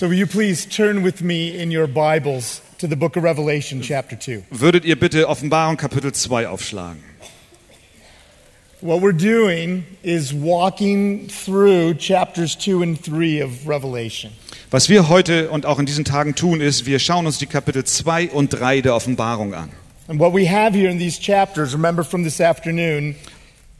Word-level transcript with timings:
So 0.00 0.08
will 0.08 0.16
you 0.16 0.26
please 0.26 0.64
turn 0.64 1.02
with 1.02 1.20
me 1.20 1.54
in 1.54 1.70
your 1.70 1.86
Bibles 1.86 2.62
to 2.78 2.86
the 2.88 2.96
book 2.96 3.18
of 3.18 3.22
Revelation, 3.22 3.82
chapter 3.82 4.16
2. 4.18 4.44
Würdet 4.50 4.86
ihr 4.86 4.98
bitte 4.98 5.28
Offenbarung 5.28 5.76
Kapitel 5.76 6.10
2 6.10 6.46
aufschlagen? 6.46 7.02
What 8.80 9.02
we're 9.02 9.12
doing 9.12 9.84
is 10.02 10.32
walking 10.32 11.28
through 11.28 11.98
chapters 11.98 12.56
2 12.56 12.80
and 12.80 12.98
3 12.98 13.44
of 13.44 13.68
Revelation. 13.68 14.32
Was 14.70 14.88
wir 14.88 15.10
heute 15.10 15.50
und 15.50 15.66
auch 15.66 15.78
in 15.78 15.84
diesen 15.84 16.06
Tagen 16.06 16.34
tun, 16.34 16.62
ist, 16.62 16.86
wir 16.86 16.98
schauen 16.98 17.26
uns 17.26 17.36
die 17.36 17.44
Kapitel 17.44 17.84
2 17.84 18.30
und 18.30 18.48
3 18.48 18.80
der 18.80 18.94
Offenbarung 18.94 19.52
an. 19.52 19.68
And 20.08 20.18
what 20.18 20.32
we 20.32 20.50
have 20.50 20.74
here 20.74 20.90
in 20.90 20.98
these 20.98 21.20
chapters, 21.20 21.74
remember 21.74 22.04
from 22.04 22.24
this 22.24 22.40
afternoon, 22.40 23.16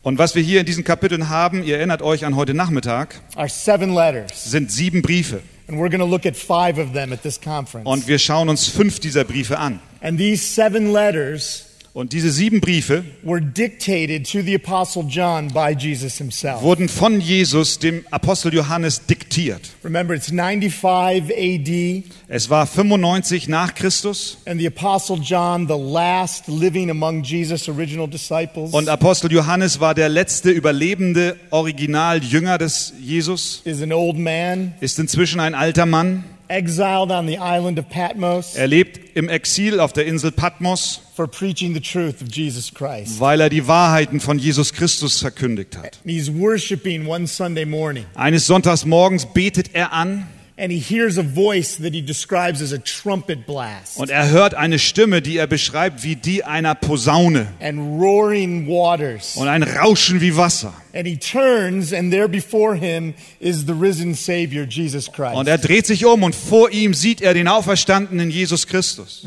Und 0.02 0.18
was 0.18 0.34
wir 0.34 0.43
hier 0.43 0.61
in 0.61 0.66
diesen 0.66 0.84
Kapiteln 0.84 1.30
haben, 1.30 1.62
ihr 1.62 1.77
erinnert 1.77 2.02
euch 2.02 2.27
an 2.27 2.37
heute 2.37 2.52
Nachmittag, 2.52 3.21
are 3.37 3.48
seven 3.48 3.95
letters. 3.95 4.50
sind 4.50 4.71
sieben 4.71 5.00
Briefe. 5.00 5.41
And 5.71 5.79
we're 5.79 5.89
going 5.89 6.00
to 6.00 6.05
look 6.05 6.27
at 6.27 6.34
five 6.34 6.79
of 6.79 6.95
them 6.95 7.12
at 7.12 7.23
this 7.23 7.41
conference. 7.41 7.87
Und 7.87 8.09
wir 8.09 8.19
schauen 8.19 8.48
uns 8.48 8.66
fünf 8.66 8.98
dieser 8.98 9.23
Briefe 9.23 9.56
an. 9.56 9.78
And 10.01 10.19
these 10.19 10.45
seven 10.45 10.92
letters 10.92 11.70
Und 11.92 12.12
diese 12.12 12.30
sieben 12.30 12.60
Briefe 12.60 13.04
were 13.24 13.42
dictated 13.42 14.24
to 14.30 14.42
the 14.42 14.54
Apostle 14.54 15.02
John 15.08 15.48
by 15.48 15.74
Jesus 15.76 16.18
himself. 16.18 16.62
wurden 16.62 16.88
von 16.88 17.20
Jesus, 17.20 17.80
dem 17.80 18.04
Apostel 18.12 18.54
Johannes, 18.54 19.06
diktiert. 19.06 19.60
Remember, 19.82 20.14
it's 20.14 20.28
95 20.28 21.32
AD, 21.36 22.04
Es 22.28 22.48
war 22.48 22.68
95 22.68 23.48
nach 23.48 23.74
Christus 23.74 24.38
and 24.46 24.60
the 24.60 24.68
Apostle 24.68 25.16
John, 25.16 25.66
the 25.66 25.74
last 25.74 26.46
living 26.46 26.90
among 26.90 27.24
Jesus' 27.24 27.68
original 27.68 28.06
disciples, 28.06 28.72
und 28.72 28.88
Apostel 28.88 29.32
Johannes 29.32 29.80
war 29.80 29.94
der 29.96 30.08
letzte 30.08 30.50
überlebende 30.50 31.36
Originaljünger 31.50 32.56
des 32.58 32.92
Jesus, 33.00 33.62
is 33.64 33.82
an 33.82 33.92
old 33.92 34.16
man, 34.16 34.74
ist 34.80 35.00
inzwischen 35.00 35.41
ein 35.41 35.56
alter 35.56 35.86
Mann. 35.86 36.22
Exiled 36.50 37.10
on 37.10 37.27
the 37.27 37.38
island 37.38 37.78
of 37.78 37.88
Patmos 37.88 38.54
Er 38.56 38.66
lebt 38.66 38.98
im 39.16 39.28
Exil 39.28 39.80
auf 39.80 39.92
der 39.92 40.06
Insel 40.06 40.33
Patmos, 40.33 41.00
for 41.14 41.27
preaching 41.27 41.72
the 41.75 41.80
truth 41.80 42.20
of 42.20 42.28
Jesus 42.33 42.72
Christ. 42.75 43.20
weil 43.20 43.41
er 43.41 43.48
die 43.48 43.66
Wahrheiten 43.66 44.20
von 44.20 44.38
Jesus 44.38 44.72
Christus 44.72 45.20
verkündigt 45.20 45.77
hat. 45.77 45.98
He's 46.05 46.33
worshiping 46.33 47.06
one 47.06 47.27
Sunday 47.27 47.64
morning, 47.64 48.05
Eines 48.14 48.47
Sonntagsmorgens 48.47 49.27
betet 49.33 49.70
er 49.75 49.92
an 49.92 50.27
and 50.61 50.70
he 50.70 50.78
hears 50.78 51.16
a 51.16 51.22
voice 51.22 51.77
that 51.77 51.94
he 51.94 52.03
describes 52.03 52.61
as 52.61 52.72
a 52.72 52.78
trumpet 52.78 53.47
blast 53.47 53.98
und 53.98 54.11
er 54.11 54.28
hört 54.28 54.55
eine 54.55 54.78
Stimme, 54.78 55.22
die 55.22 55.39
er 55.39 55.47
beschreibt 55.47 56.05
wie 56.05 56.16
die 56.16 56.44
einer 56.44 56.75
Posaune 56.75 57.47
und 57.61 59.48
ein 59.48 59.62
Rauschen 59.62 60.20
wie 60.20 60.36
Wasser. 60.36 60.75
And 60.92 61.06
he 61.06 61.16
turns, 61.16 61.92
and 61.92 62.12
there 62.12 62.28
before 62.28 62.75
him 62.75 63.14
is 63.38 63.64
the 63.66 63.72
risen 63.72 64.14
Savior, 64.14 64.64
Jesus 64.64 65.11
Christ, 65.11 65.36
Und 65.36 65.48
er 65.48 65.58
dreht 65.58 65.86
sich 65.86 66.05
um 66.05 66.22
und 66.22 66.34
vor 66.34 66.70
ihm 66.70 66.94
sieht 66.94 67.22
er 67.22 67.33
den 67.33 67.48
auferstandenen 67.48 68.31
Jesus 68.31 68.66
Christus, 68.66 69.25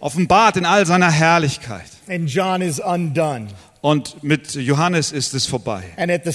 offenbart 0.00 0.56
in 0.56 0.66
all 0.66 0.84
seiner 0.84 1.10
Herrlichkeit. 1.10 1.86
And 2.06 2.28
John 2.28 2.60
is 2.60 2.80
undone. 2.80 3.48
Und 3.84 4.24
mit 4.24 4.54
Johannes 4.54 5.12
ist 5.12 5.34
es 5.34 5.44
vorbei. 5.44 5.82
Like. 5.98 6.32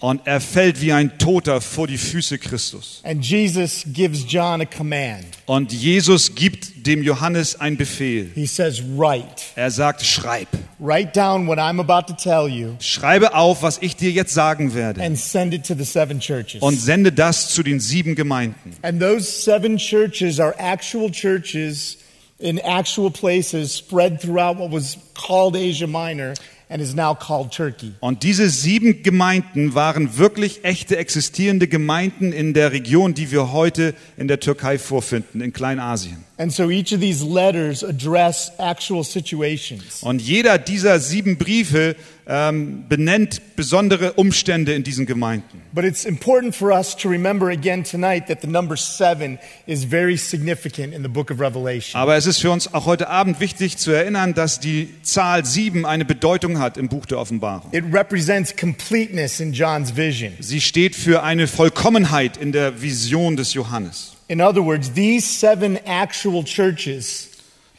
Und 0.00 0.20
er 0.26 0.40
fällt 0.40 0.80
wie 0.80 0.92
ein 0.92 1.16
Toter 1.18 1.60
vor 1.60 1.86
die 1.86 1.96
Füße 1.96 2.38
Christus. 2.38 3.00
And 3.04 3.24
Jesus 3.24 3.84
gives 3.86 4.24
John 4.26 4.60
a 4.60 4.64
command. 4.64 5.26
Und 5.46 5.72
Jesus 5.72 6.34
gibt 6.34 6.84
dem 6.88 7.04
Johannes 7.04 7.60
einen 7.60 7.76
Befehl. 7.76 8.32
He 8.34 8.46
says, 8.46 8.82
Write. 8.82 9.28
Er 9.54 9.70
sagt, 9.70 10.04
schreib. 10.04 10.48
Write 10.80 11.12
down 11.12 11.46
what 11.46 11.58
I'm 11.58 11.78
about 11.78 12.12
to 12.12 12.16
tell 12.20 12.48
you 12.48 12.74
Schreibe 12.80 13.34
auf, 13.34 13.62
was 13.62 13.78
ich 13.80 13.94
dir 13.94 14.10
jetzt 14.10 14.34
sagen 14.34 14.74
werde. 14.74 15.00
and 15.00 15.16
send 15.16 15.54
it 15.54 15.64
to 15.68 15.74
the 15.74 15.84
seven 15.84 16.18
churches. 16.18 16.62
Und 16.62 16.80
sende 16.80 17.12
das 17.12 17.50
zu 17.54 17.62
den 17.62 17.78
sieben 17.78 18.16
Gemeinden. 18.16 18.74
And 18.82 19.00
those 19.00 19.22
seven 19.22 19.76
churches 19.76 20.40
are 20.40 20.52
actual 20.58 21.12
churches 21.12 21.98
in 22.38 22.58
actual 22.60 23.10
places 23.10 23.72
spread 23.72 24.20
throughout 24.20 24.56
what 24.58 24.70
was 24.70 24.96
called 25.14 25.56
Asia 25.56 25.86
Minor 25.86 26.34
and 26.70 26.82
is 26.82 26.94
now 26.94 27.14
called 27.14 27.50
Turkey. 27.52 27.94
Und 28.00 28.22
diese 28.22 28.48
sieben 28.50 29.02
Gemeinden 29.02 29.74
waren 29.74 30.18
wirklich 30.18 30.64
echte 30.64 30.96
existierende 30.96 31.66
Gemeinden 31.66 32.32
in 32.32 32.54
der 32.54 32.72
Region, 32.72 33.14
die 33.14 33.30
wir 33.30 33.52
heute 33.52 33.94
in 34.16 34.28
der 34.28 34.40
Türkei 34.40 34.78
vorfinden, 34.78 35.40
in 35.40 35.52
Kleinasien. 35.52 36.27
And 36.40 36.52
so 36.52 36.70
each 36.70 36.92
of 36.94 37.00
these 37.00 37.24
letters 37.24 37.82
address 37.82 38.52
actual 38.58 39.02
situations. 39.02 40.02
Und 40.02 40.22
jeder 40.22 40.58
dieser 40.58 41.00
sieben 41.00 41.36
Briefe 41.36 41.96
ähm, 42.28 42.84
benennt 42.88 43.56
besondere 43.56 44.12
Umstände 44.12 44.72
in 44.72 44.84
diesen 44.84 45.04
Gemeinden. 45.04 45.62
But 45.72 45.84
it's 45.84 46.04
important 46.04 46.54
for 46.54 46.70
us 46.70 46.94
to 46.98 47.08
remember 47.08 47.48
again 47.48 47.82
tonight 47.82 48.28
that 48.28 48.42
the 48.42 48.46
number 48.46 48.76
seven 48.76 49.40
is 49.66 49.82
very 49.82 50.16
significant 50.16 50.94
in 50.94 51.02
the 51.02 51.08
book 51.08 51.32
of 51.32 51.40
Revelation. 51.40 52.00
Aber 52.00 52.14
es 52.14 52.26
ist 52.26 52.38
für 52.38 52.52
uns 52.52 52.72
auch 52.72 52.86
heute 52.86 53.08
Abend 53.08 53.40
wichtig 53.40 53.76
zu 53.76 53.90
erinnern, 53.90 54.34
dass 54.34 54.60
die 54.60 54.90
Zahl 55.02 55.44
sieben 55.44 55.86
eine 55.86 56.04
Bedeutung 56.04 56.60
hat 56.60 56.76
im 56.76 56.88
Buch 56.88 57.06
der 57.06 57.18
Offenbarung. 57.18 57.72
It 57.72 57.84
represents 57.92 58.54
completeness 58.54 59.40
in 59.40 59.52
John's 59.52 59.96
vision. 59.96 60.34
Sie 60.38 60.60
steht 60.60 60.94
für 60.94 61.24
eine 61.24 61.48
Vollkommenheit 61.48 62.36
in 62.36 62.52
der 62.52 62.80
Vision 62.80 63.36
des 63.36 63.54
Johannes. 63.54 64.17
In 64.28 64.40
other 64.40 64.62
words, 64.62 64.92
these 64.92 65.26
seven 65.26 65.78
actual 65.86 66.44
churches 66.44 67.28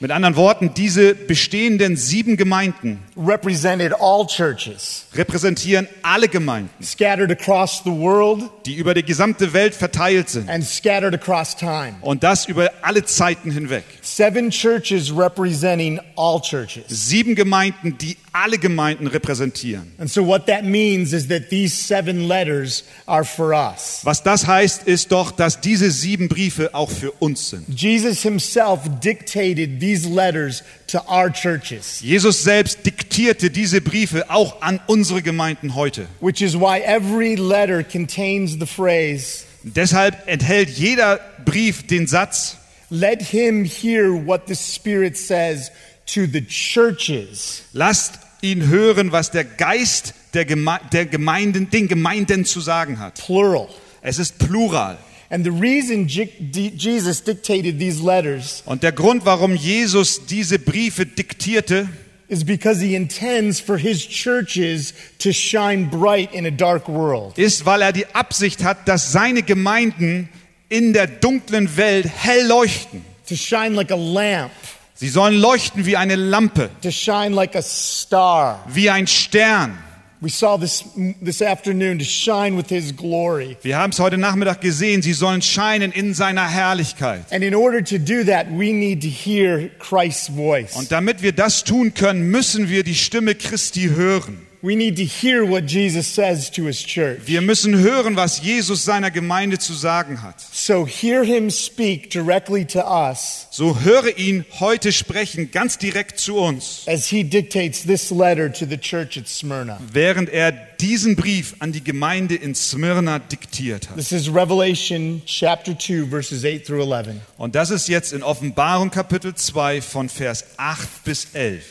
Mit 0.01 0.11
anderen 0.11 0.37
Worten, 0.37 0.73
diese 0.73 1.13
bestehenden 1.13 1.97
sieben 1.97 2.37
Gemeinden 2.37 2.99
represented 3.17 3.93
all 3.99 4.25
churches 4.25 5.05
repräsentieren 5.13 5.89
alle 6.03 6.29
Gemeinden, 6.29 6.69
scattered 6.81 7.29
across 7.31 7.81
the 7.83 7.91
world 7.91 8.49
die 8.65 8.75
über 8.75 8.93
die 8.93 9.03
gesamte 9.03 9.51
Welt 9.51 9.75
verteilt 9.75 10.29
sind. 10.29 10.49
and 10.49 10.63
scattered 10.63 11.13
across 11.13 11.53
time. 11.55 11.95
Und 12.01 12.23
das 12.23 12.45
über 12.47 12.71
alle 12.81 13.03
Zeiten 13.03 13.51
hinweg. 13.51 13.83
Seven 14.11 14.49
churches 14.49 15.11
representing 15.11 15.99
all 16.15 16.41
churches. 16.41 16.85
Sieben 16.87 17.35
Gemeinden, 17.35 17.97
die 17.97 18.17
alle 18.33 18.57
Gemeinden 18.57 19.05
repräsentieren. 19.07 19.91
And 19.99 20.09
so, 20.09 20.25
what 20.25 20.47
that 20.47 20.63
means 20.63 21.13
is 21.13 21.27
that 21.27 21.49
these 21.49 21.75
seven 21.75 22.27
letters 22.27 22.83
are 23.05 23.23
for 23.23 23.53
us. 23.53 24.01
Was 24.03 24.23
das 24.23 24.47
heißt, 24.47 24.87
ist 24.87 25.11
doch, 25.11 25.31
dass 25.31 25.61
diese 25.61 25.91
sieben 25.91 26.27
Briefe 26.27 26.73
auch 26.73 26.89
für 26.89 27.11
uns 27.19 27.51
sind. 27.51 27.65
Jesus 27.69 28.23
himself 28.23 28.81
dictated 28.99 29.79
these 29.79 30.07
letters 30.09 30.63
to 30.87 30.99
our 31.07 31.31
churches, 31.31 32.01
Jesus 32.01 32.43
selbst 32.43 32.85
diktierte 32.85 33.51
diese 33.51 33.79
Briefe 33.79 34.29
auch 34.31 34.61
an 34.61 34.79
unsere 34.87 35.21
Gemeinden 35.21 35.75
heute. 35.75 36.07
which 36.19 36.41
is 36.41 36.55
why 36.55 36.79
every 36.79 37.35
letter 37.35 37.83
contains 37.83 38.57
the 38.59 38.65
phrase, 38.65 39.45
Deshalb 39.63 40.15
enthält 40.25 40.69
jeder 40.69 41.19
Brief 41.45 41.85
den 41.85 42.07
Satz, 42.07 42.55
Let 42.91 43.21
him 43.21 43.65
hear 43.65 44.13
what 44.13 44.47
the 44.47 44.55
Spirit 44.55 45.17
says 45.17 45.71
to 46.07 46.25
the 46.25 46.41
churches. 46.45 47.63
lasst 47.73 48.19
ihn 48.41 48.67
hören, 48.67 49.11
was 49.11 49.31
der 49.31 49.43
Geist 49.43 50.13
der, 50.33 50.45
Geme 50.45 50.79
der 50.91 51.05
Gemeinden, 51.05 51.69
den 51.69 51.87
Gemeinden 51.87 52.45
zu 52.45 52.61
sagen 52.61 52.99
hat. 52.99 53.15
Plural. 53.25 53.67
Es 54.01 54.17
ist 54.17 54.39
plural. 54.39 54.97
And 55.31 55.45
the 55.45 55.51
reason 55.51 56.07
Jesus 56.07 57.21
dictated 57.23 57.77
these 57.77 58.01
letters 58.01 58.63
Und 58.65 58.81
der 58.81 58.91
Grund, 58.91 59.25
warum 59.25 59.55
Jesus 59.55 60.25
diese 60.25 60.57
Briefe 60.57 61.05
diktierte, 61.05 61.87
is 62.29 62.43
because 62.43 62.79
he 62.79 62.95
intends 62.95 63.59
for 63.59 63.77
his 63.77 64.07
churches 64.07 64.93
to 65.19 65.31
shine 65.31 65.89
bright 65.89 66.33
in 66.33 66.45
a 66.45 66.51
dark 66.51 66.87
world. 66.87 67.37
ist, 67.37 67.65
weil 67.65 67.81
er 67.81 67.91
die 67.91 68.07
Absicht 68.13 68.63
hat, 68.63 68.87
dass 68.87 69.11
seine 69.11 69.43
Gemeinden 69.43 70.29
in 70.69 70.93
der 70.93 71.07
dunklen 71.07 71.75
Welt 71.77 72.07
hell 72.07 72.47
leuchten. 72.47 73.03
To 73.27 73.35
shine 73.35 73.75
like 73.75 73.91
a 73.91 73.95
lamp, 73.95 74.51
Sie 74.95 75.07
sollen 75.09 75.35
leuchten 75.35 75.85
wie 75.85 75.95
eine 75.95 76.15
Lampe, 76.15 76.69
to 76.81 76.91
shine 76.91 77.33
like 77.33 77.55
a 77.55 77.61
star. 77.61 78.63
wie 78.67 78.89
ein 78.89 79.07
Stern. 79.07 79.77
We 80.21 80.29
saw 80.29 80.57
this 80.57 80.83
this 81.23 81.41
afternoon 81.41 81.97
to 81.99 82.03
shine 82.03 82.57
with 82.57 82.67
his 82.67 82.93
glory. 82.93 83.55
Wir 83.61 83.77
haben 83.77 83.91
es 83.91 83.99
heute 83.99 84.17
Nachmittag 84.17 84.59
gesehen, 84.59 85.01
sie 85.01 85.13
sollen 85.13 85.41
scheinen 85.41 85.93
in 85.93 86.13
seiner 86.13 86.45
Herrlichkeit. 86.45 87.21
And 87.31 87.41
in 87.41 87.55
order 87.55 87.81
to 87.81 87.97
do 87.97 88.25
that, 88.25 88.47
we 88.49 88.73
need 88.73 89.01
to 89.01 89.07
hear 89.07 89.69
Christ's 89.79 90.27
voice. 90.35 90.75
Und 90.75 90.91
damit 90.91 91.21
wir 91.21 91.31
das 91.31 91.63
tun 91.63 91.93
können, 91.93 92.29
müssen 92.29 92.67
wir 92.67 92.83
die 92.83 92.95
Stimme 92.95 93.33
Christi 93.35 93.91
hören. 93.95 94.45
We 94.61 94.75
need 94.75 94.97
to 94.97 95.05
hear 95.05 95.49
what 95.49 95.65
Jesus 95.67 96.05
says 96.05 96.51
to 96.51 96.65
his 96.65 96.85
church. 96.85 97.21
Wir 97.25 97.39
müssen 97.39 97.77
hören, 97.77 98.17
was 98.17 98.41
Jesus 98.41 98.83
seiner 98.83 99.09
Gemeinde 99.09 99.57
zu 99.57 99.73
sagen 99.73 100.21
hat. 100.21 100.35
So 100.51 100.85
hear 100.85 101.23
him 101.23 101.49
speak 101.49 102.09
directly 102.09 102.65
to 102.65 102.81
us 102.81 103.47
So 103.51 103.79
höre 103.79 104.17
ihn 104.17 104.43
heute 104.59 104.91
sprechen, 104.91 105.51
ganz 105.51 105.77
direkt 105.77 106.19
zu 106.19 106.37
uns, 106.37 106.83
as 106.87 107.07
he 107.07 107.23
dictates 107.23 107.83
this 107.83 108.11
letter 108.11 108.51
to 108.51 108.65
the 108.65 108.77
church 108.77 109.17
at 109.17 109.29
Smyrna. 109.29 109.79
während 109.93 110.29
er 110.29 110.51
diesen 110.51 111.15
Brief 111.15 111.55
an 111.59 111.71
die 111.71 111.83
Gemeinde 111.83 112.35
in 112.35 112.53
Smyrna 112.53 113.19
diktiert 113.19 113.89
hat. 113.89 113.95
This 113.95 114.11
is 114.11 114.27
Revelation 114.27 115.21
chapter 115.25 115.73
2 115.77 116.09
verses 116.09 116.43
8 116.43 116.65
through 116.65 116.83
11. 116.83 117.21
Und 117.37 117.55
das 117.55 117.69
ist 117.69 117.87
jetzt 117.87 118.11
in 118.11 118.23
Offenbarung 118.23 118.91
Kapitel 118.91 119.33
2 119.33 119.81
von 119.81 120.09
Vers 120.09 120.43
8 120.57 121.05
bis 121.05 121.27
11. 121.33 121.63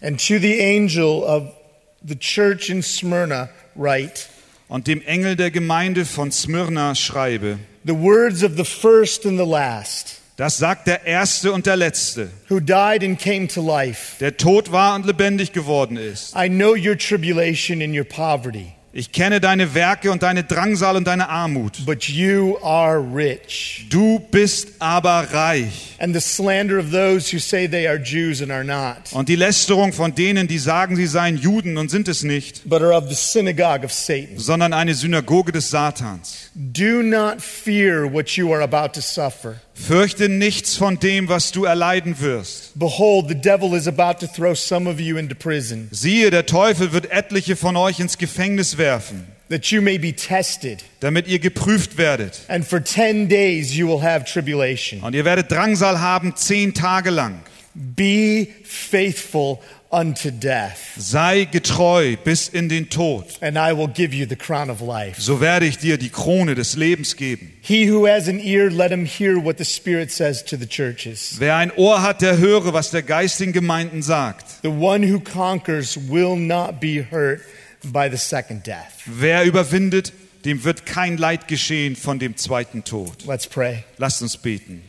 And 0.00 0.18
to 0.18 0.38
the 0.38 0.58
angel 0.62 1.22
of 1.22 1.59
the 2.06 2.16
church 2.18 2.70
in 2.70 2.82
Smyrna 2.82 3.48
write, 3.76 4.26
und 4.68 4.86
dem 4.86 5.02
Engel 5.02 5.36
der 5.36 5.50
Gemeinde 5.50 6.04
von 6.04 6.30
Smyrna 6.30 6.94
schreibe. 6.94 7.58
The 7.84 7.94
words 7.96 8.42
of 8.44 8.52
the 8.56 8.64
first 8.64 9.24
and 9.26 9.38
the 9.38 9.44
last, 9.46 10.16
Das 10.36 10.56
sagt 10.58 10.86
der 10.86 11.04
Erste 11.04 11.52
und 11.52 11.66
der 11.66 11.76
Letzte, 11.76 12.30
who 12.48 12.60
died 12.60 13.02
and 13.04 13.18
came 13.18 13.46
to 13.48 13.60
life. 13.60 14.16
der 14.20 14.36
tot 14.36 14.72
war 14.72 14.94
und 14.94 15.04
lebendig 15.06 15.52
geworden 15.52 15.96
ist. 15.96 16.34
I 16.34 16.48
know 16.48 16.74
your 16.74 16.96
tribulation 16.96 17.82
and 17.82 17.94
your 17.94 18.04
poverty, 18.04 18.72
Ich 18.92 19.12
kenne 19.12 19.40
deine 19.40 19.72
Werke 19.74 20.10
und 20.10 20.24
deine 20.24 20.42
Drangsal 20.42 20.96
und 20.96 21.06
deine 21.06 21.28
Armut. 21.28 21.86
but 21.86 22.04
you 22.08 22.56
are 22.60 22.98
rich. 22.98 23.86
Du 23.88 24.18
bist 24.18 24.70
aber 24.80 25.28
reich. 25.32 25.94
And 26.00 26.12
the 26.12 26.20
slander 26.20 26.76
of 26.80 26.90
those 26.90 27.32
who 27.32 27.38
say 27.38 27.68
they 27.68 27.86
are 27.86 27.98
Jews 28.02 28.42
and 28.42 28.50
are 28.50 28.64
not, 28.64 29.12
Und 29.12 29.28
die 29.28 29.36
Lästerung 29.36 29.92
von 29.92 30.12
denen, 30.16 30.48
die 30.48 30.58
sagen, 30.58 30.96
sie 30.96 31.06
seien 31.06 31.36
Juden 31.36 31.76
und 31.78 31.88
sind 31.88 32.08
es 32.08 32.24
nicht, 32.24 32.68
but 32.68 32.82
are 32.82 32.92
of 32.96 33.08
the 33.08 33.14
synagogue 33.14 33.84
of 33.84 33.92
Satan. 33.92 34.36
sondern 34.38 34.72
eine 34.72 34.94
Synagoge 34.94 35.52
des 35.52 35.70
Satans. 35.70 36.50
Do 36.56 37.02
not 37.04 37.40
fear 37.40 38.12
what 38.12 38.30
you 38.30 38.52
are 38.52 38.62
about 38.64 38.94
to 38.94 39.00
suffer. 39.00 39.60
Fürchte 39.86 40.28
nichts 40.28 40.76
von 40.76 40.98
dem, 40.98 41.28
was 41.28 41.52
du 41.52 41.64
erleiden 41.64 42.20
wirst. 42.20 42.72
Behold, 42.78 43.28
the 43.28 43.34
devil 43.34 43.74
is 43.74 43.88
about 43.88 44.24
to 44.24 44.26
throw 44.26 44.54
some 44.54 44.88
of 44.88 45.00
you 45.00 45.16
into 45.16 45.34
prison, 45.34 45.88
Siehe, 45.90 46.30
der 46.30 46.46
Teufel 46.46 46.92
wird 46.92 47.10
etliche 47.10 47.56
von 47.56 47.76
euch 47.76 47.98
ins 47.98 48.18
Gefängnis 48.18 48.78
werfen, 48.78 49.26
that 49.48 49.66
you 49.66 49.80
may 49.82 49.98
be 49.98 50.14
tested. 50.14 50.84
damit 51.00 51.26
ihr 51.26 51.38
geprüft 51.38 51.96
werdet. 51.96 52.40
And 52.48 52.64
for 52.64 52.84
10 52.84 53.28
days 53.28 53.74
you 53.74 53.88
will 53.88 54.02
have 54.02 54.24
tribulation. 54.24 55.00
Und 55.02 55.14
ihr 55.14 55.24
werdet 55.24 55.50
Drangsal 55.50 56.00
haben 56.00 56.36
zehn 56.36 56.74
Tage 56.74 57.10
lang. 57.10 57.40
Be 57.74 58.48
faithful 58.64 59.58
unto 59.92 60.30
death, 60.30 60.78
Sei 60.96 61.46
getreu 61.50 62.16
bis 62.22 62.48
in 62.48 62.68
den 62.68 62.88
Tod. 62.90 63.24
and 63.40 63.58
I 63.58 63.72
will 63.72 63.88
give 63.88 64.14
you 64.14 64.24
the 64.26 64.36
crown 64.36 64.70
of 64.70 64.80
life. 64.80 65.20
So 65.20 65.40
werde 65.40 65.66
ich 65.66 65.78
dir 65.78 65.98
die 65.98 66.10
Krone 66.10 66.54
des 66.54 66.76
Lebens 66.76 67.16
geben. 67.16 67.52
He 67.60 67.90
who 67.90 68.06
has 68.06 68.28
an 68.28 68.38
ear, 68.38 68.70
let 68.70 68.92
him 68.92 69.04
hear 69.04 69.36
what 69.36 69.58
the 69.58 69.64
Spirit 69.64 70.12
says 70.12 70.44
to 70.44 70.56
the 70.56 70.66
churches. 70.66 71.36
Wer 71.38 71.56
ein 71.56 71.72
Ohr 71.76 72.02
hat, 72.02 72.22
der 72.22 72.38
höre, 72.38 72.72
was 72.72 72.90
der 72.90 73.02
Geist 73.02 73.40
den 73.40 73.52
Gemeinden 73.52 74.02
sagt. 74.02 74.44
The 74.62 74.68
one 74.68 75.02
who 75.12 75.18
conquers 75.20 75.96
will 76.08 76.36
not 76.36 76.80
be 76.80 77.04
hurt 77.10 77.40
by 77.82 78.08
the 78.10 78.16
second 78.16 78.66
death. 78.66 79.02
Wer 79.06 79.44
überwindet, 79.44 80.12
dem 80.44 80.62
wird 80.64 80.86
kein 80.86 81.16
Leid 81.16 81.48
geschehen 81.48 81.96
von 81.96 82.18
dem 82.18 82.36
zweiten 82.36 82.84
Tod. 82.84 83.26
Let's 83.26 83.46
pray. 83.46 83.84
Lasst 83.98 84.22
uns 84.22 84.36
beten. 84.36 84.82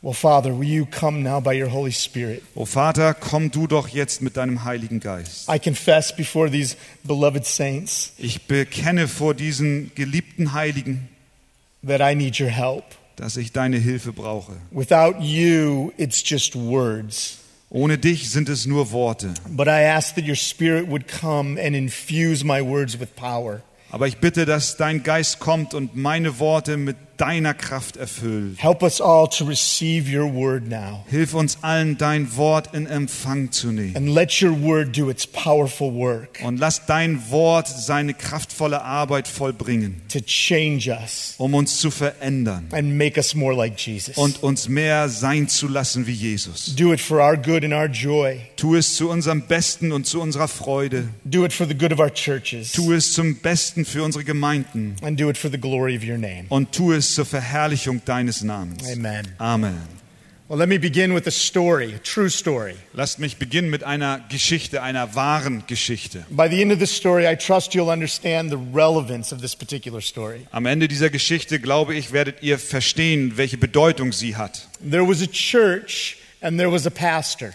Well, 0.00 0.12
Father, 0.14 0.52
will 0.56 0.68
you 0.68 0.86
come 0.86 1.24
now 1.24 1.40
by 1.40 1.54
your 1.60 1.68
Holy 1.72 1.90
Spirit? 1.90 2.42
O 2.54 2.64
Vater, 2.64 3.14
komm 3.14 3.50
du 3.50 3.66
doch 3.66 3.88
jetzt 3.88 4.22
mit 4.22 4.36
deinem 4.36 4.62
Heiligen 4.64 5.00
Geist. 5.00 5.48
I 5.48 5.58
confess 5.58 6.14
before 6.14 6.48
these 6.48 6.76
beloved 7.02 7.44
saints 7.44 8.12
Ich 8.16 8.42
bekenne 8.46 9.08
vor 9.08 9.34
diesen 9.34 9.90
geliebten 9.96 10.52
Heiligen, 10.52 11.08
that 11.84 12.00
I 12.00 12.14
need 12.14 12.38
your 12.38 12.48
help. 12.50 12.84
dass 13.16 13.36
ich 13.36 13.50
deine 13.50 13.78
Hilfe 13.78 14.12
brauche. 14.12 14.52
Without 14.70 15.16
you, 15.20 15.90
it's 15.96 16.22
just 16.24 16.54
words. 16.54 17.38
Ohne 17.68 17.98
dich 17.98 18.30
sind 18.30 18.48
es 18.48 18.66
nur 18.66 18.92
Worte. 18.92 19.34
But 19.48 19.66
I 19.66 19.84
ask 19.84 20.14
that 20.14 20.24
your 20.24 20.36
Spirit 20.36 20.88
would 20.88 21.08
come 21.08 21.58
and 21.60 21.74
infuse 21.74 22.44
my 22.44 22.62
words 22.64 23.00
with 23.00 23.08
power. 23.16 23.62
Aber 23.90 24.06
ich 24.06 24.18
bitte, 24.18 24.46
dass 24.46 24.76
dein 24.76 25.02
Geist 25.02 25.40
kommt 25.40 25.74
und 25.74 25.96
meine 25.96 26.38
Worte 26.38 26.76
mit 26.76 26.96
deiner 27.18 27.52
Kraft 27.54 27.96
erfüllt. 27.96 28.56
Help 28.62 28.82
us 28.82 29.00
all 29.00 29.28
to 29.28 29.44
receive 29.44 30.08
your 30.10 30.32
word 30.32 30.68
now. 30.68 31.04
Hilf 31.10 31.34
uns 31.34 31.58
allen, 31.62 31.98
dein 31.98 32.34
Wort 32.36 32.74
in 32.74 32.86
Empfang 32.86 33.52
zu 33.52 33.68
nehmen. 33.72 33.96
And 33.96 34.08
let 34.08 34.40
your 34.42 34.52
word 34.62 34.96
do 34.96 35.10
its 35.10 35.26
powerful 35.26 35.92
work 35.92 36.38
Und 36.42 36.58
lass 36.58 36.86
dein 36.86 37.20
Wort 37.30 37.68
seine 37.68 38.14
kraftvolle 38.14 38.82
Arbeit 38.82 39.28
vollbringen, 39.28 40.00
to 40.12 40.20
change 40.20 40.88
us 40.90 41.34
um 41.38 41.54
uns 41.54 41.78
zu 41.80 41.90
verändern 41.90 42.66
and 42.72 42.96
make 42.96 43.16
us 43.18 43.34
more 43.34 43.54
like 43.54 43.78
Jesus. 43.78 44.16
und 44.16 44.42
uns 44.42 44.68
mehr 44.68 45.08
sein 45.08 45.48
zu 45.48 45.68
lassen 45.68 46.06
wie 46.06 46.12
Jesus. 46.12 46.74
Do 46.76 46.92
it 46.92 47.00
for 47.00 47.18
our 47.20 47.36
good 47.36 47.64
and 47.64 47.72
our 47.74 47.86
joy. 47.86 48.38
Tu 48.56 48.76
es 48.76 48.94
zu 48.96 49.08
unserem 49.10 49.42
Besten 49.42 49.92
und 49.92 50.06
zu 50.06 50.20
unserer 50.20 50.48
Freude. 50.48 51.08
Do 51.24 51.44
it 51.44 51.52
for 51.52 51.66
the 51.66 51.74
good 51.76 51.92
of 51.92 51.98
our 51.98 52.12
churches. 52.12 52.72
Tu 52.72 52.92
es 52.92 53.12
zum 53.12 53.36
Besten 53.36 53.84
für 53.84 54.02
unsere 54.02 54.24
Gemeinden 54.24 54.94
And 55.02 55.18
do 55.20 55.28
it 55.28 55.36
for 55.36 55.50
the 55.50 55.58
glory 55.58 55.96
of 55.96 56.02
your 56.04 56.18
name. 56.18 56.44
und 56.48 56.72
tu 56.72 56.92
es 56.92 57.07
zur 57.14 57.26
Verherrlichung 57.26 58.04
deines 58.04 58.42
Namens. 58.42 58.84
Amen. 58.92 59.26
Amen. 59.38 59.98
Well, 60.48 60.58
let 60.58 60.70
me 60.70 60.78
begin 60.78 61.12
with 61.12 61.26
a 61.26 61.30
story, 61.30 61.92
a 61.92 61.98
true 61.98 62.30
story. 62.30 62.74
Lasst 62.94 63.18
mich 63.18 63.36
beginnen 63.36 63.68
mit 63.68 63.84
einer 63.84 64.20
Geschichte, 64.30 64.82
einer 64.82 65.14
wahren 65.14 65.64
Geschichte. 65.66 66.24
By 66.30 66.48
the 66.48 66.62
end 66.62 66.72
of 66.72 66.78
this 66.78 66.90
story, 66.90 67.26
I 67.26 67.36
trust 67.36 67.74
you'll 67.74 67.90
understand 67.90 68.50
the 68.50 68.56
relevance 68.56 69.30
of 69.30 69.42
this 69.42 69.54
particular 69.54 70.00
story. 70.00 70.46
Am 70.50 70.64
Ende 70.64 70.88
dieser 70.88 71.10
Geschichte, 71.10 71.60
glaube 71.60 71.94
ich, 71.94 72.12
werdet 72.12 72.42
ihr 72.42 72.58
verstehen, 72.58 73.36
welche 73.36 73.58
Bedeutung 73.58 74.12
sie 74.12 74.36
hat. 74.36 74.66
There 74.80 75.06
was 75.06 75.20
a 75.20 75.26
church 75.26 76.16
and 76.40 76.58
there 76.58 76.72
was 76.72 76.86
a 76.86 76.90
pastor. 76.90 77.52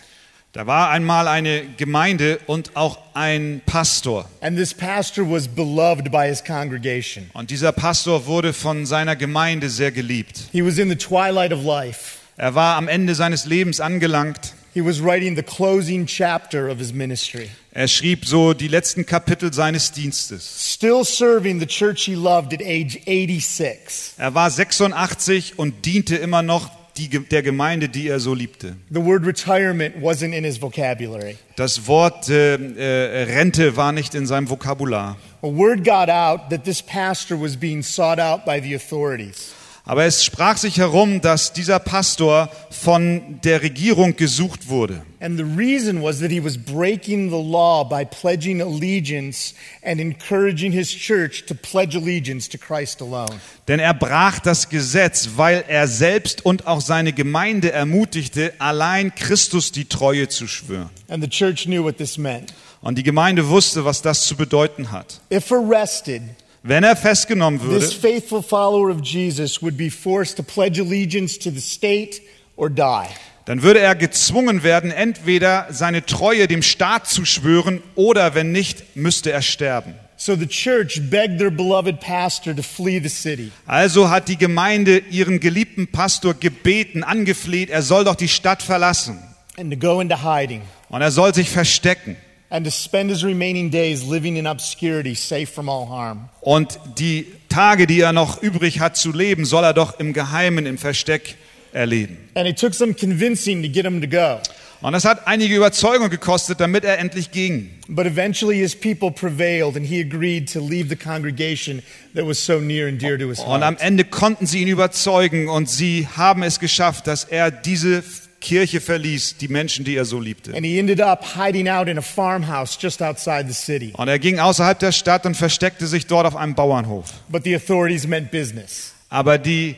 Da 0.53 0.67
war 0.67 0.91
einmal 0.91 1.27
eine 1.27 1.65
Gemeinde 1.77 2.39
und 2.45 2.75
auch 2.75 2.99
ein 3.15 3.63
Pastor. 3.65 4.29
And 4.39 4.55
this 4.55 4.71
pastor 4.71 5.27
was 5.27 5.47
beloved 5.47 6.11
by 6.11 6.27
his 6.27 6.43
congregation. 6.43 7.31
Und 7.33 7.49
dieser 7.49 7.71
Pastor 7.71 8.27
wurde 8.27 8.53
von 8.53 8.85
seiner 8.85 9.15
Gemeinde 9.15 9.71
sehr 9.71 9.91
geliebt. 9.91 10.49
He 10.51 10.63
was 10.63 10.77
in 10.77 10.89
the 10.89 10.95
twilight 10.95 11.51
of 11.51 11.63
life. 11.63 12.19
Er 12.37 12.53
war 12.53 12.77
am 12.77 12.87
Ende 12.87 13.15
seines 13.15 13.47
Lebens 13.47 13.81
angelangt. 13.81 14.53
He 14.75 14.85
was 14.85 15.03
writing 15.03 15.35
the 15.35 15.41
closing 15.41 16.05
chapter 16.05 16.69
of 16.71 16.77
his 16.77 16.93
ministry. 16.93 17.49
Er 17.71 17.87
schrieb 17.87 18.27
so 18.27 18.53
die 18.53 18.67
letzten 18.67 19.07
Kapitel 19.07 19.51
seines 19.51 19.91
Dienstes. 19.91 20.75
Still 20.75 21.03
serving 21.03 21.61
the 21.61 21.65
church 21.65 22.05
he 22.05 22.13
loved 22.13 22.53
at 22.53 22.61
age 22.61 22.99
86. 23.07 24.19
Er 24.19 24.35
war 24.35 24.51
86 24.51 25.57
und 25.57 25.83
diente 25.87 26.15
immer 26.15 26.43
noch 26.43 26.69
die, 26.97 27.09
der 27.09 27.41
Gemeinde, 27.41 27.89
die 27.89 28.07
er 28.07 28.19
so 28.19 28.33
liebte. 28.33 28.75
The 28.91 29.03
word 29.03 29.25
retirement 29.25 30.01
wasn't 30.01 30.33
in 30.33 30.43
his 30.43 30.61
vocabulary. 30.61 31.37
Das 31.55 31.87
Wort 31.87 32.29
äh, 32.29 32.55
äh, 32.55 33.23
Rente 33.23 33.75
war 33.75 33.91
nicht 33.91 34.15
in 34.15 34.25
seinem 34.25 34.49
Vokabular. 34.49 35.17
A 35.41 35.47
word 35.47 35.83
got 35.83 36.09
out 36.09 36.49
that 36.49 36.63
this 36.63 36.81
pastor 36.81 37.39
was 37.39 37.57
being 37.57 37.81
sought 37.81 38.19
out 38.19 38.45
by 38.45 38.61
the 38.61 38.75
authorities. 38.75 39.53
Aber 39.85 40.05
es 40.05 40.23
sprach 40.23 40.55
sich 40.55 40.77
herum, 40.77 41.19
dass 41.19 41.51
dieser 41.51 41.77
Pastor 41.77 42.49
von 42.71 43.41
der 43.43 43.61
Regierung 43.61 44.15
gesucht 44.15 44.69
wurde. 44.69 45.01
And 45.19 45.37
the 45.37 45.43
reason 45.43 46.01
was 46.01 46.19
that 46.19 46.31
he 46.31 46.41
was 46.41 46.57
breaking 46.57 47.29
the 47.29 47.35
law 47.35 47.83
by 47.83 48.05
pledging 48.05 48.61
allegiance 48.61 49.53
and 49.83 49.99
encouraging 49.99 50.71
his 50.71 50.89
church 50.89 51.45
to 51.47 51.53
pledge 51.53 51.97
allegiance 51.97 52.49
to 52.49 52.57
Christ 52.57 53.01
alone. 53.01 53.41
Denn 53.67 53.79
er 53.79 53.93
brach 53.93 54.39
das 54.39 54.69
Gesetz, 54.69 55.31
weil 55.35 55.65
er 55.67 55.89
selbst 55.89 56.45
und 56.45 56.65
auch 56.65 56.79
seine 56.79 57.11
Gemeinde 57.11 57.73
ermutigte, 57.73 58.53
allein 58.59 59.13
Christus 59.15 59.73
die 59.73 59.85
Treue 59.85 60.29
zu 60.29 60.47
schwören. 60.47 60.89
And 61.09 61.21
the 61.21 61.29
church 61.29 61.65
knew 61.65 61.83
what 61.83 61.97
this 61.97 62.17
meant. 62.17 62.53
Und 62.79 62.97
die 62.97 63.03
Gemeinde 63.03 63.49
wusste, 63.49 63.83
was 63.83 64.01
das 64.01 64.25
zu 64.25 64.35
bedeuten 64.37 64.91
hat. 64.91 65.19
If 65.31 65.51
arrested, 65.51 66.21
Wenn 66.63 66.83
er 66.83 66.95
festgenommen 66.95 67.61
würde, 67.61 67.79
this 67.79 67.93
faithful 67.93 68.41
follower 68.41 68.89
of 68.89 69.01
Jesus 69.03 69.61
would 69.61 69.77
be 69.77 69.91
forced 69.91 70.37
to 70.37 70.43
pledge 70.43 70.81
allegiance 70.81 71.37
to 71.37 71.49
the 71.49 71.59
state 71.59 72.21
or 72.55 72.69
die. 72.69 73.09
dann 73.45 73.61
würde 73.61 73.79
er 73.79 73.95
gezwungen 73.95 74.63
werden, 74.63 74.89
entweder 74.89 75.67
seine 75.69 76.05
Treue 76.05 76.47
dem 76.47 76.61
Staat 76.61 77.07
zu 77.07 77.25
schwören 77.25 77.83
oder 77.95 78.33
wenn 78.33 78.53
nicht, 78.53 78.95
müsste 78.95 79.31
er 79.31 79.41
sterben. 79.41 79.95
So 80.15 80.37
the 80.37 80.47
church 80.47 81.01
begged 81.09 81.37
their 81.37 81.51
beloved 81.51 81.99
pastor 81.99 82.55
to 82.55 82.63
flee 82.63 83.01
the 83.01 83.09
city. 83.09 83.51
Also 83.65 84.09
hat 84.09 84.29
die 84.29 84.37
Gemeinde 84.37 84.99
ihren 85.09 85.41
geliebten 85.41 85.87
Pastor 85.87 86.33
gebeten, 86.33 87.03
angefleht, 87.03 87.69
er 87.69 87.81
soll 87.81 88.05
doch 88.05 88.15
die 88.15 88.29
Stadt 88.29 88.63
verlassen 88.63 89.19
and 89.57 89.71
to 89.71 89.77
go 89.77 89.99
into 89.99 90.15
hiding 90.15 90.61
und 90.89 91.01
er 91.01 91.11
soll 91.11 91.33
sich 91.33 91.49
verstecken. 91.49 92.15
And 92.53 92.65
to 92.65 92.71
spend 92.71 93.09
his 93.09 93.23
remaining 93.25 93.71
days 93.71 94.03
living 94.03 94.37
in 94.37 94.45
obscurity, 94.45 95.15
safe 95.15 95.49
from 95.49 95.67
all 95.67 95.87
harm. 95.87 96.29
Und 96.41 96.79
die 96.99 97.25
Tage, 97.49 97.87
die 97.87 98.01
er 98.01 98.13
noch 98.13 98.43
übrig 98.43 98.79
hat 98.79 98.95
zu 98.95 99.11
leben, 99.11 99.43
soll 99.43 99.63
er 99.63 99.73
doch 99.73 99.99
im 99.99 100.13
Geheimen, 100.13 100.67
im 100.67 100.77
Versteck 100.77 101.35
erleben. 101.73 102.17
And 102.35 102.47
it 102.47 102.59
took 102.59 102.75
some 102.75 102.93
convincing 102.93 103.63
to 103.63 103.69
get 103.69 103.85
him 103.85 104.01
to 104.01 104.07
go. 104.07 104.39
Und 104.81 104.93
das 104.93 105.03
hat 105.03 105.27
einige 105.27 105.55
Überzeugung 105.55 106.09
gekostet, 106.09 106.59
damit 106.59 106.83
er 106.83 106.99
endlich 106.99 107.31
ging. 107.31 107.71
But 107.87 108.05
eventually 108.05 108.57
his 108.57 108.75
people 108.75 109.09
prevailed 109.09 109.75
and 109.75 109.87
he 109.87 109.99
agreed 110.01 110.51
to 110.53 110.59
leave 110.59 110.89
the 110.89 110.95
congregation 110.95 111.81
that 112.13 112.27
was 112.27 112.45
so 112.45 112.59
near 112.59 112.87
and 112.87 113.01
dear 113.01 113.17
to 113.17 113.29
his 113.29 113.39
Und 113.39 113.63
am 113.63 113.75
heart. 113.75 113.81
Ende 113.81 114.03
konnten 114.03 114.45
sie 114.45 114.61
ihn 114.61 114.67
überzeugen 114.67 115.49
und 115.49 115.69
sie 115.69 116.07
haben 116.15 116.43
es 116.43 116.59
geschafft, 116.59 117.07
dass 117.07 117.23
er 117.23 117.49
diese 117.49 118.03
Kirche 118.43 118.81
verließ, 118.81 119.37
die 119.37 119.47
Menschen, 119.47 119.85
die 119.85 119.95
er 119.95 120.05
so 120.05 120.19
liebte. 120.19 120.53
And 120.53 120.65
he 120.65 120.77
ended 120.77 121.01
up 121.01 121.25
hiding 121.35 121.67
out 121.67 121.87
in 121.87 121.97
a 121.97 122.01
farmhouse 122.01 122.77
just 122.79 123.01
outside 123.01 123.45
the 123.47 123.53
city. 123.53 123.93
Und 123.95 124.09
er 124.09 124.19
ging 124.19 124.37
außerhalb 124.37 124.77
der 124.77 124.91
Stadt 124.91 125.25
und 125.25 125.35
versteckte 125.35 125.87
sich 125.87 126.05
dort 126.05 126.27
auf 126.27 126.35
einem 126.35 126.53
Bauernhof. 126.53 127.05
But 127.29 127.45
the 127.45 127.55
authorities 127.55 128.05
meant 128.05 128.29
business. 128.29 128.93
Aber 129.09 129.37
die 129.37 129.77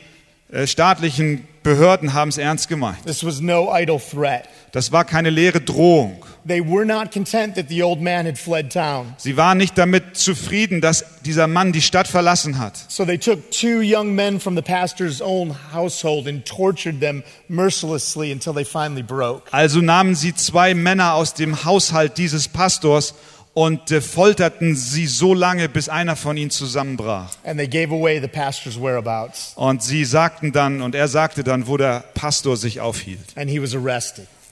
äh, 0.50 0.66
staatlichen 0.66 1.46
Behörden 1.62 2.12
haben 2.12 2.28
es 2.28 2.38
ernst 2.38 2.68
gemeint. 2.68 3.04
This 3.06 3.24
was 3.24 3.40
no 3.40 3.70
idle 3.72 4.00
threat. 4.00 4.48
Das 4.72 4.92
war 4.92 5.04
keine 5.04 5.30
leere 5.30 5.60
Drohung. 5.60 6.24
They 6.46 6.60
were 6.60 6.84
not 6.84 7.10
content 7.10 7.56
that 7.56 7.68
the 7.68 7.82
old 7.82 8.00
man 8.00 8.24
had 8.26 8.38
fled 8.38 8.70
town. 8.70 9.14
Sie 9.16 9.36
waren 9.36 9.58
nicht 9.58 9.76
damit 9.76 10.16
zufrieden, 10.16 10.80
dass 10.80 11.04
dieser 11.24 11.48
Mann 11.48 11.72
die 11.72 11.82
Stadt 11.82 12.06
verlassen 12.06 12.58
hat. 12.58 12.76
So 12.88 13.04
they 13.04 13.18
took 13.18 13.50
two 13.50 13.80
young 13.82 14.14
men 14.14 14.38
from 14.38 14.54
the 14.54 14.62
pastor's 14.62 15.20
own 15.20 15.56
household 15.72 16.28
and 16.28 16.46
tortured 16.46 17.00
them 17.00 17.24
mercilessly 17.48 18.30
until 18.30 18.54
they 18.54 18.64
finally 18.64 19.02
broke. 19.02 19.42
Also 19.50 19.80
nahmen 19.80 20.14
sie 20.14 20.34
zwei 20.34 20.74
Männer 20.74 21.14
aus 21.14 21.34
dem 21.34 21.64
Haushalt 21.64 22.16
dieses 22.16 22.46
Pastors 22.46 23.14
und 23.56 23.90
äh, 23.90 24.02
folterten 24.02 24.76
sie 24.76 25.06
so 25.06 25.32
lange, 25.32 25.68
bis 25.70 25.88
einer 25.88 26.14
von 26.14 26.36
ihnen 26.36 26.50
zusammenbrach. 26.50 27.30
And 27.42 27.58
they 27.58 27.66
gave 27.66 27.92
away 27.92 28.20
the 28.20 28.28
pastor's 28.28 28.78
whereabouts. 28.78 29.52
Und 29.56 29.82
sie 29.82 30.04
sagten 30.04 30.52
dann, 30.52 30.82
und 30.82 30.94
er 30.94 31.08
sagte 31.08 31.42
dann, 31.42 31.66
wo 31.66 31.76
der 31.76 32.04
Pastor 32.14 32.56
sich 32.56 32.80
aufhielt. 32.80 33.34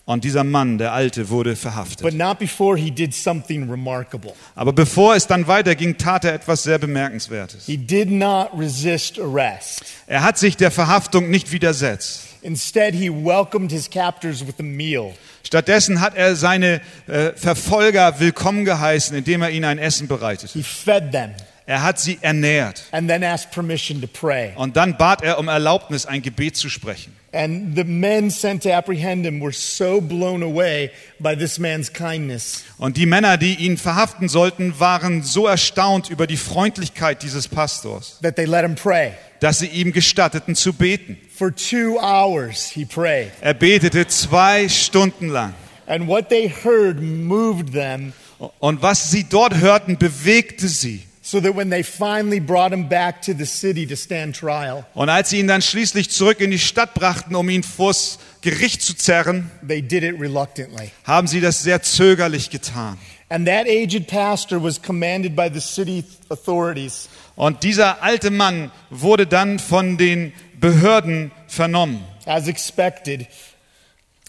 Und 0.06 0.24
dieser 0.24 0.44
Mann, 0.44 0.76
der 0.76 0.92
Alte, 0.92 1.30
wurde 1.30 1.50
But 1.50 1.58
verhaftet. 1.58 2.14
not 2.14 2.38
before 2.38 2.76
he 2.76 2.90
did 2.90 3.14
something 3.14 3.70
remarkable. 3.70 4.34
Aber 4.54 4.74
bevor 4.74 5.14
es 5.16 5.26
dann 5.26 5.46
weiterging, 5.46 5.96
tat 5.96 6.26
er 6.26 6.34
etwas 6.34 6.62
sehr 6.62 6.78
Bemerkenswertes. 6.78 7.64
He 7.64 7.78
did 7.78 8.10
not 8.10 8.50
resist 8.54 9.18
arrest. 9.18 9.82
Er 10.06 10.22
hat 10.22 10.36
sich 10.36 10.58
der 10.58 10.70
Verhaftung 10.70 11.30
nicht 11.30 11.52
widersetzt. 11.52 12.20
Instead, 12.42 12.94
he 12.94 13.08
welcomed 13.08 13.72
his 13.72 13.88
captors 13.88 14.46
with 14.46 14.56
a 14.58 14.62
meal. 14.62 15.14
Stattdessen 15.42 16.02
hat 16.02 16.14
er 16.14 16.36
seine 16.36 16.82
äh, 17.06 17.32
Verfolger 17.36 18.20
willkommen 18.20 18.66
geheißen, 18.66 19.16
indem 19.16 19.40
er 19.40 19.50
ihnen 19.50 19.64
ein 19.64 19.78
Essen 19.78 20.06
bereitete. 20.08 20.52
He 20.52 20.62
fed 20.62 21.12
them 21.12 21.30
Er 21.66 21.82
hat 21.82 21.98
sie 21.98 22.18
ernährt. 22.20 22.82
and 22.92 23.08
then 23.08 23.22
asked 23.22 23.50
permission 23.52 24.00
to 24.02 24.06
pray. 24.06 24.52
Und 24.56 24.76
dann 24.76 24.96
bat 24.98 25.22
er 25.22 25.38
um 25.38 25.48
Erlaubnis, 25.48 26.04
ein 26.04 26.20
Gebet 26.20 26.56
zu 26.56 26.68
sprechen. 26.68 27.14
And 27.32 27.74
the 27.74 27.84
men 27.84 28.30
sent 28.30 28.62
to 28.62 28.70
apprehend 28.72 29.24
him 29.24 29.40
were 29.40 29.52
so 29.52 30.00
blown 30.00 30.42
away 30.42 30.90
by 31.18 31.34
this 31.34 31.58
man's 31.58 31.92
kindness 31.92 32.62
Und 32.78 32.96
die 32.96 33.06
Männer, 33.06 33.38
die 33.38 33.54
ihn 33.54 33.76
verhaften 33.78 34.28
sollten, 34.28 34.78
waren 34.78 35.22
so 35.22 35.46
erstaunt 35.46 36.10
über 36.10 36.26
die 36.28 36.36
Freundlichkeit 36.36 37.22
dieses 37.22 37.48
Pastors, 37.48 38.18
that 38.22 38.36
they 38.36 38.44
let 38.44 38.62
him 38.64 38.74
pray. 38.76 39.12
dass 39.40 39.58
sie 39.58 39.66
ihm 39.66 39.92
gestatteten 39.92 40.54
zu 40.54 40.74
beten. 40.74 41.16
For 41.34 41.50
two 41.54 41.98
hours 41.98 42.70
he 42.70 42.84
prayed. 42.84 43.32
Er 43.40 43.54
betete 43.54 44.06
zwei 44.06 44.68
Stunden 44.68 45.28
lang. 45.28 45.54
And 45.86 46.06
what 46.06 46.28
they 46.28 46.48
heard 46.48 47.00
moved 47.02 47.72
them 47.72 48.12
Und 48.60 48.82
was 48.82 49.10
sie 49.10 49.24
dort 49.24 49.56
hörten, 49.56 49.96
bewegte 49.98 50.68
sie. 50.68 51.02
So 51.26 51.40
that 51.40 51.56
when 51.56 51.70
they 51.70 51.82
finally 51.82 52.38
brought 52.38 52.70
him 52.70 52.86
back 52.86 53.22
to 53.22 53.32
the 53.32 53.46
city 53.46 53.86
to 53.86 53.96
stand 53.96 54.36
trial, 54.36 54.84
Und 54.92 55.08
als 55.08 55.30
sie 55.30 55.38
ihn 55.40 55.48
dann 55.48 55.62
schließlich 55.62 56.10
zurück 56.10 56.40
in 56.40 56.50
die 56.50 56.58
Stadt 56.58 56.92
brachten, 56.92 57.34
um 57.34 57.48
ihn 57.48 57.62
vors 57.62 58.18
Gericht 58.42 58.82
zu 58.82 58.94
zerren, 58.94 59.50
they 59.66 59.80
did 59.80 60.02
it 60.02 60.20
reluctantly. 60.20 60.90
haben 61.04 61.26
sie 61.26 61.40
das 61.40 61.62
sehr 61.62 61.80
zögerlich 61.82 62.50
getan. 62.50 62.98
And 63.30 63.46
that 63.48 63.66
aged 63.66 64.06
pastor 64.06 64.62
was 64.62 64.80
commanded 64.80 65.34
by 65.34 65.48
the 65.52 65.60
city 65.60 66.04
authorities 66.28 67.08
Und 67.36 67.62
dieser 67.62 68.02
alte 68.02 68.30
Mann 68.30 68.70
wurde 68.90 69.26
dann 69.26 69.58
von 69.58 69.96
den 69.96 70.32
Behörden 70.60 71.30
vernommen. 71.48 72.04
as 72.26 72.48
expected, 72.48 73.26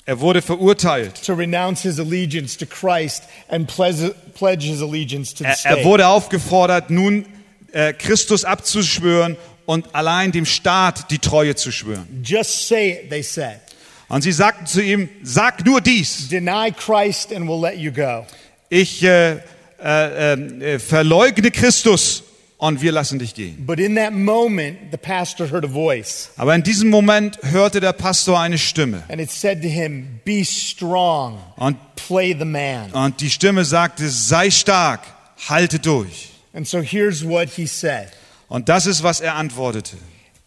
Er 0.07 0.19
wurde 0.19 0.41
verurteilt. 0.41 1.23
to 1.25 1.33
renounce 1.33 1.81
his 1.81 1.99
allegiance 1.99 2.57
to 2.57 2.65
Christ 2.65 3.23
and 3.49 3.67
pledge 3.67 4.63
his 4.63 4.81
allegiance 4.81 5.33
to 5.33 5.39
the 5.39 5.45
Er, 5.45 5.49
er 5.49 5.55
state. 5.55 5.83
wurde 5.83 6.07
aufgefordert, 6.07 6.89
nun 6.91 7.25
äh, 7.71 7.91
Christus 7.93 8.45
abzuschwören 8.45 9.35
und 9.65 9.95
allein 9.95 10.31
dem 10.31 10.45
Staat 10.45 11.09
die 11.09 11.17
Treue 11.19 11.55
zu 11.55 11.71
schwören. 11.71 12.21
Just 12.23 12.67
say 12.67 12.91
it, 12.91 13.09
they 13.09 13.23
said. 13.23 13.59
Und 14.07 14.21
sie 14.21 14.31
sagten 14.31 14.67
zu 14.67 14.83
ihm, 14.83 15.09
sag 15.23 15.65
nur 15.65 15.81
dies. 15.81 16.27
Deny 16.29 16.71
Christ 16.71 17.33
and 17.33 17.47
we'll 17.49 17.59
let 17.59 17.77
you 17.77 17.91
go. 17.91 18.27
Ich 18.69 19.01
äh, 19.03 19.37
äh, 19.83 20.33
äh, 20.33 20.79
verleugne 20.79 21.49
Christus 21.49 22.23
und 22.57 22.81
wir 22.81 22.91
lassen 22.91 23.19
dich 23.19 23.33
gehen. 23.35 23.65
But 23.65 23.79
in 23.79 23.95
that 23.95 24.13
moment, 24.13 24.77
the 24.91 24.97
pastor 24.97 25.49
heard 25.51 25.65
a 25.65 25.67
voice, 25.67 26.29
Aber 26.37 26.55
in 26.55 26.63
diesem 26.63 26.89
Moment 26.89 27.37
hörte 27.43 27.79
der 27.81 27.93
Pastor 27.93 28.39
eine 28.39 28.57
Stimme. 28.57 29.03
and 29.09 29.19
it 29.19 29.29
said 29.29 29.61
to 29.61 29.67
him, 29.67 30.19
Be 30.23 30.43
strong, 30.45 31.37
Und, 31.57 31.77
play 31.95 32.33
the 32.37 32.45
man. 32.45 32.91
und 32.91 33.19
die 33.21 33.29
Stimme 33.29 33.65
sagte, 33.65 34.09
sei 34.09 34.49
stark, 34.51 35.01
halte 35.49 35.79
durch. 35.79 36.29
And 36.53 36.65
so 36.67 36.79
here's 36.81 37.23
what 37.27 37.49
he 37.49 37.67
said 37.67 38.07
Und 38.47 38.69
das 38.69 38.85
ist, 38.85 39.03
was 39.03 39.19
er 39.19 39.35
antwortete. 39.35 39.97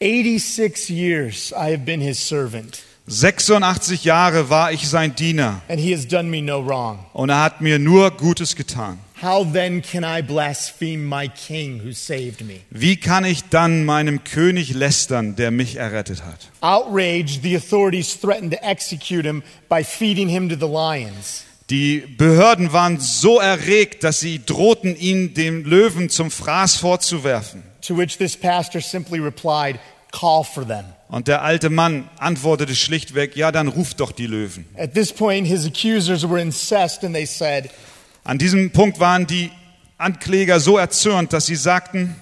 86 0.00 0.88
years 0.90 1.52
I 1.52 1.72
have 1.72 1.84
been 1.84 2.00
his 2.00 2.18
servant, 2.18 2.80
86 3.08 4.04
Jahre 4.04 4.48
war 4.50 4.70
ich 4.72 4.88
sein 4.88 5.14
Diener 5.14 5.60
and 5.68 5.80
he 5.80 5.92
has 5.92 6.06
done 6.06 6.28
me 6.30 6.40
no 6.40 6.60
wrong. 6.64 7.00
und 7.12 7.28
er 7.30 7.40
hat 7.42 7.60
mir 7.60 7.78
nur 7.78 8.10
Gutes 8.12 8.54
getan. 8.56 8.98
How 9.20 9.44
then 9.44 9.82
can 9.82 10.04
I 10.04 10.22
blaspheme 10.22 11.04
my 11.04 11.28
king 11.28 11.80
who 11.80 11.92
saved 11.92 12.40
me? 12.46 12.60
Wie 12.70 12.96
kann 12.96 13.24
ich 13.24 13.48
dann 13.50 13.84
meinem 13.84 14.22
König 14.22 14.72
lästern, 14.74 15.34
der 15.34 15.50
mich 15.50 15.74
errettet 15.74 16.24
hat? 16.24 16.50
Outraged, 16.60 17.42
the 17.42 17.56
authorities 17.56 18.16
threatened 18.20 18.52
to 18.52 18.62
execute 18.62 19.24
him 19.24 19.42
by 19.68 19.82
feeding 19.82 20.28
him 20.28 20.48
to 20.48 20.54
the 20.54 20.72
lions. 20.72 21.44
Die 21.68 22.04
Behörden 22.16 22.72
waren 22.72 23.00
so 23.00 23.40
erregt, 23.40 24.04
dass 24.04 24.20
sie 24.20 24.40
drohten, 24.44 24.96
ihn 24.96 25.34
dem 25.34 25.64
Löwen 25.64 26.08
zum 26.10 26.30
Fraß 26.30 26.76
vorzuwerfen. 26.76 27.64
To 27.82 27.96
which 27.96 28.18
this 28.18 28.36
pastor 28.36 28.80
simply 28.80 29.18
replied, 29.18 29.80
Call 30.12 30.44
for 30.44 30.66
them. 30.66 30.84
Und 31.08 31.26
der 31.26 31.42
alte 31.42 31.70
Mann 31.70 32.08
antwortete 32.18 32.76
schlichtweg, 32.76 33.34
ja, 33.36 33.50
dann 33.50 33.68
ruft 33.68 34.00
doch 34.00 34.12
die 34.12 34.26
Löwen. 34.26 34.64
At 34.76 34.94
this 34.94 35.12
point, 35.12 35.46
his 35.46 35.66
accusers 35.66 36.22
were 36.22 36.40
incensed 36.40 37.02
and 37.02 37.14
they 37.14 37.26
said, 37.26 37.70
An 38.28 38.36
diesem 38.36 38.72
Punkt 38.72 39.00
waren 39.00 39.26
die 39.26 39.50
Ankläger 39.96 40.60
so 40.60 40.76
erzürnt, 40.76 41.32
dass 41.32 41.46
sie 41.46 41.56
sagten, 41.56 42.14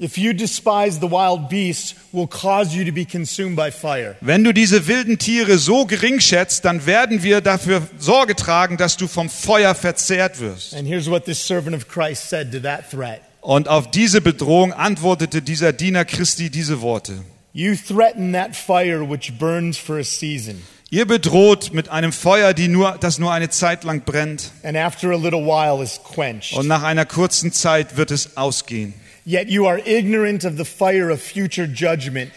If 0.00 0.18
you 0.18 0.32
despise 0.32 0.98
the 1.00 1.08
wild 1.08 1.48
beasts, 1.48 1.94
we'll 2.12 2.26
cause 2.26 2.76
you 2.76 2.84
to 2.84 2.90
be 2.90 3.04
consumed 3.04 3.54
by 3.54 3.70
fire. 3.70 4.16
wenn 4.20 4.42
du 4.42 4.52
diese 4.52 4.88
wilden 4.88 5.16
Tiere 5.16 5.58
so 5.58 5.86
gering 5.86 6.18
schätzt, 6.18 6.64
dann 6.64 6.86
werden 6.86 7.22
wir 7.22 7.40
dafür 7.40 7.86
Sorge 7.98 8.34
tragen, 8.34 8.78
dass 8.78 8.96
du 8.96 9.06
vom 9.06 9.30
Feuer 9.30 9.76
verzehrt 9.76 10.40
wirst. 10.40 10.74
And 10.74 10.88
here's 10.88 11.08
what 11.08 11.24
this 11.24 11.46
servant 11.46 11.76
of 11.76 11.86
Christ 11.86 12.28
said 12.28 12.50
to 12.50 12.58
that 12.58 12.90
threat 12.90 13.20
Und 13.40 13.68
auf 13.68 13.92
diese 13.92 14.20
Bedrohung 14.20 14.72
antwortete 14.72 15.40
dieser 15.40 15.72
Diener 15.72 16.04
Christi 16.04 16.50
diese 16.50 16.80
Worte. 16.80 17.14
You 17.52 17.76
threaten 17.76 18.32
that 18.32 18.56
fire 18.56 19.08
which 19.08 19.38
burns 19.38 19.78
for 19.78 19.98
a 19.98 20.04
season, 20.04 20.62
Ihr 20.90 21.06
bedroht 21.06 21.74
mit 21.74 21.90
einem 21.90 22.12
Feuer, 22.12 22.54
die 22.54 22.68
nur, 22.68 22.96
das 22.98 23.18
nur 23.18 23.30
eine 23.30 23.50
Zeit 23.50 23.84
lang 23.84 24.04
brennt 24.06 24.52
und 24.62 26.66
nach 26.66 26.82
einer 26.82 27.04
kurzen 27.04 27.52
Zeit 27.52 27.98
wird 27.98 28.10
es 28.10 28.38
ausgehen. 28.38 28.94
Yet 29.26 29.50
you 29.50 29.66
are 29.66 29.78
ignorant 29.84 30.46
of 30.46 30.54
the 30.56 30.64
fire 30.64 31.12
of 31.12 31.20
future 31.20 31.66
judgment. 31.66 32.32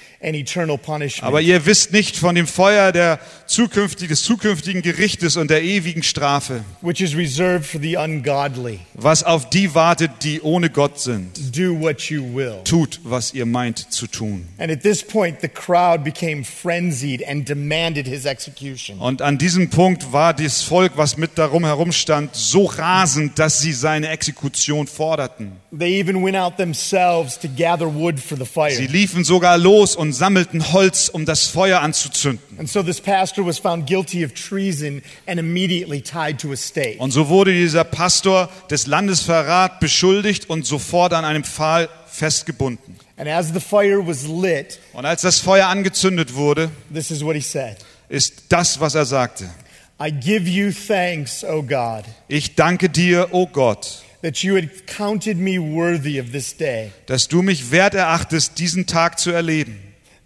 Aber 1.21 1.41
ihr 1.41 1.65
wisst 1.65 1.93
nicht 1.93 2.15
von 2.15 2.35
dem 2.35 2.47
Feuer 2.47 2.91
der 2.91 3.19
zukünftig, 3.47 4.07
des 4.07 4.23
zukünftigen 4.23 4.81
Gerichtes 4.81 5.35
und 5.35 5.49
der 5.49 5.63
ewigen 5.63 6.03
Strafe, 6.03 6.63
which 6.81 7.01
is 7.01 7.15
reserved 7.15 7.65
for 7.65 7.81
the 7.81 7.97
ungodly. 7.97 8.79
was 8.93 9.23
auf 9.23 9.49
die 9.49 9.73
wartet, 9.73 10.11
die 10.23 10.41
ohne 10.41 10.69
Gott 10.69 10.99
sind. 10.99 11.55
Do 11.57 11.79
what 11.79 12.01
you 12.03 12.23
will. 12.35 12.61
Tut, 12.63 12.99
was 13.03 13.33
ihr 13.33 13.45
meint 13.45 13.91
zu 13.91 14.07
tun. 14.07 14.47
And 14.57 14.71
at 14.71 14.81
this 14.83 15.03
point, 15.03 15.41
the 15.41 15.49
crowd 15.49 16.03
became 16.03 16.43
frenzied 16.43 17.23
and 17.27 17.47
demanded 17.47 18.07
his 18.07 18.25
execution. 18.25 18.99
Und 18.99 19.21
an 19.21 19.37
diesem 19.37 19.69
Punkt 19.69 20.13
war 20.13 20.33
das 20.33 20.61
Volk, 20.61 20.93
was 20.95 21.17
mit 21.17 21.31
darum 21.37 21.65
herumstand, 21.65 22.35
so 22.35 22.65
rasend, 22.65 23.39
dass 23.39 23.59
sie 23.59 23.73
seine 23.73 24.09
Exekution 24.09 24.87
forderten. 24.87 25.53
They 25.77 25.99
even 25.99 26.23
went 26.23 26.37
out 26.37 26.57
themselves 26.57 27.39
to 27.39 27.47
gather 27.57 27.87
wood 27.93 28.19
for 28.19 28.37
the 28.37 28.45
Sie 28.45 28.49
fire. 28.51 28.87
liefen 28.91 29.23
sogar 29.23 29.57
los 29.57 29.95
und 29.95 30.10
sammelten 30.13 30.71
Holz, 30.73 31.09
um 31.09 31.25
das 31.25 31.47
Feuer 31.47 31.81
anzuzünden. 31.81 32.59
And 32.59 32.69
so 32.69 32.83
this 32.83 32.99
pastor 33.01 33.45
was 33.45 33.59
found 33.59 33.87
guilty 33.87 34.25
of 34.25 34.33
treason 34.33 35.01
and 35.27 35.39
immediately 35.39 36.01
tied 36.01 36.39
to 36.39 36.51
a 36.51 36.57
stake. 36.57 36.97
Und 36.99 37.11
so 37.11 37.29
wurde 37.29 37.51
dieser 37.53 37.83
Pastor 37.83 38.49
des 38.69 38.87
Landesverrat 38.87 39.79
beschuldigt 39.79 40.49
und 40.49 40.65
sofort 40.65 41.13
an 41.13 41.25
einem 41.25 41.43
Pfahl 41.43 41.89
festgebunden. 42.07 42.95
And 43.17 43.27
as 43.29 43.53
the 43.53 43.59
fire 43.59 44.05
was 44.05 44.23
lit, 44.27 44.79
Und 44.93 45.05
als 45.05 45.21
das 45.21 45.39
Feuer 45.39 45.67
angezündet 45.67 46.33
wurde, 46.33 46.71
this 46.93 47.11
is 47.11 47.23
what 47.23 47.35
he 47.35 47.41
said 47.41 47.77
ist 48.11 48.45
das, 48.49 48.79
was 48.79 48.95
er 48.95 49.05
sagte. 49.05 49.49
I 49.99 50.11
give 50.11 50.49
you 50.49 50.71
thanks, 50.71 51.43
O 51.43 51.61
God, 51.61 52.03
Ich 52.27 52.55
danke 52.55 52.89
dir, 52.89 53.29
o 53.31 53.45
Gott, 53.47 54.01
that 54.21 54.37
you 54.37 54.55
had 54.55 54.87
counted 54.87 55.37
me 55.37 55.59
worthy 55.59 56.19
of 56.19 56.31
this 56.31 56.55
day, 56.57 56.91
dass 57.05 57.27
du 57.27 57.41
mich 57.41 57.71
wert 57.71 57.93
erachtest, 57.93 58.59
diesen 58.59 58.85
Tag 58.87 59.19
zu 59.19 59.31
erleben. 59.31 59.79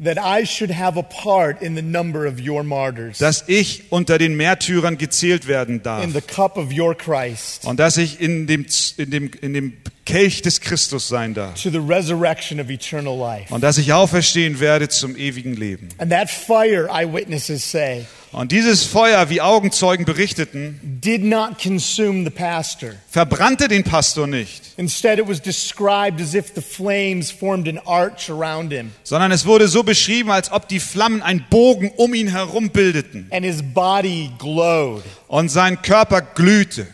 That 0.03 0.17
I 0.17 0.45
should 0.45 0.71
have 0.71 0.97
a 0.97 1.03
part 1.03 1.61
in 1.61 1.75
the 1.75 1.81
number 1.81 2.25
of 2.27 2.39
your 2.39 2.63
martyrs, 2.63 3.17
dass 3.19 3.43
ich 3.47 3.91
unter 3.91 4.17
den 4.17 4.35
Märtyrern 4.35 4.97
gezählt 4.97 5.47
werden 5.47 5.81
darf. 5.83 6.03
in 6.03 6.11
the 6.13 6.21
cup 6.21 6.57
of 6.57 6.71
your 6.77 6.95
Christ, 6.95 7.65
und 7.65 7.79
dass 7.79 7.97
ich 7.97 8.19
in 8.19 8.45
dem, 8.47 8.65
in 8.97 9.09
dem, 9.11 9.31
in 9.41 9.53
dem 9.53 9.73
Kelch 10.05 10.41
des 10.43 10.61
Christus 10.61 11.07
sein 11.07 11.33
darf 11.33 11.61
to 11.61 11.69
the 11.71 11.79
resurrection 11.79 12.59
of 12.59 12.69
eternal 12.69 13.17
life. 13.17 13.51
und 13.53 13.61
dass 13.61 13.77
ich 13.79 13.91
auferstehen 13.91 14.59
werde 14.59 14.87
zum 14.87 15.15
ewigen 15.15 15.55
Leben. 15.55 15.89
And 15.97 16.11
that 16.11 16.29
fire, 16.29 16.87
eyewitnesses 16.91 17.69
say, 17.71 18.05
Und 18.31 18.51
dieses 18.51 18.83
Feuer, 18.83 19.29
wie 19.29 19.39
Augenzeugen 19.39 20.03
berichteten, 20.05 20.79
did 20.83 21.23
not 21.23 21.57
consume 21.57 22.23
the 22.25 22.29
pastor. 22.29 22.91
verbrannte 23.09 23.67
den 23.69 23.83
Pastor 23.83 24.27
nicht, 24.27 24.73
Instead, 24.77 25.17
it 25.19 25.27
was 25.27 25.41
described 25.41 26.19
as 26.21 26.33
if 26.35 26.51
the 26.53 26.61
flames 26.61 27.31
formed 27.31 27.67
an 27.67 27.79
arch 27.85 28.29
around 28.29 28.71
him, 28.73 28.91
sondern 29.03 29.31
es 29.31 29.45
wurde 29.45 29.67
so 29.69 29.83
beschrieben, 29.83 30.29
als 30.31 30.51
ob 30.51 30.67
die 30.67 30.79
Flammen 30.81 31.21
einen 31.23 31.45
Bogen 31.49 31.91
um 31.95 32.13
ihn 32.13 32.27
herum 32.27 32.69
bildeten 32.69 33.27
and 33.31 33.43
his 33.45 33.63
body 33.63 34.29
glowed. 34.37 35.03
und 35.27 35.49
sein 35.49 35.81
Körper 35.81 36.21
glühte. 36.21 36.85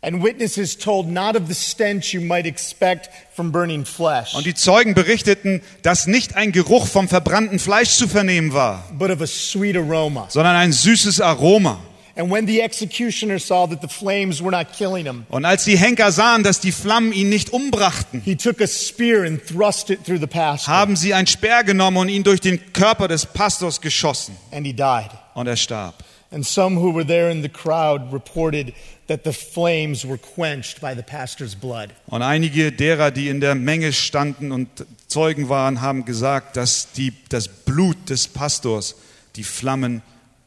And 0.00 0.22
witnesses 0.22 0.78
told 0.78 1.08
not 1.08 1.34
of 1.34 1.48
the 1.48 1.54
stench 1.54 2.14
you 2.14 2.20
might 2.20 2.46
expect 2.46 3.10
from 3.34 3.50
burning 3.50 3.84
flesh, 3.84 4.32
Und 4.34 4.46
die 4.46 4.54
Zeugen 4.54 4.94
berichteten, 4.94 5.60
dass 5.82 6.06
nicht 6.06 6.36
ein 6.36 6.52
Geruch 6.52 6.86
vom 6.86 7.08
verbrannten 7.08 7.58
Fleisch 7.58 7.90
zu 7.96 8.06
vernehmen 8.06 8.52
war, 8.52 8.84
but 8.92 9.10
of 9.10 9.20
a 9.20 9.26
sweet 9.26 9.76
aroma. 9.76 10.26
sondern 10.30 10.54
ein 10.54 10.70
süßes 10.72 11.20
Aroma. 11.20 11.80
And 12.14 12.30
when 12.32 12.46
the 12.48 12.60
executioner 12.60 13.38
saw 13.40 13.66
that 13.68 13.80
the 13.80 13.88
flames 13.88 14.40
were 14.40 14.50
not 14.52 14.72
killing 14.72 15.04
him, 15.04 15.24
Und 15.30 15.44
als 15.44 15.64
die 15.64 15.76
Henker 15.76 16.12
sahen, 16.12 16.44
dass 16.44 16.60
die 16.60 16.72
Flammen 16.72 17.12
ihn 17.12 17.28
nicht 17.28 17.52
umbrachten, 17.52 18.22
he 18.24 18.36
took 18.36 18.60
a 18.60 18.66
spear 18.68 19.24
and 19.24 19.40
thrust 19.44 19.90
it 19.90 20.04
through 20.04 20.20
the 20.20 20.26
pastor, 20.28 20.72
haben 20.72 20.94
sie 20.94 21.12
ein 21.12 21.26
Speer 21.26 21.64
genommen 21.64 21.96
und 21.96 22.08
ihn 22.08 22.22
durch 22.22 22.40
den 22.40 22.72
Körper 22.72 23.08
des 23.08 23.26
Pastors 23.26 23.80
geschossen. 23.80 24.36
and 24.52 24.64
he 24.64 24.72
died. 24.72 25.10
Und 25.34 25.48
er 25.48 25.56
starb. 25.56 25.94
And 26.30 26.44
some 26.44 26.76
who 26.76 26.92
were 26.92 27.06
there 27.06 27.30
in 27.30 27.42
the 27.42 27.48
crowd 27.48 28.12
reported 28.12 28.74
that 29.06 29.24
the 29.24 29.32
flames 29.32 30.04
were 30.04 30.18
quenched 30.18 30.80
by 30.80 30.94
the 30.94 31.02
pastor's 31.02 31.54
blood. 31.54 31.90
Und 32.06 32.22
einige 32.22 32.70
derer, 32.70 33.10
die 33.10 33.28
in 33.28 33.40
der 33.40 33.54
Menge 33.54 33.94
standen 33.94 34.52
und 34.52 34.68
Zeugen 35.06 35.48
waren, 35.48 35.80
haben 35.80 36.04
gesagt, 36.04 36.56
dass 36.56 36.92
die, 36.92 37.14
das 37.30 37.48
Blut 37.48 38.10
des 38.10 38.28
Pastors 38.28 38.96
die 39.36 39.44
Flammen 39.44 40.02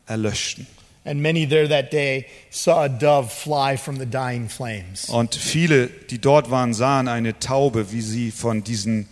erlöschten. 0.06 0.68
And 1.04 1.20
many 1.20 1.48
there 1.48 1.68
that 1.68 1.92
day 1.92 2.28
saw 2.52 2.84
a 2.84 2.88
dove 2.88 3.32
fly 3.32 3.76
from 3.76 3.98
the 3.98 4.06
dying 4.06 4.50
flames. 4.50 5.10
Und 5.10 5.34
viele, 5.34 5.88
die 5.88 6.20
dort 6.20 6.52
waren, 6.52 6.76
sahen 6.76 7.08
eine 7.08 7.40
Taube, 7.40 7.92
wie 7.92 8.02
sie 8.02 8.30
von 8.30 8.64
diesen 8.64 9.08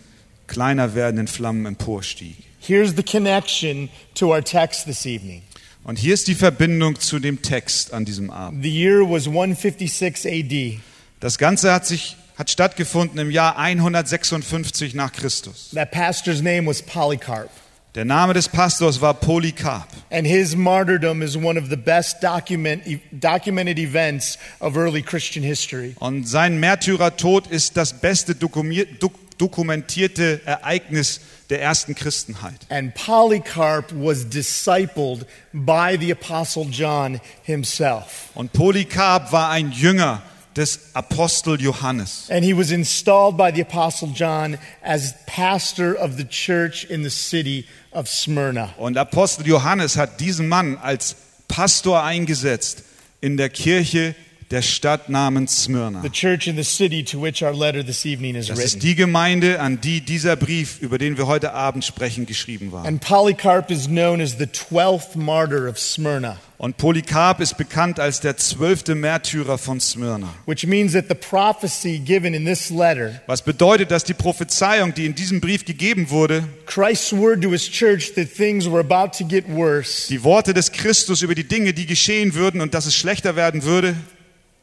kleiner 0.45 0.93
werdenden 0.93 1.27
Flammen 1.27 1.65
emporstieg. 1.65 2.35
Here's 2.59 2.95
the 2.95 3.01
connection 3.01 3.89
to 4.13 4.27
our 4.31 4.43
text 4.43 4.85
this 4.85 5.07
evening. 5.07 5.41
Und 5.83 5.97
hier 5.97 6.13
ist 6.13 6.27
die 6.27 6.35
Verbindung 6.35 6.99
zu 6.99 7.19
dem 7.19 7.41
Text 7.41 7.93
an 7.93 8.05
diesem 8.05 8.29
Abend. 8.29 8.63
The 8.63 8.69
year 8.69 9.01
was 9.09 9.27
156 9.27 10.25
AD. 10.31 10.79
Das 11.19 11.37
Ganze 11.37 11.73
hat 11.73 11.85
sich 11.85 12.15
hat 12.37 12.49
stattgefunden 12.49 13.19
im 13.19 13.31
Jahr 13.31 13.57
156 13.57 14.93
nach 14.93 15.11
Christus. 15.11 15.71
That 15.73 15.91
pastor's 15.91 16.41
name 16.41 16.67
was 16.67 16.81
Polycarp. 16.81 17.49
Der 17.95 18.05
Name 18.05 18.33
des 18.33 18.47
Pastors 18.47 19.01
war 19.01 19.13
Polycarp 19.15 19.87
And 20.11 20.25
his 20.25 20.55
martyrdom 20.55 21.21
is 21.23 21.35
one 21.35 21.59
of 21.59 21.69
the 21.69 21.75
best 21.75 22.21
document, 22.23 22.85
e, 22.87 22.99
documented 23.11 23.77
events 23.79 24.37
of 24.59 24.77
early 24.77 25.01
Christian 25.01 25.43
history. 25.43 25.95
und 25.99 26.27
sein 26.29 26.59
Märtyrertod 26.59 27.47
ist 27.47 27.75
das 27.77 27.93
beste 27.99 28.35
dokumier- 28.35 28.85
dok- 28.99 29.19
dokumentierte 29.39 30.41
Ereignis 30.45 31.21
der 31.49 31.61
ersten 31.61 31.95
Christenheit. 31.95 32.67
And 32.69 32.93
Polycarp 32.93 33.91
was 33.91 34.29
discipled 34.29 35.25
by 35.51 35.97
the 35.99 36.11
Apostle 36.11 36.65
John 36.69 37.19
himself. 37.43 38.29
Und 38.35 38.53
Polycarp 38.53 39.31
war 39.31 39.49
ein 39.49 39.71
Jünger 39.71 40.21
des 40.55 40.93
Apostel 40.93 41.59
Johannes. 41.59 42.27
And 42.29 42.43
he 42.43 42.55
was 42.55 42.71
installed 42.71 43.37
by 43.37 43.51
the 43.53 43.61
Apostle 43.61 44.09
John 44.13 44.57
as 44.83 45.15
pastor 45.25 45.95
of 45.95 46.17
the 46.17 46.25
church 46.25 46.85
in 46.85 47.03
the 47.03 47.09
city 47.09 47.65
of 47.91 48.07
Smyrna. 48.07 48.73
Und 48.77 48.97
Apostel 48.97 49.47
Johannes 49.47 49.97
hat 49.97 50.19
diesen 50.19 50.47
Mann 50.47 50.77
als 50.77 51.15
Pastor 51.47 52.03
eingesetzt 52.03 52.83
in 53.21 53.37
der 53.37 53.49
Kirche 53.49 54.15
der 54.51 54.63
Stadt 54.63 55.09
namens 55.09 55.63
Smyrna. 55.65 56.01
The 56.01 56.09
church 56.09 56.47
in 56.47 56.55
the 56.55 56.63
city 56.63 57.03
to 57.03 57.21
which 57.21 57.43
our 57.43 57.53
letter 57.53 57.85
this 57.85 58.03
evening 58.05 58.33
is 58.35 58.47
Das 58.47 58.57
ist 58.59 58.81
die 58.81 58.95
Gemeinde, 58.95 59.59
an 59.59 59.79
die 59.79 60.01
dieser 60.01 60.35
Brief, 60.35 60.79
über 60.81 60.97
den 60.97 61.17
wir 61.17 61.27
heute 61.27 61.53
Abend 61.53 61.85
sprechen, 61.85 62.25
geschrieben 62.25 62.71
war. 62.71 62.83
And 62.85 62.99
Polycarp 62.99 63.69
is 63.69 63.85
known 63.85 64.19
as 64.21 64.37
the 64.39 64.45
12th 64.45 65.15
martyr 65.15 65.69
of 65.69 65.77
Smyrna, 65.77 66.37
Und 66.57 66.77
Polycarp 66.77 67.39
ist 67.41 67.57
bekannt 67.57 67.99
als 67.99 68.21
der 68.21 68.37
zwölfte 68.37 68.95
Märtyrer 68.95 69.59
von 69.59 69.79
Smyrna. 69.79 70.33
which 70.47 70.65
means 70.65 70.93
that 70.93 71.05
the 71.09 71.15
prophecy 71.15 71.99
given 71.99 72.33
in 72.33 72.43
this 72.45 72.71
letter, 72.71 73.21
Was 73.27 73.43
bedeutet, 73.43 73.91
dass 73.91 74.03
die 74.03 74.15
Prophezeiung, 74.15 74.95
die 74.95 75.05
in 75.05 75.13
diesem 75.13 75.41
Brief 75.41 75.63
gegeben 75.63 76.09
wurde, 76.09 76.43
Christ's 76.65 77.13
word 77.13 77.43
to 77.43 77.51
his 77.51 77.69
church 77.69 78.13
that 78.15 78.33
things 78.35 78.65
were 78.65 78.79
about 78.79 79.15
to 79.15 79.23
get 79.25 79.47
worse, 79.47 80.07
die 80.09 80.23
Worte 80.23 80.55
des 80.55 80.71
Christus 80.71 81.21
über 81.21 81.35
die 81.35 81.47
Dinge, 81.47 81.73
die 81.73 81.85
geschehen 81.85 82.33
würden 82.33 82.61
und 82.61 82.73
dass 82.73 82.87
es 82.87 82.95
schlechter 82.95 83.35
werden 83.35 83.61
würde, 83.63 83.95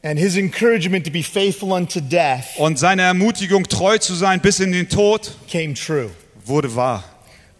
and 0.07 0.17
his 0.17 0.37
encouragement 0.37 1.03
to 1.03 1.11
be 1.11 1.21
faithful 1.21 1.73
unto 1.73 1.99
death 1.99 2.57
und 2.57 2.79
seine 2.79 3.01
Ermutigung, 3.01 3.67
treu 3.67 3.97
zu 3.97 4.15
sein 4.15 4.39
bis 4.39 4.59
in 4.59 4.71
den 4.71 4.87
Tod, 4.87 5.31
came 5.49 5.73
true. 5.73 6.09
wurde 6.45 6.73
wahr. 6.75 7.03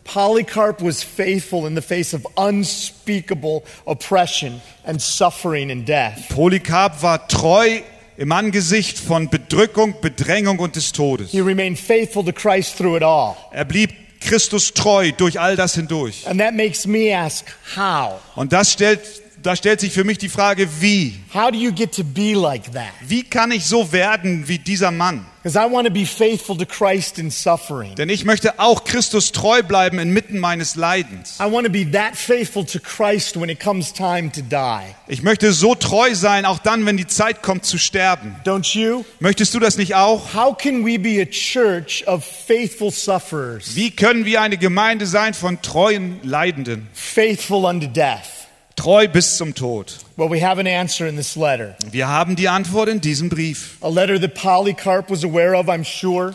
Polycarp 0.05 0.81
was 0.81 1.03
faithful 1.03 1.67
in 1.67 1.75
the 1.75 1.81
face 1.81 2.13
of 2.13 2.25
unspeakable 2.37 3.65
oppression 3.85 4.61
and 4.85 5.01
suffering 5.01 5.69
and 5.69 5.85
death. 5.85 6.29
Polycarp 6.29 7.03
war 7.03 7.27
treu 7.27 7.81
im 8.15 8.31
Angesicht 8.31 8.97
von 8.97 9.29
Bedrückung, 9.29 9.95
Bedrängung 10.01 10.59
und 10.59 10.77
des 10.77 10.93
Todes. 10.93 11.31
He 11.31 11.41
remained 11.41 11.77
faithful 11.77 12.23
to 12.23 12.31
Christ 12.31 12.77
through 12.77 12.95
it 12.95 13.03
all. 13.03 13.35
Er 13.51 13.65
blieb 13.65 13.91
Christus 14.21 14.73
treu 14.73 15.11
durch 15.11 15.37
all 15.39 15.57
das 15.57 15.75
hindurch. 15.75 16.25
And 16.25 16.39
that 16.39 16.53
makes 16.53 16.87
me 16.87 17.13
ask, 17.13 17.45
how? 17.75 18.21
Und 18.35 18.53
das 18.53 18.71
stellt, 18.71 19.01
da 19.47 19.55
stellt 19.55 19.79
sich 19.79 19.93
für 19.93 20.03
mich 20.03 20.17
die 20.17 20.27
Frage, 20.27 20.67
wie? 20.81 21.17
How 21.33 21.49
do 21.49 21.57
you 21.57 21.71
get 21.71 21.93
to 21.95 22.03
be 22.03 22.33
like 22.33 22.69
that? 22.73 22.91
Wie 23.07 23.23
kann 23.23 23.51
ich 23.51 23.63
so 23.65 23.93
werden 23.93 24.47
wie 24.49 24.59
dieser 24.59 24.91
Mann? 24.91 25.25
Because 25.41 25.57
I 25.57 25.71
want 25.71 25.87
to 25.87 25.93
be 25.93 26.05
faithful 26.05 26.57
to 26.57 26.65
Christ 26.65 27.17
in 27.17 27.31
suffering. 27.31 27.95
Denn 27.95 28.09
ich 28.09 28.25
möchte 28.25 28.59
auch 28.59 28.83
Christus 28.83 29.31
treu 29.31 29.63
bleiben 29.63 29.99
inmitten 29.99 30.39
meines 30.39 30.75
Leidens. 30.75 31.37
I 31.39 31.49
want 31.49 31.65
to 31.65 31.71
be 31.71 31.89
that 31.91 32.17
faithful 32.17 32.65
to 32.65 32.79
Christ 32.79 33.39
when 33.39 33.47
it 33.47 33.61
comes 33.61 33.93
time 33.93 34.29
to 34.33 34.41
die. 34.41 34.93
Ich 35.07 35.23
möchte 35.23 35.53
so 35.53 35.73
treu 35.75 36.13
sein, 36.13 36.43
auch 36.43 36.59
dann, 36.59 36.85
wenn 36.85 36.97
die 36.97 37.07
Zeit 37.07 37.41
kommt 37.41 37.63
zu 37.63 37.77
sterben. 37.77 38.35
Don't 38.43 38.77
you? 38.77 39.05
Möchtest 39.21 39.53
du 39.53 39.59
das 39.61 39.77
nicht 39.77 39.95
auch? 39.95 40.33
How 40.33 40.57
can 40.57 40.85
we 40.85 40.99
be 40.99 41.21
a 41.21 41.25
church 41.25 42.05
of 42.05 42.25
faithful 42.25 42.91
sufferers, 42.91 43.75
Wie 43.77 43.91
können 43.91 44.25
wir 44.25 44.41
eine 44.41 44.57
Gemeinde 44.57 45.05
sein 45.05 45.33
von 45.33 45.61
treuen 45.61 46.19
Leidenden? 46.23 46.89
faithful 46.91 47.63
unto 47.63 47.87
death? 47.87 48.36
Treu 48.77 49.07
bis 49.07 49.37
zum 49.37 49.55
Tod. 49.55 49.97
Well, 50.17 50.29
we 50.29 50.39
have 50.45 50.59
an 50.59 50.67
answer 50.67 51.07
in 51.07 51.17
this 51.17 51.35
letter. 51.35 51.75
Wir 51.91 52.07
haben 52.07 52.35
die 52.35 52.47
Antwort 52.47 52.87
in 52.89 53.01
diesem 53.01 53.27
Brief. 53.27 53.77
A 53.81 53.89
letter 53.89 54.21
that 54.21 54.35
Polycarp 54.35 55.09
was 55.09 55.23
aware 55.23 55.55
of, 55.57 55.67
I'm 55.67 55.83
sure. 55.83 56.33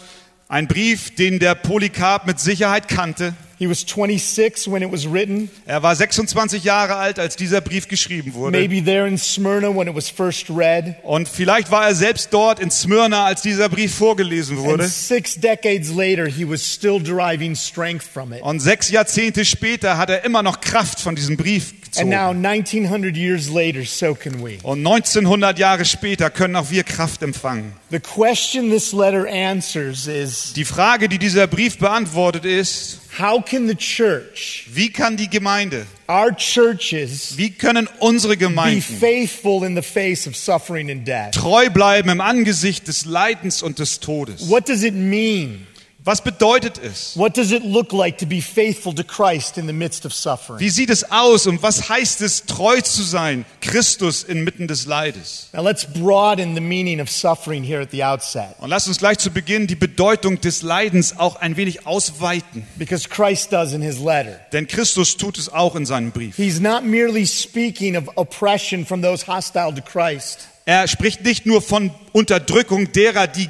Ein 0.48 0.66
Brief, 0.66 1.14
den 1.14 1.38
der 1.38 1.54
Polycarp 1.54 2.26
mit 2.26 2.40
Sicherheit 2.40 2.88
kannte. 2.88 3.34
He 3.58 3.68
was 3.68 3.82
26 3.86 4.66
when 4.72 4.82
it 4.82 4.90
was 4.90 5.06
written, 5.06 5.48
Er 5.66 5.84
war 5.84 5.94
26 5.94 6.64
Jahre 6.64 6.96
alt, 6.96 7.20
als 7.20 7.36
dieser 7.36 7.60
Brief 7.60 7.86
geschrieben 7.86 8.34
wurde. 8.34 8.58
maybe 8.58 8.82
there 8.84 9.06
in 9.06 9.16
Smyrna 9.16 9.68
when 9.72 9.86
it 9.86 9.94
was 9.94 10.08
first 10.10 10.50
read. 10.50 10.96
Und 11.04 11.28
vielleicht 11.28 11.70
war 11.70 11.86
er 11.86 11.94
selbst 11.94 12.34
dort 12.34 12.58
in 12.58 12.72
Smyrna, 12.72 13.24
als 13.24 13.40
dieser 13.42 13.68
Brief 13.68 13.94
vorgelesen 13.94 14.56
And 14.58 14.66
wurde. 14.66 14.88
six 14.88 15.36
decades 15.36 15.90
later, 15.94 16.26
he 16.26 16.44
was 16.46 16.60
still 16.60 16.98
deriving 17.00 17.54
strength 17.54 18.02
from 18.02 18.32
it. 18.32 18.42
Und 18.42 18.58
sechs 18.58 18.90
Jahrzehnte 18.90 19.44
später 19.44 19.96
hat 19.96 20.10
er 20.10 20.24
immer 20.24 20.42
noch 20.42 20.60
Kraft 20.60 20.98
von 21.00 21.14
diesem 21.14 21.36
Brief 21.36 21.72
And 21.98 22.08
now, 22.08 22.30
1900 22.30 23.16
years 23.16 23.50
later, 23.50 23.84
so 23.84 24.14
can 24.14 24.42
we. 24.42 24.58
Und 24.62 24.78
1900 24.86 25.58
Jahre 25.58 25.84
später 25.84 26.30
können 26.30 26.56
auch 26.56 26.70
wir 26.70 26.84
Kraft 26.84 27.22
empfangen. 27.22 27.72
The 27.90 28.00
question 28.00 28.70
this 28.70 28.92
letter 28.92 29.26
answers 29.26 30.06
is 30.06 30.54
Die 30.54 30.64
Frage, 30.64 31.08
die 31.08 31.18
dieser 31.18 31.46
Brief 31.46 31.76
beantwortet, 31.78 32.46
ist, 32.46 33.00
how 33.18 33.44
can 33.44 33.68
the 33.68 33.74
church, 33.74 34.66
wie 34.72 34.90
kann 34.90 35.18
die 35.18 35.28
Gemeinde, 35.28 35.84
our 36.08 36.34
churches, 36.34 37.36
wie 37.36 37.50
können 37.50 37.86
unsere 37.98 38.38
Gemeinden? 38.38 38.80
be 38.80 38.86
Gemeinden 38.86 38.98
faithful 38.98 39.64
in 39.64 39.76
the 39.76 39.82
face 39.82 40.26
of 40.26 40.34
suffering 40.34 40.90
and 40.90 41.06
death? 41.06 41.32
treu 41.32 41.68
bleiben 41.68 42.08
im 42.08 42.22
Angesicht 42.22 42.88
des 42.88 43.04
Leidens 43.04 43.62
und 43.62 43.78
des 43.78 44.00
Todes? 44.00 44.48
What 44.48 44.66
does 44.66 44.82
it 44.82 44.94
mean 44.94 45.66
Was 46.04 46.20
bedeutet 46.20 46.78
es? 46.82 47.16
What 47.16 47.36
does 47.36 47.52
it 47.52 47.62
look 47.62 47.92
like 47.92 48.18
to 48.18 48.26
be 48.26 48.40
faithful 48.42 48.92
to 48.92 49.04
Christ 49.04 49.56
in 49.56 49.68
the 49.68 49.72
midst 49.72 50.04
of 50.04 50.12
suffering? 50.12 50.58
Wie 50.58 50.68
sieht 50.68 50.90
es 50.90 51.08
aus 51.12 51.46
und 51.46 51.62
was 51.62 51.88
heißt 51.88 52.22
es, 52.22 52.44
treu 52.46 52.80
zu 52.80 53.04
sein, 53.04 53.44
Christus 53.60 54.24
inmitten 54.24 54.66
des 54.66 54.86
Leides? 54.86 55.48
Now 55.52 55.62
let's 55.62 55.84
broaden 55.86 56.56
the 56.56 56.60
meaning 56.60 57.00
of 57.00 57.08
suffering 57.08 57.62
here 57.62 57.80
at 57.80 57.92
the 57.92 58.02
outset 58.02 58.56
Und 58.58 58.70
lasst 58.70 58.88
uns 58.88 58.98
gleich 58.98 59.18
zu 59.18 59.30
Beginn 59.30 59.68
die 59.68 59.76
Bedeutung 59.76 60.40
des 60.40 60.62
Leidens 60.62 61.16
auch 61.16 61.36
ein 61.36 61.56
wenig 61.56 61.86
ausweiten. 61.86 62.66
because 62.76 63.08
Christ 63.08 63.52
does 63.52 63.72
in 63.72 63.80
his 63.80 64.00
letter. 64.00 64.40
Denn 64.52 64.66
Christus 64.66 65.16
tut 65.16 65.38
es 65.38 65.52
auch 65.52 65.76
in 65.76 65.86
seinem 65.86 66.10
Brief. 66.10 66.34
He's 66.36 66.58
not 66.58 66.82
merely 66.82 67.24
speaking 67.28 67.96
of 67.96 68.08
oppression 68.16 68.84
from 68.84 69.02
those 69.02 69.24
hostile 69.28 69.72
to 69.72 69.82
Christ. 69.82 70.48
Er 70.64 70.88
spricht 70.88 71.22
nicht 71.24 71.46
nur 71.46 71.62
von 71.62 71.92
Unterdrückung 72.12 72.90
derer, 72.90 73.28
die 73.28 73.48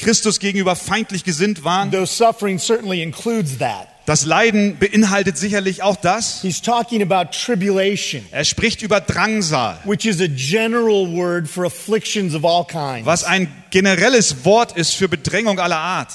Christus 0.00 0.40
gegenüber 0.40 0.74
feindlich 0.76 1.22
gesinnt 1.24 1.62
waren. 1.64 1.90
Though 1.92 2.06
suffering 2.06 2.58
certainly 2.58 3.02
includes 3.02 3.58
that. 3.58 3.86
Das 4.06 4.24
Leiden 4.24 4.76
beinhaltet 4.78 5.38
sicherlich 5.38 5.82
auch 5.84 5.94
das. 5.94 6.40
He's 6.42 6.60
talking 6.60 7.00
about 7.02 7.30
tribulation, 7.30 8.24
Er 8.32 8.44
spricht 8.44 8.82
über 8.82 9.00
Drangsal, 9.00 9.78
which 9.84 10.04
is 10.06 10.20
a 10.20 10.26
general 10.26 11.06
word 11.14 11.46
for 11.48 11.64
afflictions 11.66 12.34
of 12.34 12.44
all 12.44 12.64
kinds. 12.64 13.06
was 13.06 13.22
ein 13.22 13.46
generelles 13.70 14.44
Wort 14.44 14.76
ist 14.76 14.94
für 14.94 15.08
Bedrängung 15.08 15.60
aller 15.60 15.76
Art. 15.78 16.08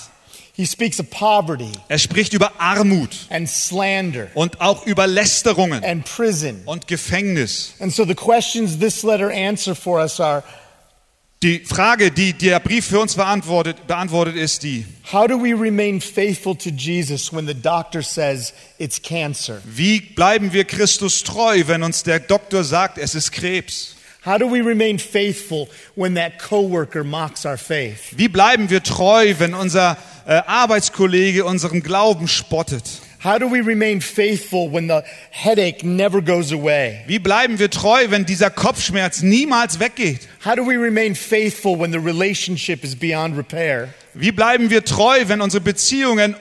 He 0.57 0.65
speaks 0.65 0.99
of 0.99 1.09
poverty 1.09 1.71
Er 1.87 1.99
spricht 1.99 2.33
über 2.33 2.59
Armut 2.59 3.09
and 3.29 3.47
slander 3.49 4.27
und 4.33 4.59
auch 4.61 4.85
über 4.85 5.05
Lästerungen 5.07 5.83
and 5.83 6.03
prison. 6.05 6.61
und 6.65 6.87
Gefängnis. 6.87 7.75
And 7.79 7.93
so 7.93 8.03
the 8.05 8.15
questions 8.15 8.79
this 8.79 9.03
letter 9.03 9.29
answer 9.29 9.75
for 9.75 9.99
us 10.01 10.19
are 10.19 10.43
Die 11.45 11.59
Frage, 11.59 12.09
die 12.09 12.33
der 12.33 12.59
Brief 12.59 12.87
für 12.87 12.99
uns 12.99 13.13
beantwortet, 13.13 13.85
beantwortet 13.85 14.35
ist 14.35 14.63
die, 14.63 14.83
how 15.13 15.27
do 15.27 15.37
we 15.37 15.53
remain 15.53 16.01
faithful 16.01 16.55
to 16.55 16.71
Jesus 16.71 17.31
when 17.31 17.45
the 17.45 17.53
doctor 17.53 18.01
says 18.01 18.51
it's 18.79 18.99
cancer? 18.99 19.61
wie 19.63 19.99
bleiben 19.99 20.53
wir 20.53 20.65
Christus 20.65 21.21
treu, 21.23 21.61
wenn 21.67 21.83
uns 21.83 22.01
der 22.01 22.19
Doktor 22.19 22.63
sagt, 22.63 22.97
es 22.97 23.13
ist 23.13 23.31
Krebs? 23.31 23.95
How 24.25 24.39
do 24.39 24.51
we 24.51 24.65
remain 24.65 24.97
faithful 24.97 25.67
when 25.93 26.15
that 26.15 26.39
coworker 26.39 27.03
mocks 27.03 27.45
our 27.45 27.59
faith? 27.59 27.99
Wie 28.17 28.27
bleiben 28.27 28.71
wir 28.71 28.81
treu, 28.81 29.35
wenn 29.37 29.53
unser 29.53 29.97
äh, 30.25 30.41
Arbeitskollege 30.47 31.45
unseren 31.45 31.83
Glauben 31.83 32.27
spottet? 32.27 32.85
How 33.25 33.39
do 33.39 33.47
we 33.47 33.61
remain 33.61 34.01
faithful 34.01 34.69
when 34.69 34.85
the 34.85 35.03
headache 35.31 35.83
never 35.83 36.21
goes 36.21 36.51
away? 36.51 37.01
Wie 37.07 37.17
bleiben 37.17 37.57
wir 37.57 37.71
treu, 37.71 38.11
wenn 38.11 38.27
dieser 38.27 38.51
Kopfschmerz 38.51 39.23
niemals 39.23 39.79
weggeht? 39.79 40.27
How 40.45 40.55
do 40.55 40.63
we 40.63 40.77
remain 40.77 41.15
faithful 41.15 41.75
when 41.75 41.91
the 41.91 41.97
relationship 41.99 42.83
is 42.83 42.95
beyond 42.95 43.35
repair? 43.35 43.89
Wie 44.13 44.31
bleiben 44.31 44.69
wir 44.69 44.85
treu, 44.85 45.23
wenn 45.25 45.41
unsere 45.41 45.61
Beziehungen 45.61 46.35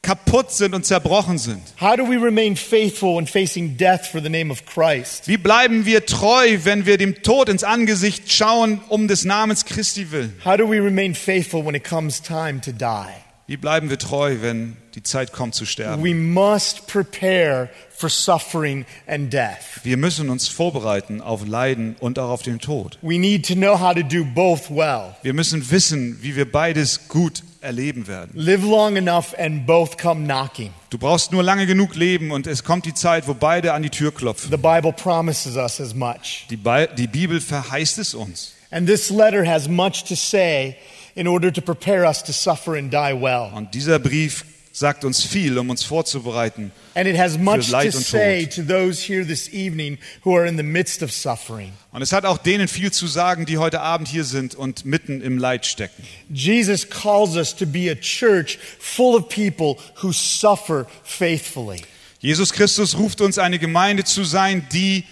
kaputt 0.00 0.50
sind 0.50 0.74
und 0.74 0.86
zerbrochen 0.86 1.36
sind? 1.36 1.60
How 1.78 1.94
do 1.94 2.08
we 2.08 2.16
remain 2.16 2.56
faithful 2.56 3.16
when 3.16 3.26
facing 3.26 3.76
death 3.76 4.06
for 4.06 4.22
the 4.22 4.30
name 4.30 4.50
of 4.50 4.64
Christ? 4.64 5.28
Wie 5.28 5.36
bleiben 5.36 5.84
wir 5.84 6.06
treu, 6.06 6.56
wenn 6.64 6.86
wir 6.86 6.96
dem 6.96 7.22
Tod 7.22 7.50
ins 7.50 7.64
Angesicht 7.64 8.32
schauen, 8.32 8.80
um 8.88 9.08
des 9.08 9.26
Namens 9.26 9.66
Christi 9.66 10.10
willen? 10.10 10.40
How 10.42 10.56
do 10.56 10.66
we 10.66 10.80
remain 10.80 11.14
faithful 11.14 11.62
when 11.62 11.74
it 11.74 11.84
comes 11.84 12.22
time 12.22 12.62
to 12.62 12.72
die? 12.72 13.12
Wie 13.48 13.56
bleiben 13.56 13.88
wir 13.88 13.98
treu, 13.98 14.42
wenn 14.42 14.76
die 14.94 15.02
Zeit 15.02 15.32
kommt 15.32 15.54
zu 15.54 15.64
sterben? 15.64 16.04
We 16.04 16.14
must 16.14 16.86
prepare 16.86 17.70
for 17.88 18.10
suffering 18.10 18.84
and 19.06 19.32
death. 19.32 19.82
Wir 19.84 19.96
müssen 19.96 20.28
uns 20.28 20.48
vorbereiten 20.48 21.22
auf 21.22 21.46
Leiden 21.46 21.96
und 21.98 22.18
auch 22.18 22.28
auf 22.28 22.42
den 22.42 22.58
Tod. 22.58 22.98
We 23.00 23.18
need 23.18 23.48
to 23.48 23.54
know 23.54 23.80
how 23.80 23.94
to 23.94 24.02
do 24.02 24.22
both 24.22 24.68
well. 24.68 25.16
Wir 25.22 25.32
müssen 25.32 25.70
wissen, 25.70 26.18
wie 26.20 26.36
wir 26.36 26.52
beides 26.52 27.08
gut 27.08 27.42
erleben 27.62 28.06
werden. 28.06 28.32
Live 28.34 28.62
long 28.62 28.96
enough 28.96 29.34
and 29.38 29.64
both 29.64 29.96
come 29.96 30.26
knocking. 30.26 30.70
Du 30.90 30.98
brauchst 30.98 31.32
nur 31.32 31.42
lange 31.42 31.66
genug 31.66 31.94
leben 31.94 32.32
und 32.32 32.46
es 32.46 32.64
kommt 32.64 32.84
die 32.84 32.92
Zeit, 32.92 33.28
wo 33.28 33.32
beide 33.32 33.72
an 33.72 33.82
die 33.82 33.88
Tür 33.88 34.12
klopfen. 34.12 34.50
The 34.50 34.58
Bible 34.58 34.92
promises 34.92 35.56
us 35.56 35.80
as 35.80 35.94
much. 35.94 36.44
Die, 36.50 36.58
Bi 36.58 36.86
die 36.98 37.06
Bibel 37.06 37.40
verheißt 37.40 37.96
es 37.96 38.12
uns. 38.12 38.52
And 38.70 38.86
this 38.86 39.08
letter 39.08 39.46
has 39.46 39.66
much 39.68 40.04
to 40.04 40.14
say 40.14 40.76
in 41.18 41.26
order 41.26 41.52
to 41.52 41.60
prepare 41.60 42.04
us 42.04 42.22
to 42.22 42.32
suffer 42.32 42.76
and 42.76 42.92
die 42.92 43.12
well. 43.12 43.50
Und 43.52 43.74
dieser 43.74 43.98
Brief 43.98 44.44
sagt 44.72 45.04
uns 45.04 45.24
viel, 45.24 45.58
um 45.58 45.68
uns 45.68 45.82
vorzubereiten. 45.82 46.70
And 46.94 47.08
it 47.08 47.18
has 47.18 47.36
much 47.36 47.70
to 47.70 47.90
say 47.90 48.46
to 48.46 48.62
those 48.62 49.04
here 49.04 49.26
this 49.26 49.52
evening 49.52 49.98
who 50.24 50.36
are 50.36 50.46
in 50.46 50.56
the 50.56 50.62
midst 50.62 51.02
of 51.02 51.10
suffering. 51.12 51.72
Und 51.90 52.02
es 52.02 52.12
hat 52.12 52.24
auch 52.24 52.38
denen 52.38 52.68
viel 52.68 52.92
zu 52.92 53.08
sagen, 53.08 53.46
die 53.46 53.58
heute 53.58 53.80
Abend 53.80 54.06
hier 54.06 54.22
sind 54.22 54.54
und 54.54 54.84
mitten 54.84 55.20
im 55.20 55.38
Leid 55.38 55.66
stecken. 55.66 56.04
Jesus 56.30 56.88
calls 56.88 57.34
us 57.34 57.54
to 57.56 57.66
be 57.66 57.90
a 57.90 57.96
church 57.96 58.56
full 58.78 59.16
of 59.16 59.28
people 59.28 59.76
who 60.00 60.12
suffer 60.12 60.86
faithfully. 61.02 61.82
Jesus 62.20 62.52
Christus 62.52 62.96
ruft 62.96 63.20
uns, 63.20 63.38
eine 63.38 63.58
Gemeinde 63.58 64.04
zu 64.04 64.22
sein, 64.22 64.66
die 64.72 65.02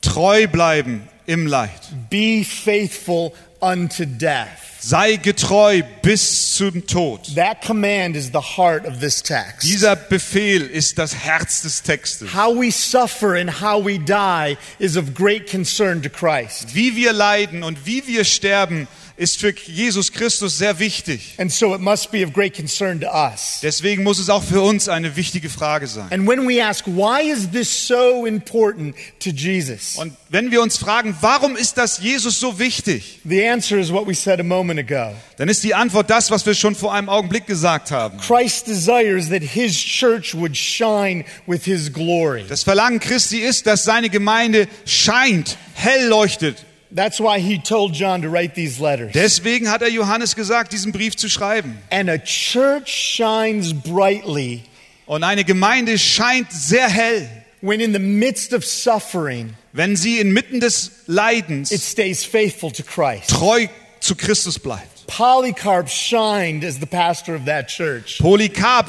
treu 0.00 0.48
bleiben 0.48 1.08
im 1.26 1.46
Leid. 1.46 1.70
Be 2.10 2.44
faithful 2.44 3.32
unto 3.64 4.04
death. 4.04 4.60
Sei 4.80 5.16
getreu 5.16 5.82
bis 6.02 6.56
zum 6.56 6.86
Tod. 6.86 7.34
That 7.36 7.62
command 7.62 8.16
is 8.16 8.32
the 8.32 8.40
heart 8.58 8.84
of 8.84 9.00
this 9.00 9.22
text. 9.22 9.62
Dieser 9.62 9.96
Befehl 9.96 10.60
ist 10.60 10.98
das 10.98 11.14
Herz 11.14 11.62
des 11.62 11.82
Textes. 11.82 12.34
How 12.34 12.54
we 12.54 12.70
suffer 12.70 13.34
and 13.34 13.62
how 13.62 13.82
we 13.82 13.98
die 13.98 14.58
is 14.78 14.98
of 14.98 15.14
great 15.14 15.50
concern 15.50 16.02
to 16.02 16.10
Christ. 16.10 16.74
Wie 16.74 16.96
wir 16.96 17.14
leiden 17.14 17.62
und 17.62 17.86
wie 17.86 18.06
wir 18.06 18.24
sterben, 18.24 18.86
ist 19.16 19.38
für 19.38 19.54
Jesus 19.54 20.10
Christus 20.12 20.58
sehr 20.58 20.78
wichtig. 20.78 21.34
And 21.38 21.52
so 21.52 21.74
it 21.74 21.80
must 21.80 22.10
be 22.10 22.24
of 22.24 22.32
great 22.32 22.56
concern 22.56 23.00
to 23.00 23.06
us. 23.06 23.60
Deswegen 23.62 24.02
muss 24.02 24.18
es 24.18 24.28
auch 24.28 24.42
für 24.42 24.60
uns 24.60 24.88
eine 24.88 25.14
wichtige 25.14 25.48
Frage 25.48 25.86
sein. 25.86 26.08
And 26.10 26.26
when 26.28 26.48
we 26.48 26.60
ask, 26.62 26.84
why 26.86 27.30
is 27.30 27.48
this 27.50 27.86
so 27.86 28.26
important 28.26 28.96
to 29.20 29.30
Jesus? 29.30 29.96
Und 29.96 30.14
wenn 30.30 30.50
wir 30.50 30.60
uns 30.62 30.76
fragen, 30.76 31.16
warum 31.20 31.56
ist 31.56 31.78
das 31.78 31.98
Jesus 31.98 32.40
so 32.40 32.58
wichtig, 32.58 33.20
The 33.24 33.46
answer 33.46 33.78
is 33.78 33.92
what 33.92 34.06
we 34.08 34.14
said 34.14 34.40
a 34.40 34.42
moment 34.42 34.80
ago. 34.80 35.14
dann 35.36 35.48
ist 35.48 35.62
die 35.62 35.74
Antwort 35.74 36.10
das, 36.10 36.30
was 36.30 36.44
wir 36.44 36.54
schon 36.54 36.74
vor 36.74 36.92
einem 36.92 37.08
Augenblick 37.08 37.46
gesagt 37.46 37.90
haben. 37.92 38.18
Christ 38.18 38.66
desires 38.66 39.28
that 39.28 39.42
his 39.42 39.76
church 39.76 40.34
would 40.34 40.56
shine 40.56 41.24
with 41.46 41.64
his 41.64 41.92
glory. 41.92 42.44
Das 42.48 42.64
Verlangen 42.64 42.98
Christi 42.98 43.38
ist, 43.38 43.66
dass 43.66 43.84
seine 43.84 44.10
Gemeinde 44.10 44.66
scheint, 44.86 45.56
hell 45.74 46.08
leuchtet. 46.08 46.64
That's 46.94 47.18
why 47.18 47.40
he 47.40 47.58
told 47.58 47.92
John 47.92 48.22
to 48.22 48.28
write 48.30 48.54
these 48.54 48.80
letters. 48.80 49.12
Deswegen 49.12 49.68
hat 49.68 49.82
er 49.82 49.88
Johannes 49.88 50.36
gesagt, 50.36 50.72
diesen 50.72 50.92
Brief 50.92 51.16
zu 51.16 51.28
schreiben. 51.28 51.76
And 51.90 52.08
a 52.08 52.18
church 52.18 52.88
shines 52.88 53.74
brightly 53.74 54.62
Und 55.06 55.22
eine 55.22 55.44
Gemeinde 55.44 55.98
scheint 55.98 56.50
sehr 56.50 56.88
hell, 56.88 57.28
when 57.60 57.80
in 57.80 57.92
the 57.92 57.98
midst 57.98 58.52
of 58.52 58.64
suffering, 58.64 59.54
wenn 59.72 59.96
sie 59.96 60.18
inmitten 60.18 60.60
des 60.60 60.86
it 60.86 61.08
Leidens 61.08 61.70
stays 61.70 62.24
faithful 62.24 62.70
to 62.70 62.82
Christ. 62.82 63.30
treu 63.30 63.66
zu 64.00 64.14
Christus 64.14 64.58
bleibt. 64.58 65.06
Polycarp 65.06 65.88
shined 65.88 66.64
as 66.64 66.78
the 66.78 66.86
pastor 66.86 67.34
of 67.34 67.44
that 67.44 67.68
church. 67.68 68.18
Polycarp 68.18 68.88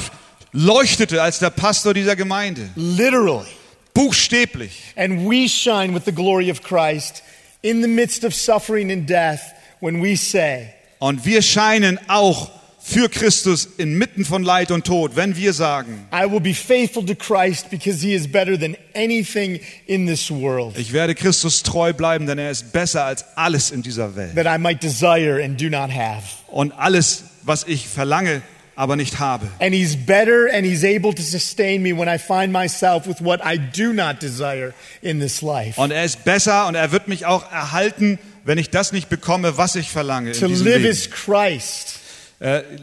leuchtete 0.54 1.22
als 1.22 1.40
der 1.40 1.50
Pastor 1.50 1.94
dieser 1.94 2.16
Gemeinde. 2.16 2.70
Literally. 2.76 3.48
Buchstäblich. 3.94 4.94
And 4.96 5.30
we 5.30 5.48
shine 5.50 5.94
with 5.94 6.06
the 6.06 6.14
glory 6.14 6.50
of 6.50 6.62
Christ 6.62 7.24
in 7.66 7.82
the 7.82 7.88
midst 7.88 8.24
of 8.24 8.34
suffering 8.36 8.92
and 8.92 9.08
death 9.10 9.42
when 9.82 10.02
we 10.02 10.16
say, 10.16 10.70
Und 11.00 11.26
wir 11.26 11.42
scheinen 11.42 12.00
auch 12.08 12.52
für 12.80 13.10
Christus 13.10 13.68
inmitten 13.78 14.24
von 14.26 14.44
Leid 14.44 14.70
und 14.70 14.86
Tod, 14.86 15.16
wenn 15.16 15.36
wir 15.36 15.54
sagen, 15.54 16.08
I 16.14 16.30
will 16.32 16.40
be 16.40 16.54
faithful 16.54 17.04
to 17.04 17.16
Christ 17.16 17.72
because 17.72 18.00
he 18.06 18.14
is 18.14 18.28
better 18.28 18.58
than 18.60 18.78
anything 18.96 19.60
in 19.88 20.06
this 20.06 20.30
world 20.30 20.78
ich 20.78 20.94
werde 20.94 21.16
Christus 21.16 21.64
treu 21.64 21.94
bleiben, 21.94 22.28
denn 22.28 22.38
er 22.38 22.52
ist 22.52 22.72
besser 22.72 23.04
als 23.06 23.26
alles 23.36 23.72
in 23.72 23.82
dieser 23.82 24.16
Welt. 24.16 24.36
that 24.36 24.46
I 24.46 24.60
might 24.62 24.84
desire 24.84 25.44
and 25.44 25.60
do 25.60 25.70
not 25.70 25.90
have. 25.92 26.24
Und 26.48 26.72
alles, 26.78 27.24
was 27.42 27.64
ich 27.68 27.88
verlange, 27.88 28.44
aber 28.76 28.96
nicht 28.96 29.20
habe. 29.20 29.48
And 29.60 29.74
he's 29.74 29.96
better 29.96 30.48
and 30.54 30.66
he's 30.66 30.84
able 30.84 31.14
to 31.14 31.22
sustain 31.22 31.82
me 31.82 31.92
when 31.94 32.08
I 32.08 32.18
find 32.18 32.52
myself 32.52 33.08
with 33.08 33.22
what 33.22 33.42
I 33.46 33.58
do 33.58 33.94
not 33.94 34.22
desire 34.22 34.74
in 35.02 35.20
this 35.20 35.42
life. 35.42 35.80
Und 35.80 35.92
er 35.92 36.04
ist 36.06 36.24
besser 36.24 36.68
und 36.68 36.76
er 36.76 36.92
wird 36.92 37.08
mich 37.08 37.26
auch 37.26 37.50
erhalten, 37.52 38.20
wenn 38.44 38.58
ich 38.58 38.70
das 38.70 38.92
nicht 38.92 39.10
bekomme, 39.10 39.58
was 39.58 39.76
ich 39.76 39.90
verlange. 39.90 40.34
To 40.34 40.46
In 40.46 40.52
diesem 40.52 40.68
live 40.68 40.76
Leben. 40.78 40.90
is 40.90 41.10
Christ 41.10 41.95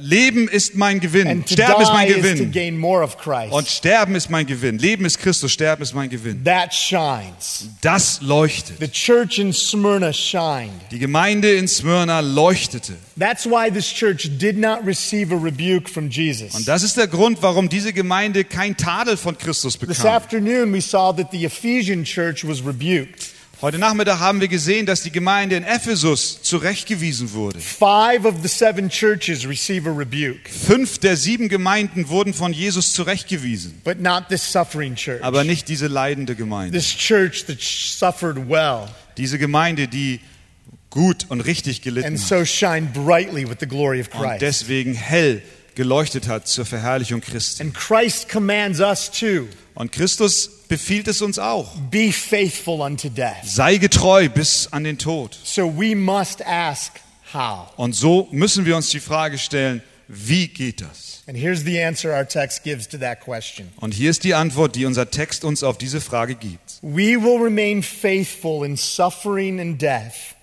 Leben 0.01 0.49
ist 0.49 0.77
mein 0.77 0.99
Gewinn, 0.99 1.45
Sterben 1.47 1.83
ist 1.83 1.93
mein 1.93 2.09
Gewinn. 2.09 3.51
Und 3.51 3.69
Sterben 3.69 4.15
ist 4.15 4.31
mein 4.31 4.47
Gewinn. 4.47 4.79
Leben 4.79 5.05
ist 5.05 5.19
Christus, 5.19 5.53
Sterben 5.53 5.83
ist 5.83 5.95
mein 5.95 6.09
Gewinn. 6.09 6.43
That 6.43 6.73
shines. 6.73 7.69
Das 7.83 8.23
leuchtet. 8.23 8.79
The 8.81 8.89
church 8.89 9.39
in 9.39 9.53
Smyrna 9.53 10.11
shined. 10.13 10.73
Die 10.91 10.99
Gemeinde 10.99 11.53
in 11.55 11.69
Smyrna 11.69 12.21
leuchtete. 12.21 12.95
That's 13.19 13.45
why 13.45 13.71
this 13.71 13.93
church 13.93 14.31
did 14.39 14.57
not 14.57 14.87
receive 14.87 15.35
a 15.35 15.37
rebuke 15.39 15.87
from 15.89 16.09
Jesus. 16.09 16.55
Und 16.55 16.67
das 16.67 16.83
ist 16.83 16.97
der 16.97 17.07
Grund, 17.07 17.43
warum 17.43 17.69
diese 17.69 17.93
Gemeinde 17.93 18.45
kein 18.45 18.75
Tadel 18.77 19.19
von 19.19 19.37
Christus 19.37 19.79
This 19.79 19.99
bekam. 19.99 20.07
afternoon, 20.17 20.73
we 20.73 20.81
saw 20.81 21.13
that 21.15 21.31
the 21.31 21.45
Ephesian 21.45 22.05
church 22.05 22.43
was 22.43 22.65
rebuked. 22.65 23.32
Heute 23.63 23.79
Nachmittag 23.79 24.19
haben 24.19 24.41
wir 24.41 24.49
gesehen, 24.49 24.87
dass 24.87 25.05
die 25.05 25.13
Gemeinde 25.13 25.55
in 25.55 25.63
Ephesus 25.63 26.43
zurechtgewiesen 26.43 27.33
wurde. 27.33 27.61
Five 27.61 28.25
of 28.25 28.35
the 28.43 28.49
seven 28.49 28.89
churches 28.89 29.47
receive 29.47 29.89
a 29.89 29.93
rebuke, 29.93 30.51
Fünf 30.51 30.99
der 30.99 31.17
sieben 31.17 31.49
Gemeinden 31.49 32.09
wurden 32.09 32.35
von 32.35 32.53
Jesus 32.53 32.93
zurechtgewiesen, 32.93 33.81
but 33.85 34.01
not 34.01 34.25
this 34.29 34.43
suffering 34.51 34.97
church. 34.97 35.23
aber 35.23 35.45
nicht 35.45 35.69
diese 35.69 35.87
leidende 35.87 36.35
Gemeinde. 36.35 36.77
This 36.77 36.89
church 36.89 37.45
that 37.47 37.61
suffered 37.61 38.49
well 38.49 38.89
Diese 39.17 39.39
Gemeinde, 39.39 39.87
die 39.87 40.19
gut 40.91 41.27
und 41.29 41.41
richtig 41.43 41.83
gelitten 41.83 42.09
and 42.09 42.19
hat 42.19 42.27
so 42.27 42.45
shine 42.45 42.89
brightly 42.93 43.49
with 43.49 43.59
the 43.61 43.69
glory 43.69 44.01
of 44.01 44.09
und 44.13 44.43
deswegen 44.43 44.93
hell 44.93 45.41
geleuchtet 45.77 46.27
hat 46.27 46.49
zur 46.49 46.65
Verherrlichung 46.65 47.21
Christi. 47.21 47.63
And 47.63 47.73
Christ 47.73 48.29
commands 48.29 48.81
us 48.81 49.09
too 49.09 49.47
Und 49.75 49.93
Christus 49.93 50.51
befiehlt 50.73 51.07
es 51.07 51.21
uns 51.21 51.39
auch. 51.39 51.77
be 51.91 52.11
faithful 52.11 52.81
unto 52.81 53.11
death. 53.11 53.45
Sei 53.45 53.77
getreu 53.77 54.31
bis 54.31 54.69
an 54.73 54.85
den 54.85 54.97
Tod. 54.97 55.39
So 55.45 55.69
we 55.79 55.95
must 55.95 56.41
ask 56.47 56.93
how. 57.35 57.69
Und 57.77 57.95
so 57.95 58.27
müssen 58.31 58.65
wir 58.65 58.75
uns 58.75 58.89
die 58.89 59.01
Frage 59.01 59.37
stellen, 59.37 59.83
wie 60.09 60.49
geht 60.49 60.81
das? 60.81 61.23
And 61.27 61.37
here's 61.37 61.61
the 61.65 61.79
answer 61.79 62.11
our 62.17 62.27
text 62.27 62.65
gives 62.65 62.89
to 62.89 62.97
that 62.99 63.21
question. 63.21 63.69
Und 63.77 63.93
hier 63.93 64.09
ist 64.11 64.25
die 64.25 64.35
Antwort, 64.35 64.75
die 64.75 64.87
unser 64.87 65.11
Text 65.11 65.45
uns 65.45 65.63
auf 65.63 65.77
diese 65.77 66.01
Frage 66.01 66.35
gibt. 66.35 66.79
We 66.81 67.21
will 67.23 67.39
remain 67.43 67.83
faithful 67.83 68.65
in 68.65 68.77
suffering 68.79 69.61
and 69.61 69.81
death 69.81 70.35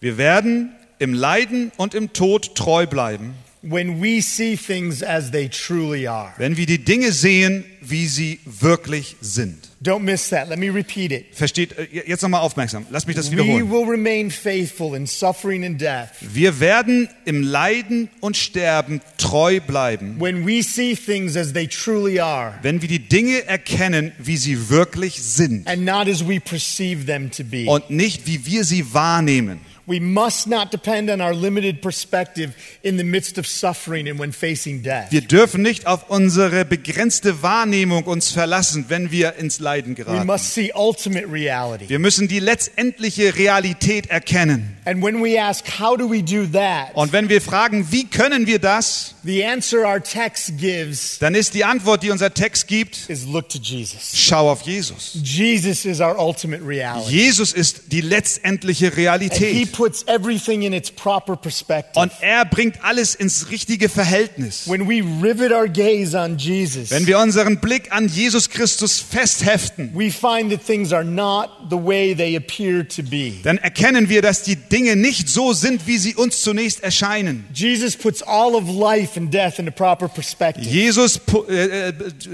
Wir 0.00 0.18
werden 0.18 0.74
im 0.98 1.14
Leiden 1.14 1.70
und 1.76 1.94
im 1.94 2.12
Tod 2.12 2.56
treu 2.56 2.86
bleiben, 2.86 3.34
when 3.62 4.00
we 4.02 4.20
see 4.22 4.56
things 4.56 5.02
as 5.02 5.30
they 5.30 5.48
truly 5.48 6.06
are. 6.06 6.32
wenn 6.36 6.56
wir 6.56 6.66
die 6.66 6.84
Dinge 6.84 7.10
sehen, 7.12 7.64
wie 7.80 8.06
sie 8.06 8.38
wirklich 8.44 9.16
sind. 9.20 9.70
Don't 9.86 10.00
miss 10.02 10.30
that. 10.30 10.48
Let 10.48 10.58
me 10.58 10.68
repeat 10.68 11.12
it. 11.12 11.26
Versteht, 11.32 11.78
äh, 11.78 11.86
jetzt 12.06 12.22
nochmal 12.22 12.40
aufmerksam, 12.40 12.86
lass 12.90 13.06
mich 13.06 13.14
das 13.14 13.28
We 13.30 13.32
wiederholen. 13.36 13.70
will 13.70 13.84
remain 13.88 14.30
faithful 14.30 14.96
in 14.96 15.06
suffering 15.06 15.64
and 15.64 15.80
death 15.80 16.08
Wir 16.20 16.58
werden 16.58 17.08
im 17.24 17.42
Leiden 17.42 18.08
und 18.20 18.36
Sterben 18.36 19.00
treu 19.16 19.60
bleiben, 19.60 20.16
when 20.18 20.46
we 20.46 20.62
see 20.62 20.96
things 20.96 21.36
as 21.36 21.52
they 21.52 21.68
truly 21.68 22.18
are 22.18 22.54
wenn 22.62 22.82
wir 22.82 22.88
die 22.88 22.98
Dinge 22.98 23.46
erkennen, 23.46 24.12
wie 24.18 24.36
sie 24.36 24.68
wirklich 24.70 25.22
sind 25.22 25.66
and 25.68 25.84
not 25.84 26.08
as 26.08 26.26
we 26.26 26.40
perceive 26.40 27.06
them 27.06 27.30
to 27.30 27.44
be. 27.44 27.66
und 27.66 27.88
nicht, 27.90 28.26
wie 28.26 28.44
wir 28.44 28.64
sie 28.64 28.92
wahrnehmen. 28.92 29.60
We 29.88 30.00
must 30.00 30.48
not 30.48 30.72
depend 30.72 31.10
on 31.10 31.20
our 31.20 31.32
limited 31.32 31.80
perspective 31.80 32.54
in 32.82 32.98
the 32.98 33.04
midst 33.04 33.38
of 33.38 33.46
suffering 33.46 34.08
and 34.08 34.18
when 34.18 34.32
facing 34.32 34.82
death. 34.82 35.12
Wir 35.12 35.20
dürfen 35.20 35.62
nicht 35.62 35.86
auf 35.86 36.10
unsere 36.10 36.64
begrenzte 36.64 37.40
Wahrnehmung 37.42 38.02
uns 38.02 38.30
verlassen, 38.32 38.86
wenn 38.88 39.12
wir 39.12 39.36
ins 39.36 39.60
Leiden 39.60 39.92
We 39.92 40.02
geraten. 40.04 40.26
must 40.26 40.52
see 40.54 40.72
ultimate 40.74 41.30
reality. 41.30 41.88
Wir 41.88 42.00
müssen 42.00 42.26
die 42.26 42.40
letztendliche 42.40 43.36
Realität 43.36 44.08
erkennen. 44.08 44.76
And 44.86 45.04
when 45.04 45.22
we 45.22 45.40
ask, 45.40 45.64
how 45.78 45.96
do 45.96 46.10
we 46.10 46.20
do 46.20 46.46
that? 46.46 46.88
Und 46.94 47.12
wenn 47.12 47.28
wir 47.28 47.40
fragen, 47.40 47.86
wie 47.92 48.06
können 48.06 48.48
wir 48.48 48.58
das, 48.58 49.14
The 49.22 49.44
answer 49.44 49.84
our 49.84 50.00
text 50.02 50.56
gives 50.58 51.18
dann 51.18 51.34
ist 51.34 51.54
die 51.54 51.64
Antwort, 51.64 52.02
die 52.02 52.10
unser 52.10 52.32
Text 52.34 52.66
gibt, 52.68 53.08
is 53.08 53.24
look 53.24 53.48
to 53.48 53.58
Jesus. 53.58 54.12
schau 54.14 54.50
auf 54.50 54.62
Jesus. 54.62 55.18
Jesus 55.22 55.84
is 55.84 56.00
our 56.00 56.16
ultimate 56.18 56.64
reality. 56.66 57.10
Jesus 57.10 57.52
ist 57.52 57.92
die 57.92 58.00
letztendliche 58.00 58.96
Realität. 58.96 59.75
Puts 59.76 60.02
everything 60.06 60.62
in 60.62 60.72
its 60.72 60.90
proper 60.90 61.36
perspective. 61.36 62.00
Und 62.00 62.10
er 62.20 62.44
bringt 62.46 62.82
alles 62.82 63.14
ins 63.14 63.50
richtige 63.50 63.88
Verhältnis. 63.88 64.66
When 64.66 64.88
we 64.88 65.02
rivet 65.22 65.52
our 65.52 65.68
gaze 65.68 66.16
on 66.18 66.38
Jesus, 66.38 66.90
Wenn 66.90 67.06
wir 67.06 67.18
unseren 67.18 67.58
Blick 67.60 67.92
an 67.92 68.08
Jesus 68.08 68.48
Christus 68.48 69.00
festheften, 69.00 69.90
we 69.94 70.10
find 70.10 70.50
that 70.50 70.64
things 70.64 70.92
are 70.92 71.04
not 71.04 71.50
the 71.70 71.76
way 71.76 72.14
they 72.14 72.36
appear 72.36 72.86
to 72.88 73.02
be. 73.02 73.34
dann 73.42 73.58
erkennen 73.58 74.08
wir, 74.08 74.22
dass 74.22 74.42
die 74.42 74.56
Dinge 74.56 74.96
nicht 74.96 75.28
so 75.28 75.52
sind, 75.52 75.86
wie 75.86 75.98
sie 75.98 76.14
uns 76.14 76.40
zunächst 76.40 76.82
erscheinen. 76.82 77.44
Jesus 77.52 77.96
puts 77.96 78.22
all 78.22 78.54
of 78.54 78.64
life 78.68 79.18
and 79.18 79.32
death 79.32 79.58
into 79.58 79.72
proper 79.72 80.08
perspective. 80.08 80.66
Jesus 80.66 81.20
äh, 81.48 81.88
äh, 81.88 81.92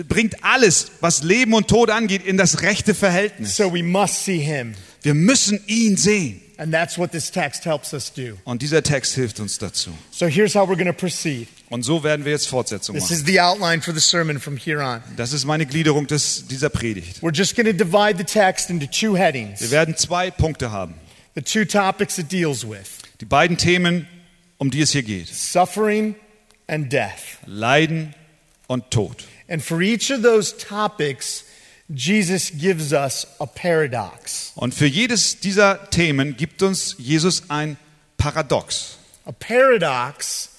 bringt 0.08 0.36
alles, 0.44 0.92
was 1.00 1.22
Leben 1.22 1.54
und 1.54 1.68
Tod 1.68 1.90
angeht, 1.90 2.24
in 2.24 2.36
das 2.36 2.62
rechte 2.62 2.94
Verhältnis. 2.94 3.56
So 3.56 3.72
we 3.72 3.82
must 3.82 4.24
see 4.24 4.38
him. 4.38 4.74
Wir 5.02 5.14
müssen 5.14 5.60
ihn 5.66 5.96
sehen. 5.96 6.40
And 6.62 6.72
that's 6.72 6.96
what 6.96 7.10
this 7.10 7.28
text 7.28 7.64
helps 7.64 7.92
us 7.92 8.12
do. 8.12 8.38
Und 8.44 8.62
dieser 8.62 8.84
Text 8.84 9.14
hilft 9.16 9.40
uns 9.40 9.58
dazu. 9.58 9.90
So 10.12 10.26
here's 10.26 10.54
how 10.54 10.68
we're 10.68 10.76
going 10.76 10.86
to 10.86 10.92
proceed. 10.92 11.48
Und 11.70 11.82
so 11.82 12.04
werden 12.04 12.24
wir 12.24 12.30
jetzt 12.30 12.46
Fortsetzung 12.46 12.94
This 12.94 13.04
machen. 13.10 13.16
is 13.16 13.24
the 13.26 13.40
outline 13.40 13.82
for 13.82 13.92
the 13.92 14.00
sermon 14.00 14.38
from 14.38 14.56
here 14.56 14.80
on. 14.80 15.02
Das 15.16 15.32
ist 15.32 15.44
meine 15.44 15.66
Gliederung 15.66 16.06
des, 16.06 16.46
dieser 16.46 16.68
Predigt. 16.70 17.20
We're 17.20 17.34
just 17.34 17.56
going 17.56 17.66
to 17.66 17.72
divide 17.72 18.16
the 18.16 18.22
text 18.24 18.70
into 18.70 18.86
two 18.86 19.14
Wir 19.14 19.20
headings. 19.24 19.70
werden 19.72 19.96
zwei 19.96 20.30
Punkte 20.30 20.70
haben. 20.70 20.94
The 21.34 21.42
two 21.42 21.64
topics 21.64 22.18
it 22.18 22.30
deals 22.30 22.62
with 22.64 22.86
Die 23.20 23.24
beiden 23.24 23.56
Themen, 23.56 24.06
um 24.58 24.70
die 24.70 24.82
es 24.82 24.92
hier 24.92 25.02
geht. 25.02 25.26
suffering 25.34 26.14
and 26.68 26.92
death. 26.92 27.38
Leiden 27.46 28.14
und 28.68 28.88
Tod. 28.92 29.24
And 29.48 29.60
for 29.64 29.80
each 29.80 30.12
of 30.12 30.22
those 30.22 30.54
topics, 30.56 31.44
Jesus 31.94 32.50
gives 32.50 32.92
us 32.92 33.26
a 33.38 33.46
paradox. 33.46 34.52
Und 34.54 34.74
für 34.74 34.86
jedes 34.86 35.40
dieser 35.40 35.90
Themen 35.90 36.36
gibt 36.36 36.62
uns 36.62 36.96
Jesus 36.98 37.42
ein 37.48 37.76
Paradox. 38.16 38.98
A 39.24 39.32
paradox 39.32 40.50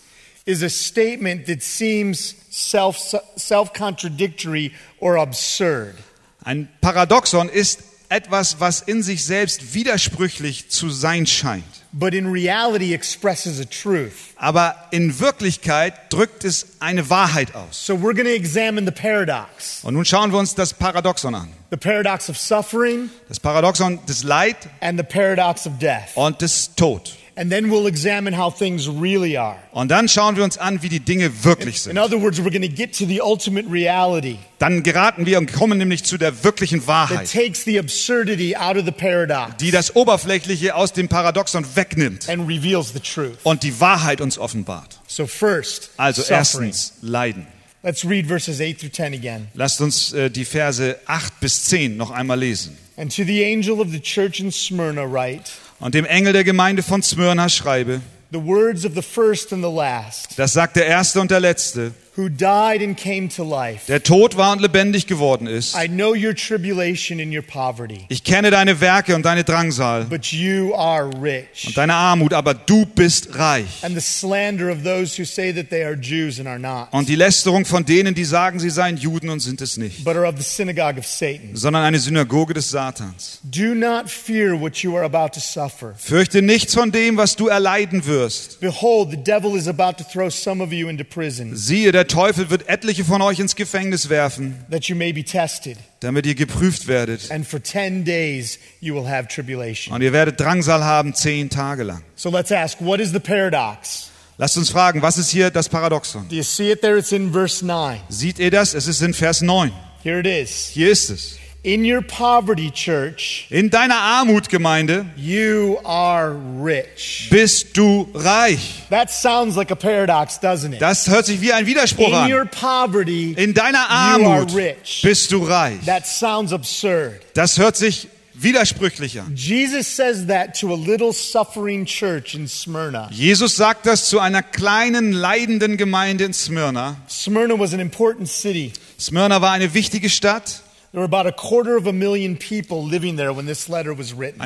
is 0.46 0.62
a 0.64 0.70
statement 0.70 1.48
that 1.48 1.62
seems 1.62 2.36
self 2.50 2.98
self 3.36 3.74
contradictory 3.74 4.72
or 5.00 5.18
absurd. 5.18 5.96
Ein 6.44 6.70
Paradoxon 6.82 7.50
ist 7.50 7.80
etwas, 8.14 8.60
was 8.60 8.82
in 8.82 9.02
sich 9.04 9.26
selbst 9.26 9.74
widersprüchlich 9.74 10.70
zu 10.70 10.90
sein 10.90 11.26
scheint. 11.26 11.64
but 11.96 12.14
in 12.14 12.26
reality 12.32 12.94
expresses 12.94 13.60
a 13.60 13.66
truth. 13.66 14.14
Aber 14.36 14.76
in 14.92 15.20
Wirklichkeit 15.20 15.94
drückt 16.12 16.44
es 16.44 16.66
eine 16.80 17.10
Wahrheit 17.10 17.54
aus. 17.56 17.86
So 17.86 17.94
we're 17.96 18.14
going 18.16 18.26
to 18.26 18.34
examine 18.34 18.86
the 18.86 18.92
paradox 18.92 19.84
Und 19.84 19.94
nun 19.94 20.04
schauen 20.06 20.32
wir 20.32 20.40
uns 20.40 20.56
das 20.56 20.74
Paradoxon 20.74 21.36
an. 21.36 21.50
the 21.70 21.78
paradox 21.78 22.30
of 22.30 22.38
suffering 22.38 23.10
Das 23.30 23.40
Paradoxon 23.40 24.00
des 24.08 24.24
Leid 24.24 24.58
and 24.82 25.00
the 25.00 25.04
paradox 25.06 25.68
of 25.68 25.74
death. 25.80 26.16
und 26.16 26.42
des 26.42 26.74
Tod. 26.76 27.14
And 27.36 27.50
then 27.52 27.72
we'll 27.72 27.88
examine 27.88 28.38
how 28.38 28.56
things 28.56 28.88
really 28.88 29.36
are. 29.38 29.56
Und 29.72 29.90
dann 29.90 30.08
schauen 30.08 30.36
wir 30.36 30.44
uns 30.44 30.60
an, 30.60 30.84
wie 30.84 30.90
die 30.90 31.00
Dinge 31.00 31.32
wirklich 31.44 31.78
In 31.78 31.82
sind. 31.82 31.98
other 31.98 32.22
words, 32.22 32.38
we're 32.40 32.52
going 32.52 32.62
to 32.62 32.68
get 32.68 32.96
to 32.98 33.06
the 33.08 33.22
ultimate 33.22 33.68
reality 33.72 34.38
Dann 34.60 34.84
geraten 34.84 35.26
wir 35.26 35.40
und 35.40 35.52
kommen 35.52 35.80
nämlich 35.80 36.04
zu 36.04 36.20
der 36.20 36.44
wirklichen 36.44 36.80
that 36.82 36.88
Wahrheit, 36.88 37.32
takes 37.32 37.64
the 37.64 37.80
absurdity 37.80 38.56
out 38.56 38.78
of 38.78 38.86
the 38.86 38.92
paradox 38.92 39.58
die 39.60 39.72
das 39.72 39.96
Oberflächliche 39.96 40.76
aus 40.76 40.94
dem 40.94 41.08
Paradoxon 41.08 41.66
wegnimmt 41.76 42.30
and 42.30 42.48
reveals 42.48 42.94
the 42.94 43.00
truth. 43.00 43.38
und 43.44 43.64
die 43.64 43.80
Wahrheit 43.80 44.22
uns 44.22 44.38
offenbart. 44.38 45.00
So, 45.08 45.26
first, 45.26 45.90
Also 45.98 46.22
suffering. 46.22 46.38
erstens 46.70 46.94
Leiden. 47.02 47.48
Let's 47.82 48.06
read 48.08 48.28
verses 48.28 48.62
8 48.62 48.80
through 48.80 48.92
10 48.94 49.14
again. 49.16 49.48
Lasst 49.56 49.82
uns 49.82 50.14
äh, 50.14 50.30
die 50.30 50.46
Verse 50.46 50.98
8 51.08 51.40
bis 51.40 51.64
10 51.66 51.98
noch 51.98 52.12
einmal 52.12 52.40
lesen. 52.40 52.78
And 52.96 53.14
to 53.14 53.24
the 53.26 53.44
angel 53.44 53.82
of 53.82 53.90
the 53.90 54.00
church 54.00 54.40
in 54.40 54.52
Smyrna, 54.52 55.04
write 55.04 55.52
Und 55.84 55.96
dem 55.96 56.06
Engel 56.06 56.32
der 56.32 56.46
Gemeinde 56.46 56.82
von 56.82 57.04
Smyrna 57.04 57.50
schreibe, 57.50 58.00
the 58.32 58.42
words 58.42 58.86
of 58.86 58.94
the 58.96 59.02
first 59.02 59.52
and 59.52 59.62
the 59.62 59.70
last, 59.70 60.40
das 60.40 60.54
sagt 60.54 60.78
der 60.78 60.86
Erste 60.86 61.20
und 61.20 61.30
der 61.30 61.42
Letzte, 61.42 61.92
who 62.16 62.30
died 62.30 62.84
and 62.84 62.96
came 62.96 63.28
to 63.28 63.44
life. 63.44 63.86
der 63.88 64.04
tot 64.04 64.38
war 64.38 64.52
und 64.52 64.62
lebendig 64.62 65.08
geworden 65.08 65.48
ist. 65.48 65.76
I 65.76 65.88
know 65.88 66.14
your 66.14 66.36
tribulation 66.36 67.20
and 67.20 67.34
your 67.34 67.42
poverty, 67.42 68.06
Ich 68.10 68.24
kenne 68.24 68.52
deine 68.52 68.80
Werke 68.82 69.16
und 69.16 69.24
deine 69.26 69.44
Drangsal 69.44 70.06
but 70.06 70.26
you 70.28 70.76
are 70.76 71.10
rich. 71.22 71.66
und 71.68 71.76
deine 71.78 71.96
Armut, 71.96 72.34
aber 72.34 72.54
du 72.54 72.86
bist 72.86 73.38
reich. 73.38 73.66
And 73.84 73.96
the 73.96 74.02
slander 74.02 74.72
of 74.72 74.84
those 74.84 75.20
who 75.20 75.26
say 75.26 75.52
that 75.54 75.70
they 75.72 75.84
are 75.84 75.96
Jews 75.96 76.40
and 76.40 76.48
are 76.48 76.60
not, 76.60 76.90
Und 76.92 77.10
die 77.10 77.16
Lästerung 77.16 77.66
von 77.66 77.84
denen, 77.84 78.14
die 78.14 78.26
sagen, 78.26 78.60
sie 78.60 78.70
seien 78.70 78.98
Juden 78.98 79.30
und 79.30 79.40
sind 79.40 79.60
es 79.62 79.78
nicht, 79.78 80.04
but 80.04 80.16
are 80.16 80.28
of 80.28 80.36
the 80.38 80.44
synagogue 80.44 81.00
of 81.00 81.08
Satan. 81.08 81.50
sondern 81.56 81.84
eine 81.84 81.98
Synagoge 82.00 82.54
des 82.54 82.70
Satans. 82.70 83.40
Do 83.44 83.74
not 83.74 84.08
fear 84.10 84.54
what 84.60 84.78
you 84.78 84.96
are 84.96 85.04
about 85.06 85.30
to 85.34 85.40
suffer. 85.40 85.96
Fürchte 85.98 86.42
nichts 86.44 86.76
von 86.76 86.92
dem, 86.92 87.18
was 87.18 87.36
du 87.36 87.48
erleiden 87.48 88.06
wirst. 88.06 88.60
Behold, 88.60 89.10
the 89.10 89.18
devil 89.18 89.56
is 89.58 89.68
about 89.68 89.94
to 89.98 90.04
throw 90.04 90.30
some 90.30 90.64
of 90.64 90.72
you 90.72 90.88
into 90.90 91.04
prison, 91.04 91.56
Siehe, 91.56 91.92
der 91.92 92.03
Teufel 92.08 92.50
wird 92.50 92.70
etliche 92.70 93.06
von 93.06 93.22
euch 93.22 93.40
ins 93.40 93.56
Gefängnis 93.56 94.10
werfen, 94.10 94.64
that 94.70 94.86
you 94.86 94.96
may 94.96 95.14
be 95.14 95.24
tested. 95.24 95.78
damit 96.00 96.26
ihr 96.26 96.36
geprüft 96.36 96.88
werdet. 96.88 97.32
And 97.32 97.48
for 97.48 97.62
10 97.62 98.06
days 98.06 98.60
you 98.82 98.96
will 98.96 99.10
have 99.10 99.28
tribulation. 99.28 99.94
Und 99.94 100.02
ihr 100.02 100.14
werdet 100.14 100.40
Drangsal 100.40 100.84
haben 100.84 101.14
zehn 101.14 101.50
Tage 101.50 101.84
lang. 101.84 102.04
So 102.16 102.30
let's 102.30 102.52
ask, 102.52 102.80
what 102.82 103.00
is 103.00 103.12
the 103.12 103.20
paradox? 103.20 104.10
Lasst 104.38 104.58
uns 104.58 104.72
fragen, 104.72 105.02
was 105.02 105.18
ist 105.18 105.30
hier 105.30 105.52
das 105.52 105.70
Paradoxon? 105.70 106.28
Do 106.28 106.36
you 106.36 106.44
see 106.44 106.72
it 106.72 106.82
there? 106.82 106.98
It's 106.98 107.12
in 107.12 107.32
verse 107.32 107.64
9. 107.66 108.00
Seht 108.10 108.40
ihr 108.40 108.50
das? 108.52 108.74
Es 108.74 108.88
ist 108.88 109.02
in 109.02 109.14
Vers 109.14 109.42
9. 109.42 109.72
Here 110.04 110.20
it 110.20 110.26
is. 110.26 110.70
Hier 110.74 110.92
ist 110.92 111.10
es. 111.10 111.38
In 111.66 111.86
your 111.86 112.02
poverty, 112.02 112.70
church, 112.72 113.48
In 113.50 113.70
deiner 113.70 113.96
Armut, 113.96 114.50
Gemeinde, 114.50 115.06
you 115.16 115.78
are 115.86 116.36
rich. 116.62 117.30
bist 117.32 117.78
du 117.78 118.10
reich. 118.14 118.84
That 118.90 119.10
sounds 119.10 119.56
like 119.56 119.72
a 119.72 119.76
paradox, 119.76 120.38
doesn't 120.42 120.74
it? 120.74 120.82
Das 120.82 121.08
hört 121.08 121.26
sich 121.26 121.40
wie 121.40 121.54
ein 121.54 121.66
Widerspruch 121.66 122.08
In 122.10 122.34
your 122.34 122.42
an. 122.42 122.50
poverty, 122.50 123.32
In 123.38 123.54
deiner 123.54 123.78
you 123.80 123.86
are 123.90 124.40
Armut 124.42 124.54
rich. 124.54 125.00
bist 125.04 125.32
du 125.32 125.42
reich. 125.46 125.80
That 125.86 126.06
sounds 126.06 126.52
absurd. 126.52 127.22
Das 127.34 127.58
hört 127.58 127.78
sich 127.78 128.10
widersprüchlicher. 128.34 129.26
Jesus 129.34 129.88
says 129.88 130.28
that 130.28 130.60
to 130.60 130.74
a 130.74 130.76
little 130.76 131.14
suffering 131.14 131.86
church 131.86 132.36
in 132.36 132.46
Smyrna. 132.50 133.08
Jesus 133.10 133.56
sagt 133.56 133.86
das 133.86 134.10
zu 134.10 134.20
einer 134.20 134.44
kleinen, 134.44 135.14
leidenden 135.14 135.78
Gemeinde 135.78 136.26
in 136.26 136.34
Smyrna. 136.34 136.98
Smyrna 137.10 137.58
was 137.58 137.74
an 137.74 137.80
important 137.80 138.28
city. 138.28 138.74
Smyrna 139.00 139.40
war 139.42 139.52
eine 139.52 139.74
wichtige 139.74 140.10
Stadt. 140.10 140.63
Eine 140.96 141.10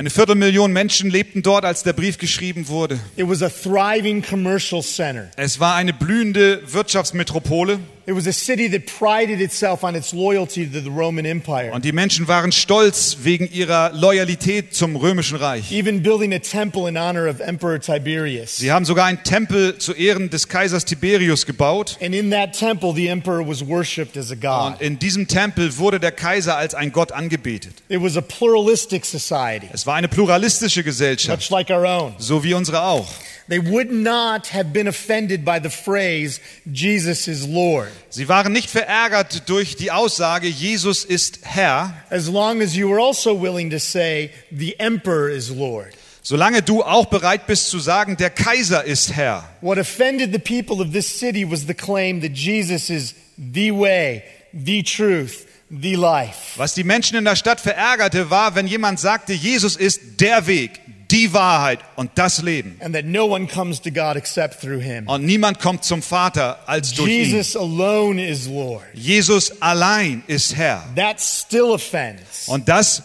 Viertelmillion 0.10 0.72
Menschen 0.72 1.10
lebten 1.10 1.44
dort, 1.44 1.66
als 1.66 1.84
der 1.84 1.92
Brief 1.92 2.18
geschrieben 2.18 2.70
wurde. 2.70 2.98
It 3.18 3.28
was 3.28 3.42
a 3.42 3.50
thriving 3.50 4.22
commercial 4.22 4.82
center. 4.82 5.30
Es 5.36 5.60
war 5.60 5.76
eine 5.76 5.92
blühende 5.92 6.62
Wirtschaftsmetropole 6.72 7.80
It 8.10 8.16
was 8.16 8.26
a 8.26 8.32
city 8.32 8.70
that 8.72 8.86
prided 8.86 9.42
itself 9.42 9.84
on 9.84 9.94
its 9.94 10.14
loyalty 10.14 10.66
to 10.66 10.80
the 10.80 10.88
Roman 10.90 11.26
Empire. 11.26 11.74
und 11.74 11.84
die 11.84 11.92
Menschen 11.92 12.30
waren 12.30 12.54
stolz 12.54 13.18
wegen 13.24 13.52
ihrer 13.52 13.92
Loyalität 13.92 14.74
zum 14.74 14.96
römischen 14.96 15.36
Reich. 15.38 15.74
Even 15.74 16.02
building 16.02 16.34
a 16.34 16.40
temple 16.40 16.88
in 16.88 16.98
honor 16.98 17.28
of 17.30 17.42
Emperor 17.42 17.78
Tiberius. 17.82 18.56
Sie 18.60 18.72
haben 18.72 18.86
sogar 18.86 19.08
einen 19.08 19.22
Tempel 19.24 19.78
zu 19.78 19.92
Ehren 19.92 20.30
des 20.30 20.48
Kaisers 20.48 20.86
Tiberius 20.86 21.46
gebaut. 21.46 21.98
And 22.02 22.16
in 22.16 22.32
that 22.32 22.58
temple, 22.58 22.94
the 22.96 23.10
emperor 23.10 23.46
was 23.46 23.68
worshipped 23.68 24.16
as 24.16 24.32
a 24.32 24.36
Und 24.36 24.40
god. 24.80 24.82
in 24.82 25.00
diesem 25.00 25.28
Tempel 25.28 25.78
wurde 25.78 26.00
der 26.00 26.14
Kaiser 26.14 26.56
als 26.56 26.76
ein 26.76 26.94
Gott 26.94 27.12
angebetet. 27.12 27.74
It 27.90 28.02
was 28.02 28.16
a 28.16 28.22
pluralistic 28.22 29.04
society, 29.06 29.68
Es 29.74 29.86
war 29.86 29.96
eine 29.96 30.08
pluralistische 30.08 30.82
Gesellschaft, 30.82 31.42
much 31.42 31.50
like 31.50 31.70
our 31.70 31.84
own. 31.86 32.14
so 32.20 32.42
wie 32.46 32.54
unsere 32.54 32.84
auch. 32.84 33.10
They 33.50 33.60
would 33.60 33.92
not 33.92 34.48
have 34.48 34.74
been 34.74 34.88
offended 34.88 35.46
by 35.46 35.60
the 35.60 35.70
phrase, 35.70 36.42
Jesus 36.70 37.28
is 37.28 37.48
Lord, 37.48 37.92
Sie 38.10 38.28
waren 38.28 38.52
nicht 38.52 38.70
verärgert 38.70 39.48
durch 39.48 39.76
die 39.76 39.92
Aussage, 39.92 40.48
Jesus 40.48 41.06
ist 41.06 41.40
Herr, 41.44 41.94
as 42.10 42.28
long 42.28 42.62
as 42.62 42.76
you 42.76 42.90
were 42.90 43.00
also 43.00 43.34
willing 43.34 43.70
to 43.70 43.80
say, 43.80 44.32
the 44.52 44.78
emperor 44.80 45.30
is 45.30 45.50
Lord. 45.50 45.94
solange 46.28 46.62
du 46.62 46.84
auch 46.84 47.06
bereit 47.06 47.48
bist 47.48 47.70
zu 47.70 47.80
sagen, 47.80 48.18
der 48.18 48.30
Kaiser 48.30 48.84
ist 48.84 49.16
Herr. 49.16 49.48
What 49.62 49.78
offended 49.78 50.34
the 50.34 50.40
people 50.40 50.82
of 50.82 50.92
this 50.92 51.08
city 51.08 51.50
was 51.50 51.68
the 51.68 51.74
claim 51.74 52.20
that 52.22 52.34
Jesus 52.34 52.90
is 52.90 53.16
the 53.38 53.72
way, 53.72 54.24
the 54.52 54.84
truth, 54.84 55.48
the 55.70 55.96
life. 55.96 56.58
Was 56.58 56.74
die 56.74 56.84
Menschen 56.84 57.18
in 57.18 57.24
der 57.24 57.38
Stadt 57.38 57.62
verärgerte, 57.62 58.30
war, 58.30 58.56
wenn 58.56 58.68
jemand 58.68 59.00
sagte, 59.00 59.32
Jesus 59.32 59.78
ist 59.78 60.20
der 60.20 60.48
Weg, 60.48 60.82
die 61.12 61.34
Wahrheit 61.34 61.80
und 61.96 62.12
das 62.16 62.42
Leben. 62.42 62.80
And 62.82 62.94
that 62.94 63.06
no 63.06 63.26
one 63.26 63.48
comes 63.48 63.82
to 63.82 63.92
God 63.92 64.16
except 64.16 64.62
through 64.62 64.82
him. 64.82 65.08
Und 65.08 65.26
niemand 65.26 65.60
kommt 65.60 65.84
zum 65.84 66.02
Vater 66.02 66.60
als 66.66 66.94
durch 66.94 67.12
ihn. 67.12 67.26
Jesus 67.26 67.56
alone 67.56 68.26
is 68.26 68.48
Lord. 68.48 68.84
Jesus 68.94 69.62
allein 69.62 70.24
ist 70.28 70.56
Herr. 70.56 70.84
That 70.96 71.22
still 71.22 71.72
offends. 71.72 72.48
Und 72.48 72.68
das 72.68 73.04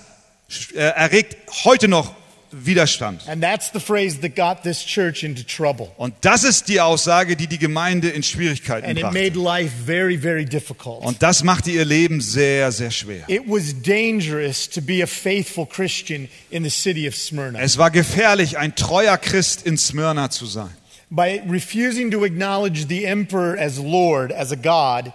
äh, 0.75 0.79
erregt 0.79 1.37
heute 1.65 1.89
noch 1.89 2.15
Widerstand. 2.53 3.27
And 3.29 3.43
that's 3.43 3.71
the 3.73 3.81
phrase 3.81 4.21
that 4.21 4.37
got 4.37 4.63
this 4.63 4.85
church 4.85 5.23
into 5.25 5.43
trouble. 5.43 5.91
Und 5.97 6.15
das 6.21 6.45
ist 6.45 6.69
die 6.69 6.81
Aussage, 6.81 7.35
die 7.37 7.47
die 7.47 7.59
Gemeinde 7.59 8.11
in 8.11 8.23
Schwierigkeiten 8.23 8.87
And 8.87 8.99
it 8.99 9.05
brachte. 9.05 9.19
made 9.19 9.39
life 9.39 9.73
very, 9.85 10.17
very 10.19 10.45
difficult. 10.45 11.03
Und 11.05 11.23
das 11.23 11.43
machte 11.45 11.71
ihr 11.71 11.85
Leben 11.85 12.21
sehr, 12.21 12.71
sehr 12.73 12.91
schwer. 12.91 13.25
It 13.29 13.43
was 13.47 13.75
dangerous 13.83 14.69
to 14.69 14.81
be 14.83 15.03
a 15.03 15.07
faithful 15.07 15.67
Christian 15.67 16.29
in 16.51 16.63
the 16.65 16.71
city 16.71 17.09
of 17.09 17.17
Smyrna. 17.17 17.59
Es 17.61 17.79
war 17.79 17.91
gefährlich, 17.91 18.59
ein 18.59 18.75
treuer 18.75 19.17
Christ 19.17 19.67
in 19.67 19.79
Smyrna 19.79 20.31
zu 20.31 20.47
sein. 20.47 20.71
By 21.11 21.43
refusing 21.49 22.11
to 22.11 22.25
acknowledge 22.25 22.87
the 22.89 23.05
emperor 23.05 23.59
as 23.59 23.79
Lord, 23.79 24.33
as 24.33 24.53
a 24.53 24.57
God, 24.57 25.13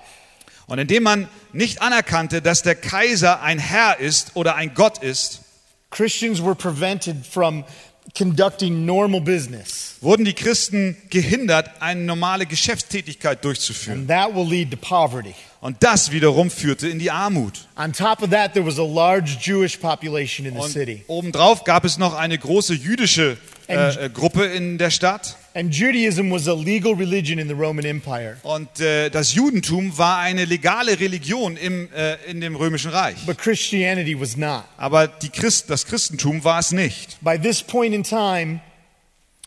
Und 0.67 0.79
indem 0.79 1.03
man 1.03 1.29
nicht 1.53 1.81
anerkannte, 1.81 2.41
dass 2.41 2.61
der 2.61 2.75
Kaiser 2.75 3.41
ein 3.41 3.57
Herr 3.57 3.99
ist 3.99 4.35
oder 4.35 4.55
ein 4.55 4.73
Gott 4.73 5.01
ist, 5.01 5.41
Christians 5.97 6.39
were 6.39 6.53
prevented 6.53 7.25
from 7.25 7.63
conducting 8.13 8.85
normal 8.85 9.19
business. 9.19 9.95
wurden 9.99 10.25
die 10.25 10.33
Christen 10.33 10.95
gehindert, 11.09 11.71
eine 11.79 12.01
normale 12.01 12.45
Geschäftstätigkeit 12.45 13.43
durchzuführen. 13.43 14.01
And 14.01 14.07
that 14.07 14.35
will 14.35 14.47
lead 14.47 14.69
to 14.69 14.77
poverty. 14.77 15.33
Und 15.59 15.77
das 15.81 16.11
wiederum 16.11 16.51
führte 16.51 16.87
in 16.87 16.99
die 16.99 17.09
Armut. 17.09 17.67
On 17.75 17.91
top 17.91 18.21
of 18.21 18.29
that, 18.29 18.53
there 18.53 18.63
was 18.63 18.77
a 18.77 18.85
large 18.85 19.37
Jewish 19.41 19.79
population 19.79 20.45
in 20.45 20.53
the 20.61 20.69
city. 20.69 21.03
obendrauf 21.07 21.63
gab 21.63 21.83
es 21.83 21.97
noch 21.97 22.13
eine 22.13 22.37
große 22.37 22.75
jüdische 22.75 23.37
äh, 23.67 24.05
äh, 24.05 24.09
Gruppe 24.09 24.45
in 24.45 24.77
der 24.77 24.91
Stadt. 24.91 25.35
And 25.57 25.73
Judaism 25.73 26.29
was 26.29 26.47
a 26.47 26.53
legal 26.53 26.93
religion 26.93 27.39
in 27.39 27.47
the 27.47 27.55
Roman 27.55 27.83
Empire. 27.83 28.37
Und 28.43 28.79
äh, 28.79 29.09
das 29.09 29.33
Judentum 29.33 29.97
war 29.97 30.19
eine 30.19 30.45
legale 30.45 30.99
Religion 30.99 31.57
im, 31.57 31.91
äh, 31.93 32.13
in 32.29 32.41
dem 32.41 32.55
römischen 32.55 32.91
Reich. 32.91 33.25
But 33.25 33.39
Christianity 33.39 34.19
was 34.21 34.37
not. 34.37 34.65
Aber 34.77 35.07
die 35.07 35.29
Christ, 35.29 35.67
das 35.71 35.87
Christentum 35.87 36.43
war 36.43 36.59
es 36.59 36.71
nicht. 36.71 37.17
By 37.21 37.39
this 37.39 37.63
point 37.63 37.95
in 37.95 38.03
time, 38.03 38.59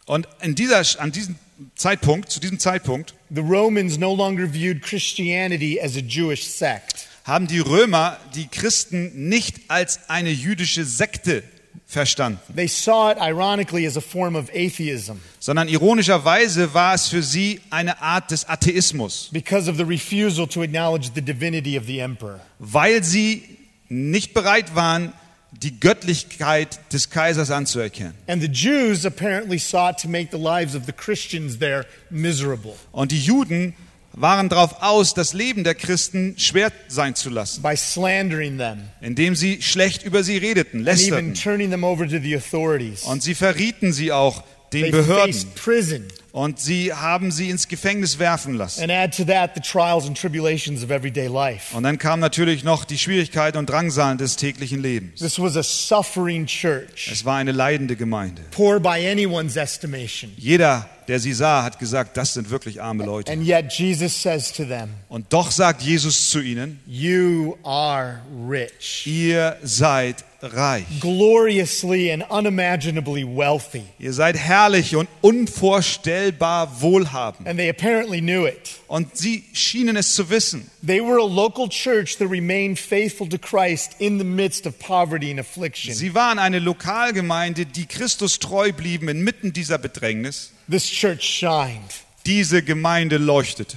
Und 0.05 0.27
in 0.43 0.57
dieser, 0.57 0.83
an 1.01 1.13
diesem 1.13 1.37
Zeitpunkt, 1.77 2.29
zu 2.29 2.41
diesem 2.41 2.59
Zeitpunkt, 2.59 3.15
the 3.33 3.43
Romans 3.43 3.97
no 3.97 4.13
longer 4.13 4.53
viewed 4.53 4.83
Christianity 4.83 5.81
as 5.81 5.95
a 5.95 6.01
Jewish 6.01 6.45
sect. 6.45 7.07
haben 7.23 7.47
die 7.47 7.61
Römer 7.61 8.17
die 8.35 8.49
Christen 8.49 9.29
nicht 9.29 9.61
als 9.69 10.11
eine 10.11 10.31
jüdische 10.31 10.85
Sekte 10.85 11.45
verstanden, 11.91 12.39
They 12.55 12.69
saw 12.69 13.11
it 13.11 13.19
ironically 13.19 13.87
as 13.87 13.97
a 13.97 14.01
form 14.01 14.37
of 14.37 14.49
atheism 14.51 15.21
sondern 15.41 15.69
ironischerweise 15.69 16.73
war 16.75 16.95
es 16.95 17.09
für 17.09 17.23
sie 17.23 17.61
eine 17.71 18.01
Art 18.01 18.31
des 18.31 18.49
Atheismus, 18.49 19.29
because 19.33 19.69
of 19.71 19.77
the 19.77 19.85
refusal 19.85 20.47
to 20.47 20.63
acknowledge 20.63 21.11
the 21.15 21.21
divinity 21.23 21.77
of 21.77 21.87
the 21.87 21.99
emperor. 21.99 22.41
weil 22.59 23.03
sie 23.03 23.43
nicht 23.89 24.35
bereit 24.35 24.75
waren, 24.77 25.13
die 25.53 25.81
Göttlichkeit 25.81 26.79
des 26.93 27.11
Kaisers 27.11 27.51
anzuerkennen. 27.51 28.15
And 28.29 28.41
the 28.41 28.49
Jews 28.49 29.05
apparently 29.05 29.59
sought 29.59 29.99
to 30.01 30.09
make 30.09 30.31
the 30.31 30.39
lives 30.39 30.77
of 30.77 30.85
the 30.87 30.93
Christians 30.93 31.59
there 31.59 31.85
miserable 32.09 32.75
Und 32.93 33.11
die 33.11 33.19
Juden 33.21 33.75
waren 34.13 34.49
darauf 34.49 34.83
aus, 34.83 35.15
das 35.15 35.33
Leben 35.35 35.63
der 35.65 35.75
Christen 35.75 36.35
schwer 36.37 36.73
sein 36.89 37.15
zu 37.15 37.31
lassen, 37.31 37.63
by 37.63 37.77
slandering 37.77 38.59
them 38.59 38.79
indem 39.01 39.37
sie 39.37 39.63
schlecht 39.63 40.03
über 40.03 40.23
sie 40.23 40.37
redeten, 40.37 40.81
and 40.87 40.89
even 40.89 41.33
lästerten. 41.33 41.35
turning 41.35 41.71
them 41.71 41.85
over 41.85 42.07
to 42.09 42.19
the 42.21 42.37
authorities. 42.37 43.05
Und 43.05 43.23
sie 43.23 43.35
verrieten 43.35 43.93
sie 43.93 44.13
auch 44.13 44.43
They 44.71 44.83
den 44.83 44.93
Behörden. 44.93 45.35
prison. 45.55 46.05
Und 46.33 46.61
sie 46.61 46.93
haben 46.95 47.33
sie 47.33 47.51
ins 47.51 47.67
Gefängnis 47.67 48.21
werfen 48.21 48.55
lassen. 48.55 48.83
And 48.83 48.93
add 48.93 49.17
to 49.17 49.25
that 49.25 49.51
the 49.57 49.61
trials 49.61 50.07
and 50.07 50.17
tribulations 50.17 50.85
of 50.85 50.91
everyday 50.91 51.27
life. 51.27 51.75
Und 51.77 51.83
dann 51.83 51.99
kamen 51.99 52.21
natürlich 52.21 52.63
noch 52.63 52.85
die 52.85 52.99
Schwierigkeiten 52.99 53.59
und 53.59 53.69
Drangsalen 53.69 54.17
des 54.17 54.37
täglichen 54.37 54.81
Lebens. 54.81 55.19
This 55.19 55.41
was 55.41 55.57
a 55.57 55.63
suffering 55.65 56.47
church, 56.47 57.09
Es 57.11 57.25
war 57.25 57.39
eine 57.39 57.51
leidende 57.51 57.97
Gemeinde. 57.97 58.43
poor 58.53 58.79
by 58.79 59.05
anyone's 59.11 59.57
estimation. 59.57 60.31
Jeder, 60.37 60.89
der 61.11 61.19
sie 61.19 61.33
sah, 61.33 61.65
hat 61.65 61.81
gesagt, 61.81 62.17
das 62.17 62.35
sind 62.35 62.51
wirklich 62.51 62.81
arme 62.81 63.05
Leute. 63.05 63.33
And 63.33 63.45
yet 63.45 63.73
Jesus 63.73 64.23
says 64.23 64.53
to 64.53 64.65
them, 64.65 64.91
Und 65.09 65.33
doch 65.33 65.51
sagt 65.51 65.83
Jesus 65.83 66.31
zu 66.31 66.39
ihnen, 66.39 66.79
You 66.87 67.57
are 67.65 68.21
rich, 68.49 69.09
ihr 69.09 69.57
seid 69.65 70.25
reich. 70.41 70.85
gloriously 71.01 72.13
and 72.13 72.23
unimaginably 72.31 73.25
wealthy. 73.25 73.83
Ihr 73.99 74.13
seid 74.13 74.37
herrlich 74.37 74.95
und 74.95 75.09
unvorstellbar 75.21 76.81
wohlhabend. 76.81 77.49
And 77.49 77.59
they 77.59 77.69
apparently 77.69 78.21
knew 78.21 78.47
it. 78.47 78.79
Und 78.87 79.17
sie 79.17 79.43
schienen 79.53 79.97
es 79.97 80.15
zu 80.15 80.31
wissen. 80.31 80.71
They 80.87 81.01
were 81.01 81.21
a 81.21 81.27
local 81.27 81.69
church 81.69 82.19
that 82.19 82.31
remained 82.31 82.79
faithful 82.79 83.29
to 83.31 83.39
Christ 83.39 83.97
in 83.99 84.19
the 84.19 84.25
midst 84.25 84.65
of 84.65 84.79
poverty 84.79 85.33
and 85.33 85.41
affliction. 85.41 85.93
Sie 85.93 86.15
waren 86.15 86.39
eine 86.39 86.61
Lokalgemeinde, 86.61 87.67
die 87.67 87.87
Christus 87.87 88.39
treu 88.39 88.71
blieben 88.71 89.09
inmitten 89.09 89.53
dieser 89.53 89.79
Bedrängnis. 89.79 90.53
This 90.71 90.85
church 90.89 91.23
shined. 91.25 91.91
Diese 92.27 92.63
Gemeinde 92.63 93.17
leuchtete. 93.19 93.77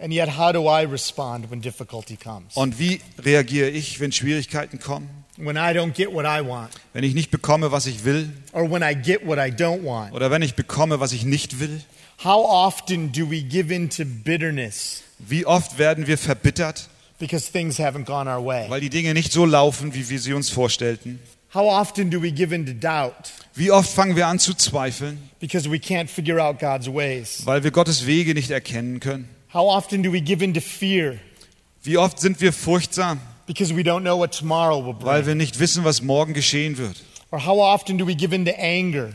And 0.00 0.12
yet, 0.12 0.36
how 0.38 0.52
do 0.52 0.68
I 0.68 0.84
respond 0.84 1.50
when 1.50 1.60
difficulty 1.60 2.16
comes? 2.16 2.54
Und 2.56 2.78
wie 2.78 3.00
reagiere 3.18 3.68
ich, 3.68 4.00
wenn 4.00 4.12
Schwierigkeiten 4.12 4.78
kommen? 4.78 5.08
When 5.36 5.56
I 5.56 5.72
don't 5.72 5.92
get 5.92 6.12
what 6.12 6.24
I 6.24 6.40
want, 6.44 6.70
Wenn 6.92 7.04
ich 7.04 7.14
nicht 7.14 7.30
bekomme, 7.30 7.70
was 7.70 7.86
ich 7.86 8.04
will? 8.04 8.30
or 8.52 8.68
when 8.70 8.82
I 8.82 8.94
get 8.94 9.24
what 9.26 9.38
I 9.38 9.50
don't 9.52 9.84
want? 9.84 10.12
Oder 10.12 10.30
wenn 10.30 10.42
ich 10.42 10.54
bekomme, 10.54 10.98
was 11.00 11.12
ich 11.12 11.24
nicht 11.24 11.60
will? 11.60 11.80
How 12.24 12.44
often 12.44 13.12
do 13.12 13.30
we 13.30 13.42
give 13.42 13.72
in 13.72 13.88
to 13.90 14.04
bitterness 14.04 15.02
Wie 15.20 15.46
oft 15.46 15.78
werden 15.78 16.06
wir 16.08 16.18
verbittert, 16.18 16.88
because 17.20 17.50
things 17.52 17.78
haven't 17.78 18.04
gone 18.04 18.28
our 18.28 18.44
way? 18.44 18.68
weil 18.68 18.80
die 18.80 18.90
Dinge 18.90 19.14
nicht 19.14 19.32
so 19.32 19.44
laufen, 19.44 19.94
wie 19.94 20.08
wir 20.08 20.18
sie 20.18 20.32
uns 20.32 20.50
vorstellten? 20.50 21.20
How 21.54 21.64
often 21.64 22.10
do 22.10 22.20
we 22.20 22.30
give 22.30 22.54
in 22.54 22.66
to 22.66 22.72
doubt 22.74 23.32
Wie 23.54 23.70
oft 23.70 23.90
fangen 23.90 24.16
wir 24.16 24.26
an 24.26 24.38
zu 24.38 24.54
zweifeln, 24.54 25.30
because 25.40 25.70
we 25.70 25.76
can't 25.78 26.08
figure 26.08 26.38
out 26.40 26.58
God's 26.58 26.86
ways? 26.88 27.42
weil 27.46 27.64
wir 27.64 27.70
Gottes 27.70 28.06
Wege 28.06 28.34
nicht 28.34 28.50
erkennen 28.50 29.00
können? 29.00 29.28
How 29.54 29.66
often 29.74 30.02
do 30.02 30.12
we 30.12 30.20
give 30.20 30.44
in 30.44 30.52
to 30.54 30.60
fear 30.60 31.18
Wie 31.82 31.96
oft 31.96 32.20
sind 32.20 32.40
wir 32.42 32.52
furchtsam, 32.52 33.20
because 33.46 33.74
we 33.74 33.80
don't 33.80 34.02
know 34.02 34.18
what 34.18 34.32
tomorrow 34.36 34.84
will 34.84 34.94
weil 35.00 35.26
wir 35.26 35.34
nicht 35.34 35.58
wissen, 35.58 35.84
was 35.84 36.02
morgen 36.02 36.34
geschehen 36.34 36.76
wird? 36.76 36.96
Or 37.30 37.44
how 37.44 37.58
often 37.58 37.96
do 37.98 38.06
we 38.06 38.14
give 38.14 38.34
in 38.34 38.44
to 38.44 38.52
anger 38.58 39.10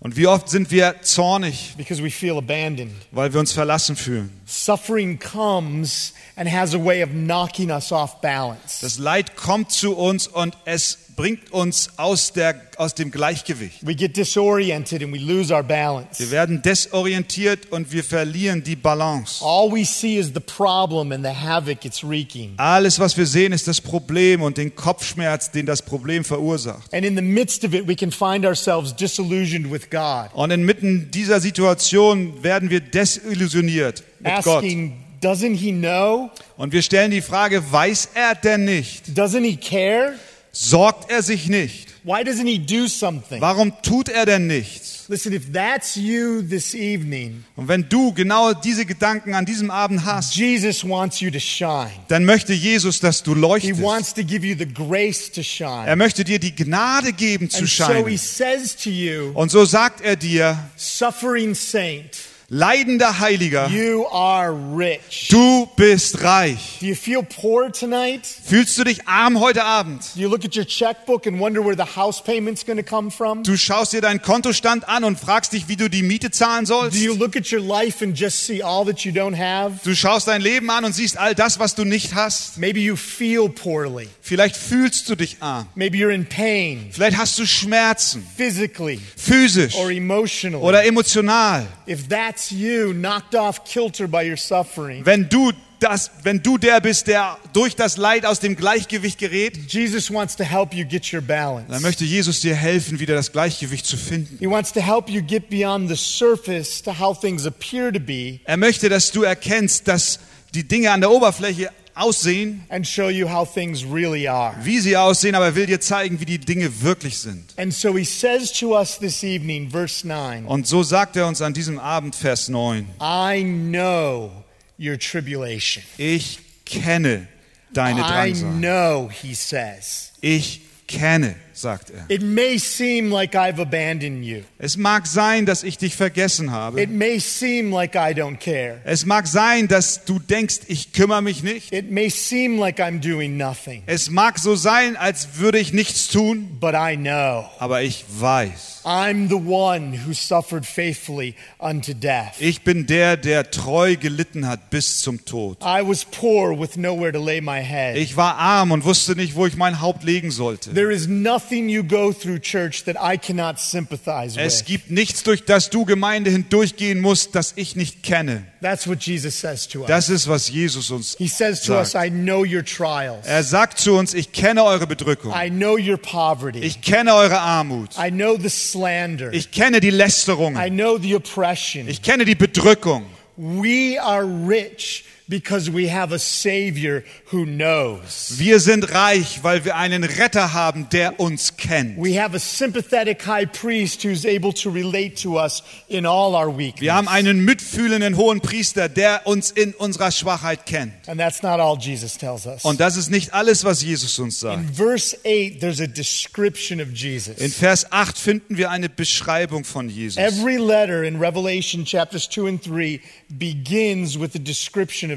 Und 0.00 0.16
wie 0.16 0.26
oft 0.26 0.50
sind 0.50 0.70
wir 0.70 1.00
zornig, 1.02 1.74
because 1.78 2.02
we 2.02 2.10
feel 2.10 2.36
abandoned? 2.36 2.92
weil 3.10 3.32
wir 3.32 3.40
uns 3.40 3.52
verlassen 3.52 3.96
fühlen? 3.96 4.30
Suffering 4.46 5.18
comes 5.18 6.12
and 6.36 6.48
has 6.52 6.72
a 6.74 6.78
way 6.78 7.02
of 7.02 7.10
knocking 7.10 7.70
us 7.70 7.90
off 7.90 8.20
balance. 8.20 8.80
Das 8.82 8.98
Leid 8.98 9.34
kommt 9.34 9.72
zu 9.72 9.96
uns 9.96 10.28
und 10.28 10.56
es 10.66 10.98
bringt 11.16 11.52
uns 11.52 11.90
aus, 11.96 12.32
der, 12.32 12.60
aus 12.76 12.94
dem 12.94 13.10
Gleichgewicht. 13.10 13.86
We 13.86 13.94
get 13.94 14.16
disoriented 14.16 15.02
and 15.02 15.12
we 15.12 15.18
lose 15.18 15.52
our 15.54 15.62
balance. 15.62 16.18
Wir 16.18 16.30
werden 16.30 16.62
desorientiert 16.62 17.70
und 17.70 17.92
wir 17.92 18.02
verlieren 18.04 18.62
die 18.64 18.76
Balance. 18.76 19.44
All 19.44 19.70
we 19.70 19.84
see 19.84 20.18
is 20.18 20.32
the 20.34 20.40
problem 20.40 21.12
and 21.12 21.24
the 21.24 21.30
havoc 21.32 21.84
it's 21.84 22.02
wreaking. 22.02 22.54
Alles, 22.56 22.98
was 22.98 23.16
wir 23.16 23.26
sehen, 23.26 23.52
ist 23.52 23.68
das 23.68 23.80
Problem 23.80 24.42
und 24.42 24.56
den 24.56 24.74
Kopfschmerz, 24.74 25.50
den 25.50 25.66
das 25.66 25.82
Problem 25.82 26.24
verursacht. 26.24 26.92
And 26.92 27.04
in 27.04 27.16
the 27.16 27.22
midst 27.22 27.64
of 27.64 27.74
it, 27.74 27.86
we 27.86 27.94
can 27.94 28.10
find 28.10 28.44
ourselves 28.44 28.94
disillusioned 28.94 29.70
with 29.70 29.90
God, 29.90 30.30
Und 30.34 30.50
inmitten 30.50 31.10
dieser 31.10 31.40
Situation 31.40 32.42
werden 32.42 32.70
wir 32.70 32.80
desillusioniert 32.80 34.02
mit 34.20 34.32
Gott. 34.44 34.56
asking, 34.64 34.94
doesn't 35.22 35.54
He 35.56 35.72
know? 35.72 36.30
Und 36.56 36.72
wir 36.72 36.82
stellen 36.82 37.10
die 37.10 37.22
Frage, 37.22 37.62
weiß 37.72 38.10
er 38.14 38.34
denn 38.34 38.64
nicht? 38.64 39.08
Doesn't 39.16 39.44
He 39.44 39.56
care? 39.56 40.14
Sorgt 40.56 41.10
er 41.10 41.22
sich 41.22 41.48
nicht? 41.48 41.88
Why 42.04 42.22
doesn't 42.22 42.46
He 42.46 42.58
do 42.58 42.86
something? 42.86 43.40
Warum 43.40 43.72
tut 43.82 44.08
er 44.08 44.24
denn 44.26 44.46
nichts? 44.46 45.06
Listen, 45.08 45.32
if 45.34 45.52
that's 45.52 45.96
you 45.96 46.42
this 46.42 46.74
evening, 46.74 47.44
Und 47.56 47.68
wenn 47.68 47.88
du 47.88 48.12
genau 48.14 48.52
diese 48.54 48.86
Gedanken 48.86 49.34
an 49.34 49.44
diesem 49.44 49.70
Abend 49.70 50.04
hast, 50.04 50.34
Jesus 50.36 50.82
wants 50.88 51.20
you 51.20 51.30
to 51.30 51.38
shine. 51.40 51.90
dann 52.08 52.24
möchte 52.24 52.52
Jesus, 52.54 53.00
dass 53.00 53.22
du 53.22 53.34
He 53.34 53.40
leuchtest. 53.40 53.82
wants 53.82 54.14
to 54.14 54.22
give 54.22 54.46
you 54.46 54.54
the 54.56 54.66
grace 54.66 55.30
to 55.32 55.42
shine. 55.42 55.86
Er 55.86 55.96
möchte 55.96 56.24
dir 56.24 56.38
die 56.38 56.54
Gnade 56.54 57.12
geben 57.12 57.50
zu 57.50 57.58
And 57.60 57.68
so 57.68 57.84
He 58.06 58.16
scheinen. 58.16 58.18
says 58.18 58.76
to 58.76 58.90
you, 58.90 59.32
Und 59.34 59.50
so 59.50 59.64
sagt 59.64 60.00
er 60.02 60.16
dir, 60.16 60.58
suffering 60.76 61.54
saint, 61.54 62.10
leidender 62.58 63.18
Heiliger, 63.18 63.68
you 63.68 64.06
are 64.12 64.52
rich. 64.76 65.28
du 65.28 65.66
bist 65.76 66.22
reich. 66.22 66.78
Do 66.80 66.86
you 66.86 66.94
feel 66.94 67.22
poor 67.24 67.70
tonight? 67.72 68.24
Fühlst 68.24 68.78
du 68.78 68.84
dich 68.84 69.08
arm 69.08 69.40
heute 69.40 69.64
Abend? 69.64 70.04
Do 70.14 70.20
you 70.20 70.28
look 70.28 70.44
at 70.44 70.54
your 70.54 70.64
checkbook 70.64 71.26
and 71.26 71.40
wonder 71.40 71.64
where 71.64 71.74
the 71.76 71.96
house 71.96 72.22
payment's 72.22 72.64
going 72.64 72.78
to 72.78 72.84
come 72.84 73.10
from? 73.10 73.42
Du 73.42 73.56
schaust 73.56 73.92
dir 73.92 74.00
deinen 74.00 74.22
Kontostand 74.22 74.88
an 74.88 75.02
und 75.02 75.18
fragst 75.18 75.52
dich, 75.52 75.68
wie 75.68 75.74
du 75.76 75.90
die 75.90 76.02
Miete 76.02 76.30
zahlen 76.30 76.64
Do 76.64 76.74
sollst? 76.74 76.96
you 76.98 77.14
look 77.14 77.36
at 77.36 77.50
your 77.50 77.60
life 77.60 78.04
and 78.04 78.16
just 78.16 78.46
see 78.46 78.62
all 78.62 78.84
that 78.86 79.00
you 79.04 79.10
don't 79.12 79.36
have? 79.36 79.80
Du 79.82 79.94
schaust 79.96 80.28
dein 80.28 80.40
Leben 80.40 80.70
an 80.70 80.84
und 80.84 80.92
siehst 80.94 81.18
all 81.18 81.34
das, 81.34 81.58
was 81.58 81.74
du 81.74 81.84
nicht 81.84 82.14
hast. 82.14 82.56
Maybe 82.58 82.78
you 82.78 82.94
feel 82.94 83.48
poorly. 83.48 84.08
Vielleicht 84.20 84.56
fühlst 84.56 85.08
du 85.08 85.16
dich 85.16 85.38
arm. 85.40 85.66
Maybe 85.74 85.98
you're 85.98 86.14
in 86.14 86.24
pain, 86.26 86.88
Vielleicht 86.92 87.16
hast 87.18 87.36
du 87.38 87.46
Schmerzen, 87.46 88.24
physically 88.36 89.00
physisch 89.16 89.74
or 89.74 89.90
emotionally. 89.90 90.62
oder 90.64 90.84
emotional. 90.84 91.66
If 91.88 92.08
that's 92.08 92.43
you, 92.50 92.92
knocked 92.92 93.34
off 93.34 93.64
kilter 93.64 94.06
by 94.08 94.28
your 94.28 94.36
suffering, 94.36 95.04
Wenn 95.04 95.28
du 95.28 95.52
das, 95.80 96.10
wenn 96.22 96.42
du 96.42 96.56
der 96.56 96.80
bist, 96.80 97.08
der 97.08 97.36
durch 97.52 97.76
das 97.76 97.96
Leid 97.98 98.24
aus 98.24 98.40
dem 98.40 98.56
Gleichgewicht 98.56 99.18
gerät, 99.18 99.56
Jesus 99.70 100.10
wants 100.10 100.34
to 100.36 100.44
help 100.44 100.72
you 100.72 100.84
get 100.86 101.12
your 101.12 101.20
balance. 101.20 101.66
dann 101.70 101.82
möchte 101.82 102.04
Jesus 102.04 102.40
dir 102.40 102.54
helfen, 102.54 103.00
wieder 103.00 103.14
das 103.14 103.32
Gleichgewicht 103.32 103.84
zu 103.84 103.96
finden. 103.96 104.38
He 104.38 104.46
wants 104.48 104.72
to 104.72 104.80
help 104.80 105.10
you 105.10 105.20
get 105.22 105.50
beyond 105.50 105.88
the 105.90 105.96
surface 105.96 106.82
to 106.82 106.98
how 106.98 107.18
things 107.18 107.44
appear 107.46 107.92
to 107.92 108.00
be 108.00 108.40
Er 108.44 108.56
möchte, 108.56 108.88
dass 108.88 109.10
du 109.10 109.22
erkennst, 109.24 109.86
dass 109.88 110.20
die 110.54 110.66
Dinge 110.66 110.90
an 110.90 111.00
der 111.00 111.10
Oberfläche 111.10 111.70
aussehen, 111.94 112.62
and 112.68 112.86
show 112.86 113.08
you 113.08 113.28
how 113.28 113.46
things 113.48 113.84
really 113.84 114.28
are. 114.28 114.54
wie 114.64 114.80
sie 114.80 114.96
aussehen, 114.96 115.34
aber 115.34 115.46
er 115.46 115.54
will 115.54 115.66
dir 115.66 115.80
zeigen, 115.80 116.18
wie 116.20 116.24
die 116.24 116.38
Dinge 116.38 116.82
wirklich 116.82 117.18
sind. 117.18 117.54
And 117.56 117.72
so 117.72 117.96
he 117.96 118.04
says 118.04 118.52
to 118.58 118.76
us 118.78 118.98
this 118.98 119.22
evening, 119.22 119.70
verse 119.70 120.06
9, 120.06 120.46
Und 120.46 120.66
so 120.66 120.82
sagt 120.82 121.16
er 121.16 121.26
uns 121.26 121.40
an 121.42 121.54
diesem 121.54 121.78
Abend, 121.78 122.14
Vers 122.16 122.48
9, 122.48 122.86
I 123.00 123.42
know 123.44 124.30
your 124.78 124.98
tribulation. 124.98 125.84
ich 125.98 126.40
kenne 126.64 127.28
deine 127.72 128.00
I 128.00 128.04
Drangsal. 128.32 128.50
know, 128.60 129.08
he 129.10 129.34
says. 129.34 130.12
Ich 130.20 130.62
kenne, 130.88 131.36
sagt 131.56 131.90
er. 131.90 132.04
It 132.08 132.22
may 132.22 132.58
seem 132.58 133.10
like 133.12 133.34
I've 133.34 133.60
abandoned 133.60 134.24
you. 134.24 134.42
Es 134.58 134.76
mag 134.76 135.06
sein, 135.06 135.46
dass 135.46 135.62
ich 135.62 135.78
dich 135.78 135.96
vergessen 135.96 136.50
habe. 136.50 136.80
It 136.80 136.90
may 136.90 137.18
seem 137.18 137.72
like 137.72 137.94
I 137.94 138.12
don't 138.12 138.38
care. 138.38 138.80
Es 138.84 139.06
mag 139.06 139.26
sein, 139.26 139.68
dass 139.68 140.04
du 140.04 140.18
denkst, 140.18 140.60
ich 140.68 140.92
kümmere 140.92 141.22
mich 141.22 141.42
nicht. 141.42 141.72
It 141.72 141.90
may 141.90 142.10
seem 142.10 142.58
like 142.58 142.78
I'm 142.78 143.00
doing 143.00 143.36
nothing. 143.36 143.82
Es 143.86 144.10
mag 144.10 144.38
so 144.38 144.54
sein, 144.54 144.96
als 144.96 145.38
würde 145.38 145.58
ich 145.58 145.72
nichts 145.72 146.08
tun, 146.08 146.58
But 146.60 146.74
I 146.74 146.96
know 146.96 147.44
aber 147.58 147.82
ich 147.82 148.04
weiß. 148.08 148.82
I'm 148.84 149.28
the 149.28 149.36
one 149.36 149.94
who 150.06 150.12
suffered 150.12 150.66
faithfully 150.66 151.34
unto 151.58 151.94
death. 151.94 152.34
Ich 152.38 152.62
bin 152.62 152.86
der, 152.86 153.16
der 153.16 153.50
treu 153.50 153.96
gelitten 153.96 154.46
hat 154.46 154.68
bis 154.68 154.98
zum 154.98 155.24
Tod. 155.24 155.58
I 155.62 155.80
was 155.82 156.04
poor 156.04 156.58
with 156.58 156.76
nowhere 156.76 157.12
to 157.12 157.18
lay 157.18 157.40
my 157.40 157.62
head. 157.62 157.96
Ich 157.96 158.16
war 158.16 158.36
arm 158.36 158.72
und 158.72 158.84
wusste 158.84 159.16
nicht, 159.16 159.34
wo 159.34 159.46
ich 159.46 159.56
mein 159.56 159.80
Haupt 159.80 160.04
legen 160.04 160.30
sollte. 160.30 160.74
There 160.74 160.92
is 160.92 161.08
nothing 161.08 161.43
you 161.50 161.82
go 161.82 162.12
through, 162.12 162.40
church, 162.40 162.84
that 162.84 162.96
I 163.00 163.16
cannot 163.16 163.58
sympathize 163.58 164.36
Es 164.38 164.60
with. 164.60 164.66
gibt 164.66 164.90
nichts, 164.90 165.22
durch 165.22 165.44
das 165.44 165.70
du 165.70 165.84
Gemeinde 165.84 166.30
hindurchgehen 166.30 167.00
musst, 167.00 167.34
das 167.34 167.52
ich 167.56 167.76
nicht 167.76 168.02
kenne. 168.02 168.46
That's 168.60 168.86
what 168.88 169.02
Jesus 169.02 169.38
says 169.40 169.68
to 169.68 169.80
us. 169.80 169.88
Das 169.88 170.08
ist, 170.08 170.28
was 170.28 170.48
Jesus 170.48 170.90
uns 170.90 171.16
He 171.18 171.28
says 171.28 171.62
to 171.62 171.74
us, 171.74 171.92
sagt. 171.92 172.06
I 172.06 172.10
know 172.10 172.44
your 172.44 172.64
trials. 172.64 173.26
Er 173.26 173.42
sagt 173.42 173.78
zu 173.78 173.94
uns, 173.94 174.14
ich 174.14 174.32
kenne 174.32 174.64
eure 174.64 174.86
Bedrückung. 174.86 175.32
I 175.34 175.50
know 175.50 175.76
your 175.76 175.98
poverty. 175.98 176.60
Ich 176.60 176.80
kenne 176.80 177.14
eure 177.14 177.38
Armut. 177.40 177.90
I 177.98 178.10
know 178.10 178.36
the 178.40 178.48
slander. 178.48 179.32
Ich 179.32 179.50
kenne 179.50 179.80
die 179.80 179.90
Lästerung. 179.90 180.56
I 180.56 180.70
know 180.70 180.98
the 180.98 181.14
oppression. 181.14 181.88
Ich 181.88 182.02
kenne 182.02 182.24
die 182.24 182.34
Bedrückung. 182.34 183.04
We 183.36 183.98
are 184.00 184.24
rich 184.24 185.04
because 185.28 185.70
we 185.70 185.88
have 185.88 186.12
a 186.12 186.18
Savior 186.18 187.02
who 187.26 187.46
knows. 187.46 188.34
Wir 188.36 188.60
sind 188.60 188.92
reich, 188.92 189.42
weil 189.42 189.64
wir 189.64 189.76
einen 189.76 190.04
Retter 190.04 190.52
haben, 190.52 190.88
der 190.90 191.18
uns 191.18 191.56
kennt. 191.56 191.96
We 191.96 192.20
have 192.20 192.36
a 192.36 192.38
sympathetic 192.38 193.26
high 193.26 193.46
priest 193.50 194.04
who's 194.04 194.26
able 194.26 194.52
to 194.52 194.70
relate 194.70 195.16
to 195.22 195.38
us 195.38 195.62
in 195.88 196.04
all 196.04 196.34
our 196.34 196.56
weakness. 196.56 196.82
Wir 196.82 196.94
haben 196.94 197.08
einen 197.08 197.44
mitfühlenden 197.44 198.16
hohen 198.16 198.40
Priester, 198.40 198.88
der 198.88 199.26
uns 199.26 199.50
in 199.50 199.72
unserer 199.72 200.10
Schwachheit 200.10 200.66
kennt. 200.66 201.08
And 201.08 201.18
that's 201.18 201.42
not 201.42 201.58
all 201.58 201.78
Jesus 201.78 202.18
tells 202.18 202.46
us. 202.46 202.64
Und 202.64 202.80
das 202.80 202.96
ist 202.96 203.10
nicht 203.10 203.32
alles, 203.32 203.64
was 203.64 203.82
Jesus 203.82 204.18
uns 204.18 204.40
sagt. 204.40 204.60
In 204.60 204.74
verse 204.74 205.16
8, 205.24 205.58
there's 205.58 205.80
a 205.80 205.86
description 205.86 206.80
of 206.80 206.88
In 206.88 206.94
Jesus. 206.94 207.54
Vers 207.54 207.90
8 207.90 208.18
finden 208.18 208.58
wir 208.58 208.70
eine 208.70 208.90
Beschreibung 208.90 209.64
von 209.64 209.88
Jesus. 209.88 210.18
Every 210.18 210.58
letter 210.58 211.02
in 211.02 211.18
Revelation 211.18 211.86
chapters 211.86 212.28
2 212.28 212.46
and 212.46 212.62
3 212.62 213.00
begins 213.30 214.18
with 214.18 214.34
a 214.34 214.38
description. 214.38 215.13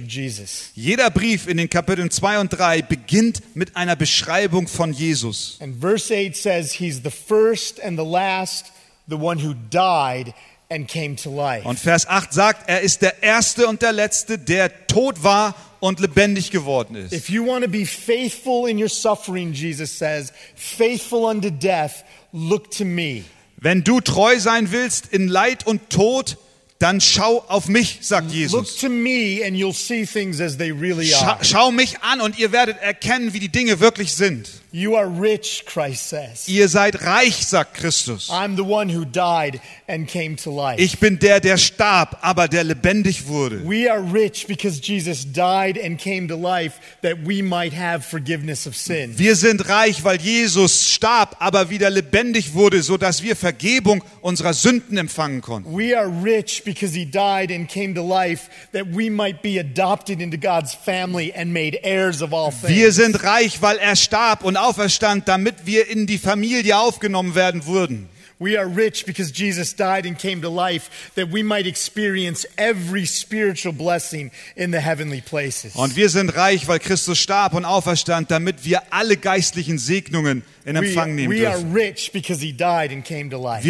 Jeder 0.76 1.10
Brief 1.10 1.48
in 1.48 1.58
den 1.58 1.70
Kapiteln 1.70 2.12
2 2.12 2.40
und 2.40 2.50
3 2.50 2.82
beginnt 2.82 3.42
mit 3.56 3.76
einer 3.76 3.96
Beschreibung 3.96 4.68
von 4.68 4.94
Jesus. 4.94 5.58
And 5.60 5.80
verse 5.80 6.14
8 6.14 6.36
says, 6.36 6.74
He's 6.74 7.02
the 7.04 7.12
first 7.12 7.82
and 7.82 7.98
the 7.98 8.06
last, 8.06 8.72
the 9.08 9.16
one 9.16 9.44
who 9.44 9.54
died 9.70 10.34
and 10.70 10.88
came 10.88 11.16
to 11.16 11.30
life. 11.30 11.66
Und 11.66 11.80
Vers 11.80 12.08
8 12.08 12.34
sagt, 12.34 12.70
er 12.70 12.82
ist 12.82 13.02
der 13.02 13.24
Erste 13.24 13.68
und 13.68 13.82
der 13.82 13.94
Letzte, 13.94 14.38
der 14.38 14.88
tot 14.88 15.24
war 15.24 15.56
und 15.80 16.00
lebendig 16.00 16.52
geworden 16.52 16.96
ist. 16.96 17.14
If 17.14 17.30
you 17.30 17.46
want 17.46 17.64
to 17.64 17.70
be 17.70 17.86
faithful 17.86 18.68
in 18.68 18.82
your 18.82 18.90
suffering, 18.90 19.54
Jesus 19.54 19.98
says, 19.98 20.34
faithful 20.56 21.26
unto 21.26 21.50
death, 21.50 22.04
look 22.32 22.72
to 22.72 22.86
me. 22.86 23.24
Wenn 23.58 23.84
du 23.84 24.02
treu 24.02 24.40
sein 24.40 24.72
willst 24.72 25.08
in 25.08 25.28
Leid 25.28 25.66
und 25.66 25.90
Tod, 25.90 26.38
dann 26.80 27.02
schau 27.02 27.44
auf 27.48 27.68
mich, 27.68 28.00
sagt 28.02 28.28
Look 28.28 28.36
Jesus. 28.36 28.76
to 28.78 28.90
me 28.90 29.42
and 29.46 29.56
you'll 29.56 29.74
see 29.74 30.06
things 30.06 30.40
as 30.40 30.58
they 30.58 30.72
really 30.72 31.08
Scha 31.08 31.34
are. 31.34 31.44
schau 31.44 31.72
mich 31.72 32.02
an 32.02 32.22
und 32.22 32.38
ihr 32.38 32.52
werdet 32.52 32.78
erkennen, 32.80 33.34
wie 33.34 33.40
die 33.40 33.50
Dinge 33.50 33.80
wirklich 33.80 34.14
sind. 34.14 34.50
You 34.72 34.98
are 34.98 35.08
rich, 35.08 35.64
Christ 35.66 36.10
says. 36.10 36.50
Ihr 36.50 36.68
seid 36.68 37.02
reich, 37.06 37.48
sagt 37.48 37.76
Christus. 37.76 38.30
I'm 38.30 38.58
the 38.58 38.66
one 38.66 38.90
who 38.90 39.06
died 39.06 39.62
and 39.88 40.06
came 40.10 40.36
to 40.44 40.52
life. 40.52 40.78
Ich 40.78 41.00
bin 41.00 41.20
der, 41.20 41.40
der 41.40 41.58
starb, 41.58 42.18
aber 42.22 42.50
der 42.50 42.66
lebendig 42.66 43.28
wurde. 43.28 43.62
We 43.64 43.90
are 43.90 44.02
rich 44.02 44.46
because 44.46 44.82
Jesus 44.82 45.26
died 45.26 45.78
and 45.82 45.98
came 45.98 46.28
to 46.28 46.36
life 46.36 46.82
that 47.02 47.16
we 47.26 47.42
might 47.42 47.74
have 47.74 48.04
forgiveness 48.04 48.68
of 48.68 48.76
sin. 48.76 49.18
Wir 49.18 49.38
sind 49.38 49.70
reich, 49.70 50.04
weil 50.04 50.20
Jesus 50.20 50.92
starb, 50.94 51.38
aber 51.40 51.70
wieder 51.70 51.90
lebendig 51.90 52.54
wurde, 52.54 52.84
so 52.84 52.98
dass 52.98 53.24
wir 53.24 53.38
Vergebung 53.38 54.04
unserer 54.20 54.54
Sünden 54.54 54.98
empfangen 54.98 55.40
konnten. 55.40 55.74
We 55.74 55.98
are 55.98 56.12
rich 56.22 56.64
because 56.66 56.94
he 56.94 57.06
died 57.06 57.54
and 57.54 57.70
came 57.70 57.96
to 57.96 58.04
life 58.04 58.50
that 58.74 58.86
we 58.92 59.10
might 59.10 59.42
be 59.42 59.62
adopted 59.62 60.20
into 60.20 60.38
God's 60.38 60.74
family 60.76 61.34
and 61.34 61.54
made 61.54 61.80
heirs 61.84 62.22
of 62.22 62.34
all 62.34 62.52
things. 62.52 62.76
Wir 62.76 62.92
sind 62.92 63.24
reich, 63.24 63.62
weil 63.62 63.78
er 63.78 63.96
starb 63.96 64.44
und 64.44 64.57
auferstand, 64.58 65.28
damit 65.28 65.66
wir 65.66 65.88
in 65.88 66.08
die 66.08 66.18
Familie 66.18 66.78
aufgenommen 66.78 67.36
werden 67.36 67.66
würden. 67.66 68.10
We 68.40 68.56
are 68.56 68.68
rich 68.68 69.06
because 69.06 69.32
Jesus 69.32 69.76
died 69.76 70.06
and 70.06 70.18
came 70.18 70.42
to 70.42 70.50
life 70.50 70.92
that 71.16 71.32
we 71.32 71.42
might 71.42 71.66
experience 71.66 72.46
every 72.56 73.06
spiritual 73.06 73.74
blessing 73.74 74.30
in 74.56 74.72
the 74.72 74.80
heavenly 74.80 75.22
places. 75.22 75.74
Und 75.74 75.96
wir 75.96 76.10
sind 76.10 76.36
reich, 76.36 76.68
weil 76.68 76.78
Christus 76.78 77.18
starb 77.18 77.54
und 77.56 77.66
auferstand, 77.66 78.30
damit 78.30 78.64
wir 78.64 78.94
alle 78.94 79.18
geistlichen 79.18 79.80
Segnungen 79.80 80.44
in 80.68 80.76
Empfang 80.76 81.16
nehmen 81.16 81.36
dürfen. 81.36 81.74
Wir 81.74 81.96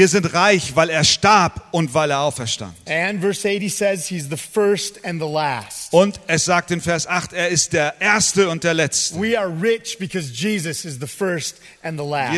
sind 0.08 0.34
reich, 0.34 0.76
weil 0.76 0.90
er 0.90 1.04
starb 1.04 1.68
und 1.72 1.94
weil 1.94 2.10
er 2.10 2.22
auferstand. 2.22 2.74
And 2.90 3.22
verse 3.22 3.48
80 3.48 3.70
says 3.70 4.08
he's 4.08 4.28
the 4.30 4.38
first 4.38 5.06
and 5.06 5.22
the 5.22 5.28
last. 5.28 5.94
Und 5.94 6.20
es 6.26 6.46
sagt 6.46 6.72
in 6.72 6.82
Vers 6.82 7.06
8, 7.06 7.34
er 7.34 7.50
ist 7.50 7.74
der 7.74 8.02
Erste 8.02 8.50
und 8.50 8.64
der 8.64 8.74
Letzte. 8.74 9.22
Wir 9.22 9.44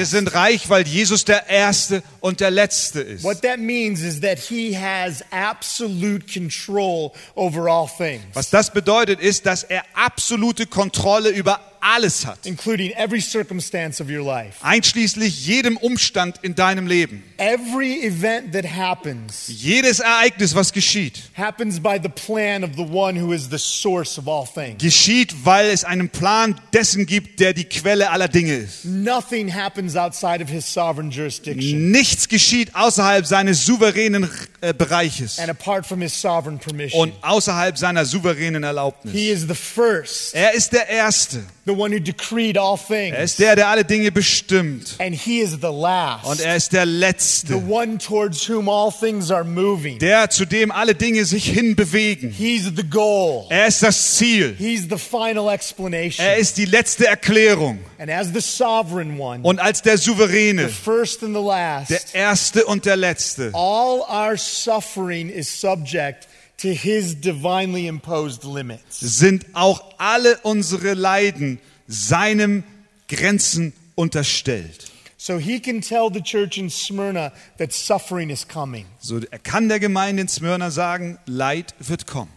sind 0.05 0.36
reich, 0.36 0.70
weil 0.70 0.86
Jesus 0.86 1.24
der 1.24 1.47
Erste 1.47 2.03
und 2.20 2.41
der 2.41 2.51
Letzte 2.51 2.99
ist. 2.99 3.24
What 3.24 3.41
that 3.43 3.60
means 3.60 4.01
is 4.01 4.20
that 4.20 4.39
he 4.39 4.78
has 4.78 5.24
absolute 5.32 6.26
control 6.34 7.14
over 7.36 7.70
all 7.70 7.88
things, 7.88 8.26
Was 8.34 8.49
das 8.49 8.74
bedeutet, 8.74 9.22
ist, 9.22 9.45
dass 9.45 9.64
er 9.64 9.84
absolute 9.93 10.66
Kontrolle 10.66 11.30
über 11.30 11.62
alles 11.82 12.26
hat. 12.26 12.40
including 12.46 12.92
every 12.94 13.22
circumstance 13.22 14.02
of 14.02 14.10
your 14.10 14.24
life. 14.24 14.58
Einschließlich 14.62 15.46
jedem 15.46 15.78
Umstand 15.78 16.38
in 16.42 16.56
deinem 16.56 16.88
Leben. 16.88 17.24
Every 17.38 18.06
event 18.06 18.52
that 18.54 18.66
happens 18.66 19.46
Jedes 19.48 20.00
Ereignis, 20.00 20.54
was 20.56 20.72
geschieht, 20.74 21.22
happens 21.34 21.80
by 21.80 21.98
the 22.02 22.10
plan 22.10 22.64
of 22.64 22.72
the 22.76 22.84
one 22.84 23.20
who 23.20 23.32
is 23.34 23.50
the 23.50 23.58
source 23.58 24.18
of 24.18 24.28
all 24.28 24.46
things. 24.46 24.82
geschieht, 24.82 25.34
weil 25.46 25.70
es 25.70 25.84
einen 25.84 26.10
Plan 26.10 26.60
dessen 26.74 27.06
gibt, 27.06 27.40
der 27.40 27.54
die 27.54 27.64
Quelle 27.66 28.10
aller 28.10 28.28
Dinge 28.28 28.56
ist. 28.56 28.86
Nothing 28.86 29.54
happens 29.54 29.96
outside 29.96 30.44
of 30.44 30.50
his 30.50 30.66
sovereign 30.72 31.12
jurisdiction 31.12 31.92
Nichts 31.92 32.28
geschieht 32.28 32.76
außerhalb 32.76 33.26
seines 33.26 33.66
souveränen 33.66 34.30
äh, 34.62 34.74
Bereiches 34.74 35.40
and 35.40 35.50
apart 35.50 35.86
from 35.86 36.02
his 36.02 36.20
sovereign 36.20 36.60
permission. 36.60 37.02
und 37.02 37.14
außerhalb 37.24 37.78
seiner 37.78 38.06
souveränen 38.06 38.64
He 38.64 38.68
Erlaubnis. 38.68 39.14
is 39.16 39.42
the 39.48 39.56
first, 39.56 40.34
Er 40.36 40.54
ist 40.54 40.74
der 40.74 40.88
Erste. 40.90 41.44
The 41.70 41.80
one 41.80 41.91
who 41.91 41.99
decreed 41.99 42.57
all 42.57 42.80
Er 42.89 43.24
ist 43.24 43.39
der, 43.39 43.55
der 43.55 43.67
alle 43.67 43.86
Dinge 43.86 44.11
bestimmt. 44.11 44.95
And 44.99 45.13
he 45.13 45.39
is 45.39 45.51
the 45.61 45.67
last, 45.72 46.26
Und 46.26 46.39
er 46.41 46.55
ist 46.55 46.74
der 46.74 46.86
the 46.86 46.91
Letzte, 46.91 47.55
one 47.55 47.97
towards 47.97 48.47
whom 48.49 48.67
all 48.67 48.91
things 48.91 49.30
are 49.32 49.43
moving. 49.43 49.99
der 49.99 50.30
zu 50.30 50.45
dem 50.45 50.72
alle 50.72 50.95
Dinge 50.95 51.26
sich 51.26 51.45
hinbewegen. 51.45 52.32
He's 52.32 52.63
the 52.76 52.84
goal. 52.84 53.45
Er 53.49 53.67
ist 53.67 53.84
das 53.84 54.15
Ziel. 54.15 54.55
He's 54.57 54.88
the 54.89 54.97
final 54.97 55.49
explanation. 55.53 56.26
Er 56.26 56.38
ist 56.38 56.57
die 56.57 56.65
letzte 56.65 57.05
Erklärung. 57.07 57.80
And 57.99 58.09
as 58.09 58.30
the 58.34 58.41
sovereign 58.41 59.20
one, 59.20 59.41
Und 59.43 59.59
als 59.59 59.82
der 59.82 59.97
the 59.97 60.03
Souveräne, 60.05 60.70
first 60.70 61.24
and 61.24 61.36
the 61.36 61.41
last, 61.41 61.89
der 61.91 62.01
Erste 62.13 62.65
und 62.65 62.86
der 62.86 62.95
Letzte, 62.95 63.51
all 63.53 64.01
our 64.09 64.38
suffering 64.38 65.30
is 65.30 65.47
subject 65.49 66.24
to 66.24 66.30
his 66.68 67.16
divinely 67.20 67.88
imposed 67.88 68.43
limits. 68.43 68.99
sind 68.99 69.45
auch 69.53 69.82
alle 69.97 70.38
unsere 70.43 70.93
Leiden 70.93 71.60
seinem 71.88 72.64
Grenzen 73.07 73.74
unterstellt. 73.95 74.86
So 75.18 75.38
he 75.38 75.60
can 75.60 75.82
tell 75.82 76.10
the 76.14 76.22
church 76.22 76.57
in 76.57 76.70
Smyrna 76.70 77.34
that 77.57 77.74
suffering 77.74 78.30
is 78.30 78.47
coming, 78.47 78.86
So 78.99 79.20
er 79.20 79.39
kann 79.39 79.68
der 79.68 79.80
Gemeinde 79.80 80.22
in 80.22 80.28
Smyrna 80.30 80.72
sagen, 80.72 81.18
Leid 81.26 81.74
wird 81.80 82.07
kommen. 82.07 82.32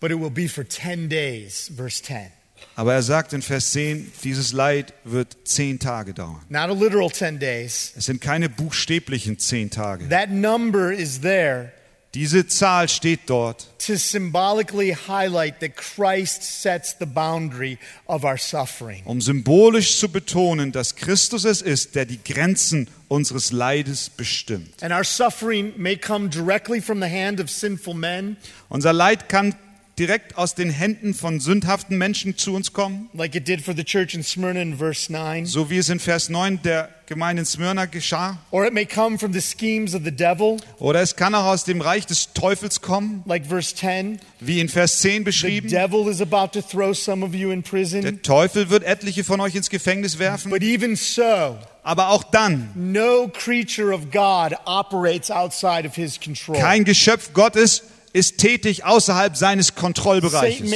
but 0.00 0.10
it 0.10 0.18
will 0.20 0.30
be 0.30 0.48
for 0.48 0.64
10 0.68 1.08
days, 1.08 1.70
verse 1.76 2.02
10. 2.02 2.28
Aber 2.76 2.94
er 2.94 3.02
sagt 3.02 3.32
in 3.32 3.42
Vers 3.42 3.72
10, 3.72 4.12
dieses 4.22 4.52
Leid 4.52 4.94
wird 5.04 5.36
zehn 5.44 5.78
Tage 5.80 6.14
dauern. 6.14 6.40
Not 6.48 6.70
a 6.70 6.72
literal 6.72 7.10
10 7.10 7.38
days. 7.40 7.92
Es 7.96 8.06
sind 8.06 8.20
keine 8.20 8.48
buchstäblichen 8.48 9.38
zehn 9.38 9.68
Tage. 9.70 10.08
That 10.08 10.30
number 10.30 10.92
is 10.92 11.20
there 11.22 11.72
Diese 12.14 12.46
Zahl 12.46 12.90
steht 12.90 13.20
dort, 13.26 13.66
to 13.86 13.96
symbolically 13.96 14.92
highlight 14.92 15.60
that 15.60 15.76
Christ 15.76 16.42
sets 16.42 16.94
the 16.98 17.06
boundary 17.06 17.78
of 18.06 18.22
our 18.24 18.36
suffering. 18.36 19.02
um 19.06 19.22
symbolisch 19.22 19.98
zu 19.98 20.10
betonen, 20.10 20.72
dass 20.72 20.94
Christus 20.94 21.44
es 21.46 21.62
ist, 21.62 21.94
der 21.94 22.04
die 22.04 22.22
Grenzen 22.22 22.88
unseres 23.08 23.50
Leides 23.50 24.10
bestimmt. 24.10 24.82
And 24.82 24.92
our 24.92 25.04
suffering 25.04 25.72
may 25.78 25.96
come 25.96 26.28
directly 26.28 26.82
from 26.82 27.00
the 27.00 27.08
hand 27.08 27.40
of 27.40 27.48
sinful 27.48 27.94
men, 27.94 28.36
Unser 28.68 28.92
Leid 28.92 29.30
kann 29.30 29.54
direkt 29.98 30.38
aus 30.38 30.54
den 30.54 30.70
Händen 30.70 31.12
von 31.14 31.38
sündhaften 31.40 31.98
Menschen 31.98 32.38
zu 32.38 32.54
uns 32.54 32.72
kommen, 32.72 33.10
like 33.12 33.34
it 33.34 33.46
did 33.46 33.60
for 33.60 33.74
the 33.76 33.84
church 33.84 34.14
in 34.14 34.22
Smyrna 34.22 34.62
in 34.62 34.76
verse 34.78 35.12
9, 35.12 35.44
so 35.46 35.68
wie 35.70 35.76
es 35.78 35.88
in 35.90 36.00
Vers 36.00 36.28
9 36.30 36.62
der 36.62 36.88
Gemeinde 37.06 37.40
in 37.42 37.46
Smyrna 37.46 37.84
geschah. 37.84 38.38
or 38.50 38.64
it 38.64 38.72
may 38.72 38.86
come 38.86 39.18
from 39.18 39.34
the 39.34 39.40
schemes 39.42 39.94
of 39.94 40.02
the 40.04 40.10
devil, 40.10 40.56
Oder 40.78 41.02
es 41.02 41.14
kann 41.16 41.34
auch 41.34 41.44
aus 41.44 41.64
dem 41.64 41.82
Reich 41.82 42.06
des 42.06 42.32
Teufels 42.32 42.80
kommen, 42.80 43.22
like 43.26 43.44
verse 43.46 43.74
10. 43.74 44.18
wie 44.40 44.60
in 44.60 44.68
Vers 44.70 45.00
10 45.00 45.18
The 45.18 45.24
beschrieben. 45.24 45.68
devil 45.68 46.08
is 46.08 46.22
about 46.22 46.58
to 46.58 46.62
throw 46.62 46.94
some 46.96 47.22
of 47.24 47.34
you 47.34 47.50
in 47.50 47.62
prison. 47.62 48.00
Der 48.00 48.22
Teufel 48.22 48.70
wird 48.70 48.84
etliche 48.84 49.24
von 49.24 49.40
euch 49.40 49.54
ins 49.54 49.68
Gefängnis 49.68 50.18
werfen. 50.18 50.50
But 50.50 50.62
even 50.62 50.96
so, 50.96 51.58
Aber 51.82 52.08
auch 52.10 52.22
dann, 52.24 52.70
no 52.74 53.28
creature 53.28 53.92
of 53.92 54.10
God 54.10 54.54
operates 54.64 55.30
outside 55.30 55.86
of 55.86 55.94
his 55.96 56.18
control. 56.18 56.56
kein 56.58 56.84
Geschöpf 56.84 57.34
Gottes 57.34 57.82
ist 58.12 58.38
tätig 58.38 58.84
außerhalb 58.84 59.36
seines 59.36 59.74
Kontrollbereiches. 59.74 60.70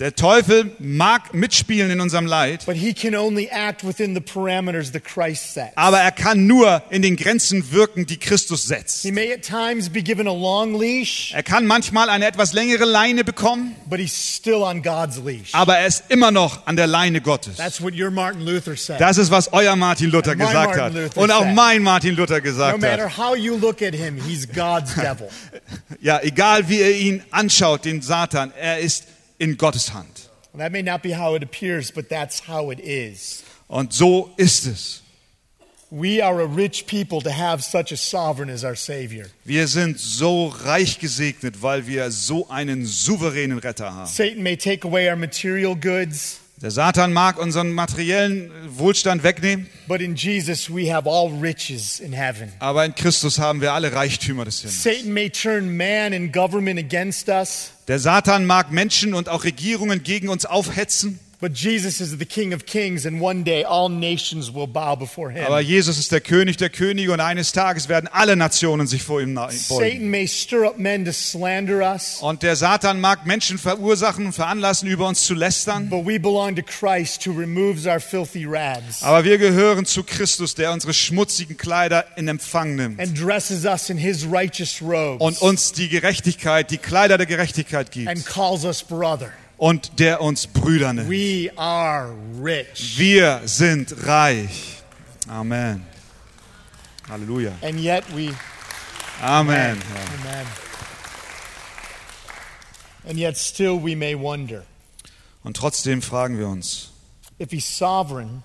Der 0.00 0.12
Teufel 0.16 0.72
mag 0.80 1.34
mitspielen 1.34 1.88
in 1.88 2.00
unserem 2.00 2.26
Leid, 2.26 2.66
but 2.66 2.74
he 2.74 2.92
can 2.92 3.14
only 3.14 3.48
act 3.48 3.84
within 3.86 4.12
the 4.16 4.20
parameters 4.20 4.90
that 4.90 5.04
Christ 5.04 5.54
sets. 5.54 5.70
aber 5.76 6.00
er 6.00 6.10
kann 6.10 6.48
nur 6.48 6.82
in 6.90 7.00
den 7.00 7.14
Grenzen 7.16 7.70
wirken, 7.70 8.04
die 8.04 8.16
Christus 8.18 8.64
setzt. 8.66 9.02
He 9.02 9.12
may 9.12 9.32
at 9.32 9.42
times 9.42 9.88
be 9.88 10.02
given 10.02 10.26
a 10.26 10.32
long 10.32 10.74
leash, 10.80 11.32
Er 11.32 11.44
kann 11.44 11.64
manchmal 11.66 12.08
eine 12.08 12.26
etwas 12.26 12.52
längere 12.54 12.84
Leine 12.84 13.22
bekommen, 13.22 13.76
but 13.88 14.00
he's 14.00 14.12
still 14.36 14.62
on 14.64 14.82
God's 14.82 15.18
leash. 15.24 15.54
aber 15.54 15.78
er 15.78 15.86
ist 15.86 16.04
immer 16.08 16.32
noch 16.32 16.66
an 16.66 16.74
der 16.74 16.88
Leine 16.88 17.20
Gottes. 17.20 17.56
That's 17.56 17.80
what 17.80 17.94
your 17.96 18.10
Martin 18.10 18.40
Luther 18.44 18.76
said. 18.76 19.00
Das 19.00 19.16
ist, 19.16 19.30
was 19.30 19.52
euer 19.52 19.76
Martin 19.76 20.10
Luther 20.10 20.32
And 20.32 20.40
gesagt 20.40 20.76
Martin 20.76 20.82
hat. 20.82 20.92
Luther 20.94 21.20
Und 21.20 21.30
auch 21.30 21.46
mein 21.46 21.82
Martin 21.84 22.16
Luther 22.16 22.38
no 22.38 22.42
gesagt 22.42 22.80
matter 22.80 23.04
hat. 23.04 23.16
how 23.16 23.36
you 23.36 23.56
look 23.56 23.80
at 23.80 23.94
him, 23.94 24.20
he's 24.26 24.48
God's 24.48 24.92
devil. 24.96 25.28
Ja, 26.00 26.18
egal 26.20 26.68
wie 26.68 26.80
ihr 26.80 26.96
ihn 26.96 27.22
anschaut, 27.30 27.84
den 27.84 28.02
Satan, 28.02 28.52
er 28.58 28.80
ist 28.80 29.04
in 29.38 29.56
Gottes 29.56 29.92
Hand. 29.92 30.28
Appears. 31.42 31.92
Und 33.68 33.92
so 33.92 34.30
ist 34.36 34.66
es. 34.66 35.00
We 35.90 36.20
are 36.20 36.40
a 36.40 36.46
rich 36.46 36.86
people 36.86 37.20
to 37.20 37.30
have 37.30 37.62
such 37.62 37.92
a 37.92 37.96
sovereign 37.96 38.50
as 38.50 38.64
our 38.64 38.74
Savior. 38.74 39.26
Wir 39.44 39.68
sind 39.68 40.00
so 40.00 40.48
reich 40.48 40.98
gesegnet, 40.98 41.62
weil 41.62 41.86
wir 41.86 42.10
so 42.10 42.48
einen 42.48 42.84
souveränen 42.84 43.58
Retter 43.58 43.94
haben. 43.94 44.08
Satan 44.08 44.42
may 44.42 44.56
take 44.56 44.84
away 44.84 45.08
our 45.08 45.14
material 45.14 45.76
goods, 45.76 46.40
Der 46.62 46.70
Satan 46.70 47.12
mag 47.12 47.38
unseren 47.38 47.72
materiellen 47.72 48.50
Wohlstand 48.68 49.22
wegnehmen, 49.24 49.66
but 49.88 50.00
in 50.00 50.14
Jesus 50.14 50.70
we 50.72 50.90
have 50.94 51.08
all 51.10 51.28
riches 51.42 51.98
in 52.00 52.12
heaven. 52.12 52.52
aber 52.60 52.84
in 52.84 52.94
Christus 52.94 53.38
haben 53.38 53.60
wir 53.60 53.72
alle 53.72 53.92
Reichtümer 53.92 54.44
des 54.44 54.60
Himmels. 54.60 54.82
Satan 54.82 55.12
may 55.12 55.28
turn 55.30 55.76
man 55.76 56.14
and 56.14 56.32
government 56.32 56.78
against 56.78 57.28
us, 57.28 57.72
Der 57.88 57.98
Satan 57.98 58.46
mag 58.46 58.70
Menschen 58.70 59.14
und 59.14 59.28
auch 59.28 59.44
Regierungen 59.44 60.04
gegen 60.04 60.28
uns 60.28 60.46
aufhetzen, 60.46 61.18
but 61.44 61.52
Jesus 61.52 62.00
is 62.00 62.16
the 62.18 62.24
King 62.24 62.54
of 62.54 62.64
Kings, 62.64 63.04
and 63.04 63.20
one 63.20 63.44
day 63.44 63.64
all 63.64 63.90
nations 63.90 64.50
will 64.50 64.66
bow 64.66 64.96
before 64.96 65.30
him. 65.30 65.44
aber 65.44 65.60
Jesus 65.60 65.98
ist 65.98 66.10
der 66.10 66.22
König 66.22 66.56
der 66.56 66.70
Könige 66.70 67.12
und 67.12 67.20
eines 67.20 67.52
Tages 67.52 67.86
werden 67.90 68.08
alle 68.10 68.34
Nationen 68.34 68.86
sich 68.86 69.02
vor 69.02 69.20
ihm 69.20 69.34
beugen. 69.34 69.54
Satan 69.54 70.08
may 70.08 70.26
stir 70.26 70.64
up 70.64 70.78
men 70.78 71.04
to 71.04 71.12
slander 71.12 71.82
us, 71.82 72.16
Und 72.22 72.42
der 72.42 72.56
Satan 72.56 72.98
mag 72.98 73.26
Menschen 73.26 73.58
verursachen 73.58 74.24
und 74.24 74.32
veranlassen, 74.32 74.88
über 74.88 75.06
uns 75.06 75.24
zu 75.26 75.34
lästern. 75.34 75.90
but 75.90 76.06
we 76.06 76.18
belong 76.18 76.56
to 76.56 76.62
Christ 76.62 77.26
who 77.26 77.32
removes 77.32 77.84
our 77.86 78.00
filthy 78.00 78.46
rags 78.46 79.02
Aber 79.02 79.24
wir 79.24 79.36
gehören 79.36 79.84
zu 79.84 80.02
Christus, 80.02 80.54
der 80.54 80.72
unsere 80.72 80.94
schmutzigen 80.94 81.58
Kleider 81.58 82.06
in 82.16 82.26
Empfang 82.26 82.74
nimmt 82.74 82.98
and 82.98 83.20
dresses 83.20 83.66
us 83.66 83.90
in 83.90 83.98
his 83.98 84.24
righteous 84.24 84.80
robes 84.80 85.20
und 85.20 85.42
uns 85.42 85.72
die 85.72 85.90
Gerechtigkeit, 85.90 86.70
die 86.70 86.78
Kleider 86.78 87.18
der 87.18 87.26
Gerechtigkeit 87.26 87.90
gibt 87.90 88.08
and 88.08 88.24
calls 88.24 88.64
us 88.64 88.82
brother. 88.82 89.30
Und 89.64 89.98
der 89.98 90.20
uns 90.20 90.46
Brüder 90.46 90.92
nennt. 90.92 91.08
We 91.08 91.50
are 91.56 92.14
rich. 92.38 92.98
Wir 92.98 93.40
sind 93.46 94.06
reich. 94.06 94.82
Amen. 95.26 95.86
Halleluja. 97.08 97.52
And 97.62 97.80
yet 97.80 98.04
we 98.14 98.34
Amen. 99.22 99.80
Amen. 99.80 100.46
And 103.08 103.18
yet 103.18 103.38
still 103.38 103.82
we 103.82 103.96
may 103.96 104.14
wonder 104.14 104.64
Und 105.42 105.56
trotzdem 105.56 106.02
fragen 106.02 106.36
wir 106.36 106.48
uns, 106.48 106.90
if 107.38 107.50
he's 107.50 107.64
sovereign, 107.66 108.42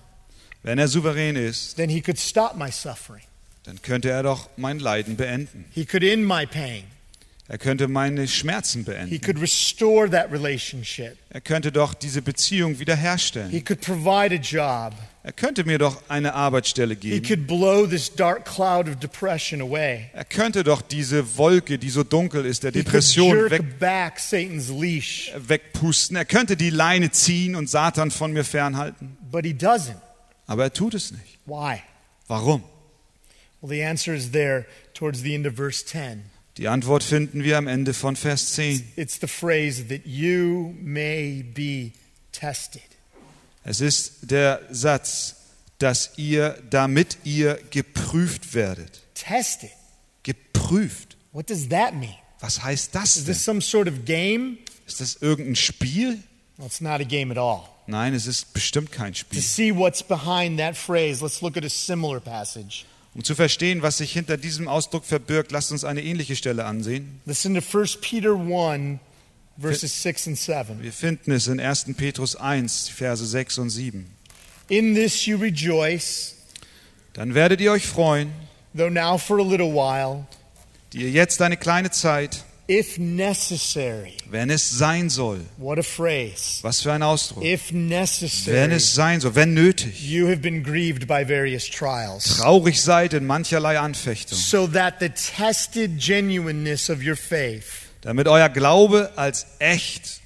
wenn 0.62 0.78
er 0.78 0.88
souverän 0.88 1.36
ist, 1.36 1.76
then 1.76 1.90
he 1.90 2.00
could 2.00 2.18
stop 2.18 2.56
my 2.56 2.70
suffering. 2.70 3.24
dann 3.64 3.82
könnte 3.82 4.08
er 4.08 4.22
doch 4.22 4.48
mein 4.56 4.78
Leiden 4.78 5.16
beenden. 5.16 5.66
He 5.70 5.84
could 5.84 6.02
end 6.02 6.26
my 6.26 6.46
pain. 6.46 6.84
Er 7.52 7.58
könnte 7.58 7.88
meine 7.88 8.28
Schmerzen 8.28 8.84
He 8.84 8.84
beenden. 8.84 9.20
could 9.20 9.40
restore 9.40 10.08
that 10.08 10.30
relationship. 10.30 11.16
Er 11.30 11.40
könnte 11.40 11.72
doch 11.72 11.94
diese 11.94 12.22
Beziehung 12.22 12.78
wiederherstellen. 12.78 13.50
He 13.50 13.60
could 13.60 13.80
provide 13.80 14.32
a 14.32 14.38
job. 14.38 14.94
Er 15.24 15.32
könnte 15.32 15.64
mir 15.64 15.78
doch 15.78 16.00
eine 16.08 16.34
Arbeitsstelle 16.34 16.94
He 16.94 17.00
geben. 17.20 17.26
could 17.26 17.46
blow 17.48 17.88
this 17.88 18.14
dark 18.14 18.44
cloud 18.44 18.88
of 18.88 19.00
depression 19.00 19.60
away. 19.60 20.10
Er 20.12 20.24
könnte 20.24 20.62
doch 20.62 20.80
diese 20.80 21.36
Wolke, 21.38 21.76
die 21.76 21.90
so 21.90 22.04
dunkel 22.04 22.46
ist, 22.46 22.62
der 22.62 22.70
He 22.70 22.84
could 22.84 22.86
Depression 22.86 23.36
weg, 23.50 23.50
jerk 23.50 23.78
back 23.80 24.20
Satan's 24.20 24.68
leash, 24.70 25.32
wegpusten. 25.36 26.16
Er 26.16 26.26
könnte 26.26 26.56
die 26.56 26.70
Leine 26.70 27.10
ziehen 27.10 27.56
und 27.56 27.68
Satan 27.68 28.12
von 28.12 28.32
mir 28.32 28.44
fernhalten. 28.44 29.16
but 29.28 29.44
he 29.44 29.50
doesn't. 29.52 29.96
Aber 30.46 30.62
er 30.62 30.72
tut 30.72 30.94
es 30.94 31.10
nicht. 31.10 31.38
Why? 31.46 31.82
Warum? 32.28 32.62
Well, 33.60 33.70
the 33.76 33.84
answer 33.84 34.14
is 34.14 34.30
there 34.30 34.66
towards 34.94 35.22
the 35.22 35.34
end 35.34 35.48
of 35.48 35.54
verse 35.56 35.84
10. 35.84 36.22
Die 36.56 36.68
Antwort 36.68 37.02
finden 37.02 37.42
wir 37.44 37.56
am 37.58 37.66
Ende 37.66 37.94
von 37.94 38.16
Vers 38.16 38.52
10. 38.54 38.92
It's 38.96 39.18
the 39.20 39.26
phrase 39.26 39.86
that 39.88 40.04
you 40.04 40.74
may 40.80 41.42
be 41.42 41.92
tested. 42.32 42.82
Es 43.64 43.80
ist 43.80 44.30
der 44.30 44.60
Satz, 44.70 45.36
dass 45.78 46.12
ihr, 46.16 46.60
damit 46.70 47.18
ihr 47.24 47.58
geprüft 47.70 48.54
werdet. 48.54 49.02
Tested? 49.14 49.70
Geprüft. 50.22 51.16
What 51.32 51.48
does 51.48 51.68
that 51.68 51.94
mean? 51.94 52.14
Was 52.40 52.62
heißt 52.62 52.94
das 52.94 53.16
Is 53.16 53.24
denn? 53.24 53.34
this 53.34 53.44
some 53.44 53.60
sort 53.60 53.88
of 53.88 54.04
game? 54.04 54.58
Ist 54.86 55.00
das 55.00 55.16
irgendein 55.20 55.56
Spiel? 55.56 56.18
Well, 56.56 56.66
it's 56.66 56.80
not 56.80 57.00
a 57.00 57.04
game 57.04 57.30
at 57.30 57.38
all. 57.38 57.62
Nein, 57.86 58.14
es 58.14 58.26
ist 58.26 58.52
bestimmt 58.52 58.92
kein 58.92 59.12
To 59.12 59.20
Spiel. 59.20 59.40
see 59.42 59.72
what's 59.74 60.02
behind 60.02 60.58
that 60.58 60.76
phrase, 60.76 61.22
let's 61.22 61.40
look 61.42 61.56
at 61.56 61.64
a 61.64 61.68
similar 61.70 62.20
passage. 62.20 62.84
Um 63.14 63.24
zu 63.24 63.34
verstehen, 63.34 63.82
was 63.82 63.98
sich 63.98 64.12
hinter 64.12 64.36
diesem 64.36 64.68
Ausdruck 64.68 65.04
verbirgt, 65.04 65.50
lasst 65.50 65.72
uns 65.72 65.84
eine 65.84 66.02
ähnliche 66.02 66.36
Stelle 66.36 66.64
ansehen. 66.64 67.20
Listen 67.26 67.54
to 67.54 67.78
1 67.78 68.00
Peter 68.00 68.34
1, 68.34 69.00
verses 69.58 70.02
6 70.02 70.28
and 70.28 70.38
7. 70.38 70.82
Wir 70.82 70.92
finden 70.92 71.32
es 71.32 71.48
in 71.48 71.58
1. 71.58 71.86
Petrus 71.96 72.36
1, 72.36 72.86
die 72.86 72.92
Verse 72.92 73.26
6 73.26 73.58
und 73.58 73.70
7. 73.70 74.06
In 74.68 74.94
this 74.94 75.26
you 75.26 75.36
rejoice, 75.36 76.36
Dann 77.14 77.34
werdet 77.34 77.60
ihr 77.60 77.72
euch 77.72 77.86
freuen, 77.86 78.30
though 78.76 78.88
now 78.88 79.18
for 79.18 79.40
a 79.40 79.42
little 79.42 79.74
while, 79.74 80.26
die 80.92 81.02
ihr 81.02 81.10
jetzt 81.10 81.42
eine 81.42 81.56
kleine 81.56 81.90
Zeit, 81.90 82.44
if 82.70 82.98
necessary. 82.98 84.12
wenn 84.30 84.48
es 84.48 84.70
sein 84.70 85.10
soll, 85.10 85.40
What 85.56 85.78
a 85.78 85.82
phrase. 85.82 86.62
was 86.62 86.80
für 86.82 86.92
ein 86.92 87.02
Ausdruck, 87.02 87.42
If 87.44 87.72
wenn 87.72 87.88
necessary, 87.88 88.72
es 88.74 88.94
sein 88.94 89.20
soll, 89.20 89.34
wenn 89.34 89.54
nötig, 89.54 90.00
you 90.08 90.28
have 90.28 90.38
been 90.40 90.62
grieved 90.62 91.06
by 91.08 91.24
various 91.26 91.68
trials, 91.68 92.38
traurig 92.38 92.80
seid 92.80 93.12
in 93.12 93.26
mancherlei 93.26 93.78
Anfechtung, 93.78 94.38
so 94.38 94.66
that 94.68 95.00
the 95.00 95.08
tested 95.10 95.98
genuineness 95.98 96.88
of 96.88 97.02
your 97.04 97.16
faith, 97.16 97.88
damit 98.02 98.28
euer 98.28 98.48
Glaube 98.48 99.10
als 99.16 99.46
echt 99.58 100.20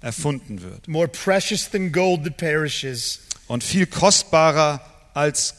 erfunden 0.00 0.62
wird. 0.62 0.88
more 0.88 1.06
precious 1.06 1.70
than 1.70 1.92
gold 1.92 2.24
that 2.24 2.36
perishes, 2.36 3.20
und 3.46 3.62
viel 3.62 3.86
kostbarer 3.86 4.80
als 5.14 5.54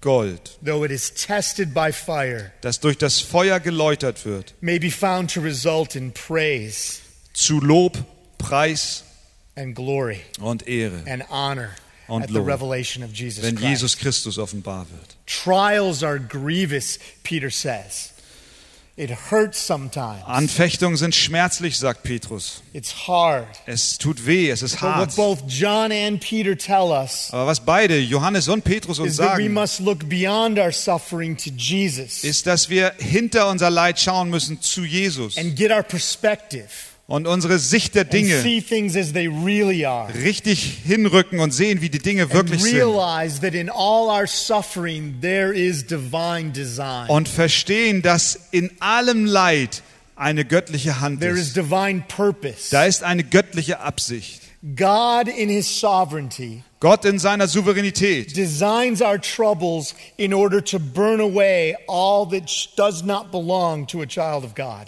Gold, 0.00 0.56
though 0.62 0.84
it 0.84 0.90
is 0.90 1.10
tested 1.10 1.74
by 1.74 1.92
fire, 1.92 2.52
das 2.60 2.78
durch 2.78 2.98
das 2.98 3.20
Feuer 3.20 3.58
geläutert 3.58 4.24
wird, 4.24 4.54
may 4.60 4.78
be 4.78 4.90
found 4.90 5.30
to 5.30 5.40
result 5.40 5.96
in 5.96 6.12
praise 6.12 7.00
zu 7.32 7.60
Lob, 7.60 7.98
Preis 8.38 9.02
and 9.56 9.74
glory 9.74 10.20
und 10.40 10.66
Ehre, 10.68 11.02
and 11.06 11.24
honor 11.30 11.70
Und 12.08 12.22
at 12.22 12.30
the 12.30 12.40
revelation 12.40 13.02
of 13.02 13.12
Jesus 13.12 13.42
wenn 13.44 13.56
Christ. 13.56 13.68
Jesus 13.68 13.96
Christus 13.96 14.38
offenbar 14.38 14.86
wird. 14.90 15.16
Trials 15.26 16.02
are 16.02 16.18
grievous, 16.18 16.98
Peter 17.22 17.50
says. 17.50 18.12
It 18.98 19.10
hurts 19.30 19.64
sometimes. 19.64 20.24
Anfechtungen 20.24 20.96
sind 20.96 21.14
schmerzlich, 21.14 21.78
sagt 21.78 22.02
Petrus. 22.02 22.62
It's 22.72 23.06
hard. 23.06 23.46
Es 23.64 23.96
tut 23.96 24.26
weh, 24.26 24.50
es 24.50 24.60
ist 24.60 24.82
hart. 24.82 25.14
both 25.14 25.44
John 25.46 25.92
and 25.92 26.20
Peter 26.20 26.58
tell 26.58 26.90
us 26.90 27.28
Aber 27.30 27.46
was 27.46 27.60
beide, 27.60 28.00
Johannes 28.00 28.48
und 28.48 28.64
Petrus 28.64 28.98
uns 28.98 29.12
is 29.12 29.16
that 29.18 29.38
we 29.38 29.44
sagen, 29.44 29.54
must 29.54 29.78
look 29.78 30.08
beyond 30.08 30.58
our 30.58 30.72
suffering 30.72 31.36
to 31.36 31.50
Jesus 31.56 32.24
ist, 32.24 32.48
dass 32.48 32.70
wir 32.70 32.92
hinter 32.98 33.48
unser 33.48 33.70
Leid 33.70 34.00
schauen 34.00 34.30
müssen 34.30 34.60
zu 34.60 34.82
Jesus 34.84 35.36
und 37.08 37.26
unsere 37.26 37.58
Sicht 37.58 37.94
der 37.94 38.04
Dinge 38.04 38.44
really 38.44 39.86
richtig 40.22 40.78
hinrücken 40.84 41.40
und 41.40 41.52
sehen, 41.52 41.80
wie 41.80 41.88
die 41.88 42.00
Dinge 42.00 42.30
wirklich 42.34 42.62
sind. 42.62 42.82
Und 47.08 47.28
verstehen, 47.28 48.02
dass 48.02 48.38
in 48.50 48.70
allem 48.80 49.24
Leid 49.24 49.82
eine 50.16 50.44
göttliche 50.44 51.00
Hand 51.00 51.22
ist. 51.22 51.56
Da 52.70 52.84
ist 52.84 53.02
eine 53.02 53.24
göttliche 53.24 53.80
Absicht. 53.80 54.42
God 54.76 55.28
in 55.28 55.48
his 55.48 55.80
sovereignty 55.80 56.64
Gott 56.80 57.04
in 57.04 57.20
seiner 57.20 57.46
Souveränität 57.46 58.36
designs 58.36 59.00
our 59.00 59.20
troubles 59.20 59.94
in 60.16 60.34
order 60.34 60.62
to 60.62 60.80
burn 60.80 61.20
away 61.20 61.76
all 61.86 62.28
that 62.28 62.50
does 62.76 63.04
not 63.04 63.30
belong 63.30 63.86
to 63.86 64.02
a 64.02 64.06
child 64.06 64.44
of 64.44 64.56
God. 64.56 64.86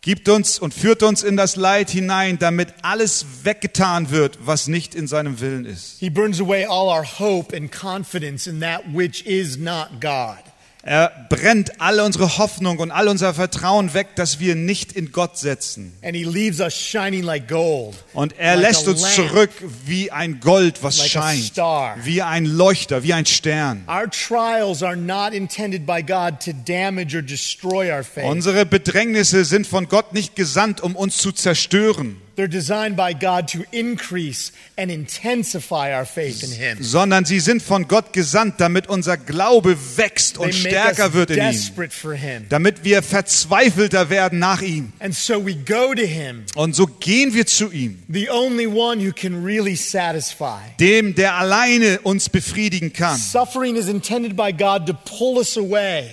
Gibt 0.00 0.28
uns 0.28 0.58
und 0.58 0.72
führt 0.74 1.02
uns 1.02 1.22
in 1.22 1.36
das 1.36 1.56
Leid 1.56 1.90
hinein, 1.90 2.38
damit 2.38 2.72
alles 2.82 3.26
weggetan 3.42 4.10
wird, 4.10 4.38
was 4.44 4.66
nicht 4.66 4.94
in 4.94 5.06
seinem 5.06 5.40
Willen 5.40 5.64
ist. 5.64 5.98
He 6.00 6.10
burns 6.10 6.40
away 6.40 6.64
all 6.64 6.88
our 6.88 7.04
hope 7.04 7.54
and 7.54 7.70
confidence 7.70 8.46
in 8.46 8.60
that 8.60 8.82
which 8.92 9.26
is 9.26 9.58
not 9.58 10.00
God. 10.00 10.38
Er 10.82 11.12
brennt 11.28 11.80
alle 11.80 12.04
unsere 12.04 12.38
Hoffnung 12.38 12.78
und 12.78 12.90
all 12.90 13.08
unser 13.08 13.34
Vertrauen 13.34 13.92
weg, 13.92 14.08
das 14.16 14.40
wir 14.40 14.54
nicht 14.54 14.92
in 14.92 15.12
Gott 15.12 15.36
setzen. 15.36 15.92
And 16.02 16.16
he 16.16 16.24
leaves 16.24 16.58
us 16.60 16.74
shining 16.74 17.22
like 17.22 17.48
gold. 17.48 17.96
Und 18.14 18.38
er 18.38 18.56
Like 18.56 18.68
lässt 18.68 18.88
uns 18.88 19.02
lamp. 19.02 19.14
zurück 19.14 19.50
wie 19.84 20.10
ein 20.10 20.40
Gold, 20.40 20.82
was 20.82 20.98
Like 20.98 21.10
scheint, 21.10 21.56
wie 22.04 22.22
ein 22.22 22.46
Leuchter, 22.46 23.02
wie 23.02 23.12
ein 23.12 23.26
Stern. 23.26 23.84
Our 23.86 24.08
trials 24.10 24.82
are 24.82 24.96
not 24.96 25.34
intended 25.34 25.84
by 25.84 26.02
God 26.02 26.40
to 26.44 26.52
damage 26.64 27.14
or 27.14 27.22
destroy 27.22 27.92
our 27.92 28.02
faith. 28.02 28.24
Unsere 28.24 28.64
Bedrängnisse 28.64 29.44
sind 29.44 29.66
von 29.66 29.86
Gott 29.86 30.14
nicht 30.14 30.34
gesandt, 30.34 30.80
um 30.80 30.96
uns 30.96 31.18
zu 31.18 31.32
zerstören, 31.32 32.16
They're 32.40 32.48
designed 32.48 32.96
by 32.96 33.12
God 33.12 33.48
to 33.48 33.64
increase 33.70 34.52
and 34.78 34.90
intensify 34.90 35.92
our 35.92 36.06
faith 36.06 36.42
in 36.42 36.50
him. 36.50 36.78
sondern 36.82 37.26
sie 37.26 37.38
sind 37.38 37.62
von 37.62 37.86
Gott 37.86 38.14
gesandt, 38.14 38.62
damit 38.62 38.86
unser 38.86 39.18
Glaube 39.18 39.76
wächst 39.98 40.38
und 40.38 40.54
stärker 40.54 41.12
wird 41.12 41.32
in 41.32 41.36
ihm, 41.38 42.46
damit 42.48 42.82
wir 42.82 43.02
verzweifelter 43.02 44.08
werden 44.08 44.38
nach 44.38 44.62
ihm. 44.62 44.94
And 45.00 45.14
so 45.14 45.44
we 45.44 45.54
go 45.54 45.92
to 45.92 46.06
him, 46.06 46.44
Und 46.54 46.74
so 46.74 46.86
gehen 46.86 47.34
wir 47.34 47.44
zu 47.44 47.70
ihm, 47.70 48.02
the 48.08 48.30
only 48.30 48.66
one 48.66 49.06
who 49.06 49.12
can 49.12 49.44
really 49.44 49.76
satisfy. 49.76 50.60
dem, 50.78 51.14
der 51.14 51.34
alleine 51.34 52.00
uns 52.04 52.30
befriedigen 52.30 52.94
kann. 52.94 53.18
Suffering 53.18 53.76
is 53.76 53.86
intended 53.86 54.34
by 54.34 54.50
God 54.50 54.86
to 54.86 54.94
pull 54.94 55.36
us 55.36 55.58
away 55.58 56.08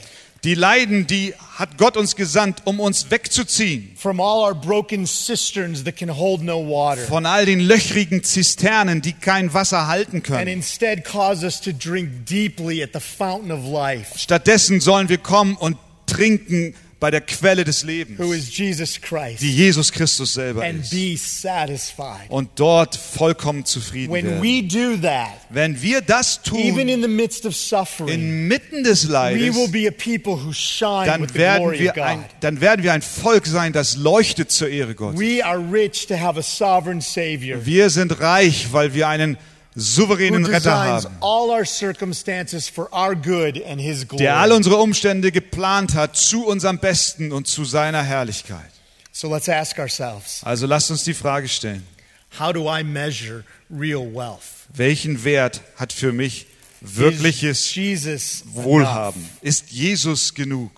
Die 0.47 0.55
Leiden, 0.55 1.07
die 1.07 1.33
hat 1.57 1.77
Gott 1.77 1.97
uns 1.97 2.15
gesandt, 2.15 2.61
um 2.63 2.79
uns 2.79 3.11
wegzuziehen. 3.11 3.91
From 3.97 4.21
all 4.21 4.47
our 4.47 4.55
broken 4.55 5.05
cisterns 5.05 5.83
that 5.83 5.97
can 5.97 6.07
hold 6.07 6.41
no 6.41 6.65
water. 6.65 7.01
Von 7.01 7.25
all 7.25 7.45
den 7.45 7.59
löchrigen 7.59 8.23
Zisternen, 8.23 9.01
die 9.01 9.11
kein 9.11 9.53
Wasser 9.53 9.87
halten 9.87 10.15
and 10.15 10.23
können. 10.23 10.47
instead 10.47 11.03
cause 11.03 11.45
us 11.45 11.59
to 11.59 11.73
drink 11.73 12.25
deeply 12.25 12.81
at 12.81 12.91
the 12.93 13.01
fountain 13.01 13.51
of 13.51 13.65
life, 13.65 14.17
Stattdessen 14.17 14.79
sollen 14.79 15.09
wir 15.09 15.17
kommen 15.17 15.57
und 15.57 15.75
trinken 16.05 16.75
bei 16.99 17.11
der 17.11 17.21
Quelle 17.21 17.63
des 17.63 17.83
Lebens, 17.83 18.17
who 18.19 18.33
is 18.33 18.55
Jesus 18.57 18.99
Christ, 18.99 19.41
die 19.41 19.53
Jesus 19.55 19.91
Christus 19.91 20.33
selber 20.33 20.63
and 20.63 20.81
ist. 20.81 20.89
be 20.91 21.15
satisfied. 21.15 22.29
Und 22.29 22.49
dort 22.55 22.95
vollkommen 22.95 23.65
zufrieden 23.65 24.11
When 24.11 24.25
werden. 24.25 24.41
we 24.41 24.63
do 24.63 24.97
that, 25.01 25.29
Wenn 25.49 25.79
wir 25.81 26.01
das 26.01 26.39
even 26.53 26.73
tun, 26.73 26.89
in 26.89 27.01
the 27.01 27.07
midst 27.07 27.45
of 27.45 27.55
suffering, 27.55 28.09
inmitten 28.13 28.83
des 28.83 29.03
we 29.05 29.09
will 29.09 29.13
Leides, 29.13 29.71
be 29.71 29.87
a 29.87 29.91
people 29.91 30.33
who 30.43 30.51
shine 30.53 31.01
with 31.01 31.07
dann 31.07 31.27
the 31.27 31.33
werden, 31.35 31.67
of 31.67 31.79
wir 31.79 31.91
God. 31.93 32.03
ein, 32.03 32.25
dann 32.39 32.61
werden 32.61 32.83
wir 32.83 32.93
ein 32.93 33.01
Volk 33.03 33.45
sein, 33.45 33.73
das 33.73 33.95
leuchtet 33.95 34.51
zur 34.51 34.69
Ehre 34.69 34.95
Gottes. 34.95 35.19
We 35.19 35.45
are 35.45 35.59
rich 35.71 36.07
to 36.07 36.19
have 36.19 36.39
a 36.39 36.43
sovereign 36.43 37.01
Savior 37.01 37.63
Wir 37.65 37.89
sind 37.91 38.19
reich, 38.19 38.67
weil 38.71 38.93
wir 38.93 39.07
einen 39.07 39.37
souveränen 39.79 40.45
Retter 40.45 40.75
haben, 40.75 41.17
der 44.17 44.37
all 44.37 44.51
unsere 44.51 44.77
Umstände 44.77 45.31
geplant 45.31 45.93
hat 45.93 46.17
zu 46.17 46.45
unserem 46.45 46.79
Besten 46.79 47.31
und 47.31 47.47
zu 47.47 47.63
seiner 47.63 48.03
Herrlichkeit. 48.03 48.71
So 49.11 49.33
let's 49.33 49.49
ask 49.49 49.79
ourselves 49.79 50.41
Also 50.43 50.67
lasst 50.67 50.91
uns 50.91 51.03
die 51.03 51.13
Frage 51.13 51.47
stellen, 51.47 51.85
how 52.39 52.53
do 52.53 52.69
I 52.69 52.83
measure 52.83 53.43
real 53.71 54.13
wealth? 54.13 54.67
welchen 54.73 55.23
Wert 55.23 55.61
hat 55.75 55.93
für 55.93 56.11
mich 56.11 56.45
Is 56.81 56.97
wirkliches? 56.97 57.75
Wohlhaben? 58.53 59.27
Ist 59.41 59.71
Jesus 59.71 60.33
genug? 60.33 60.71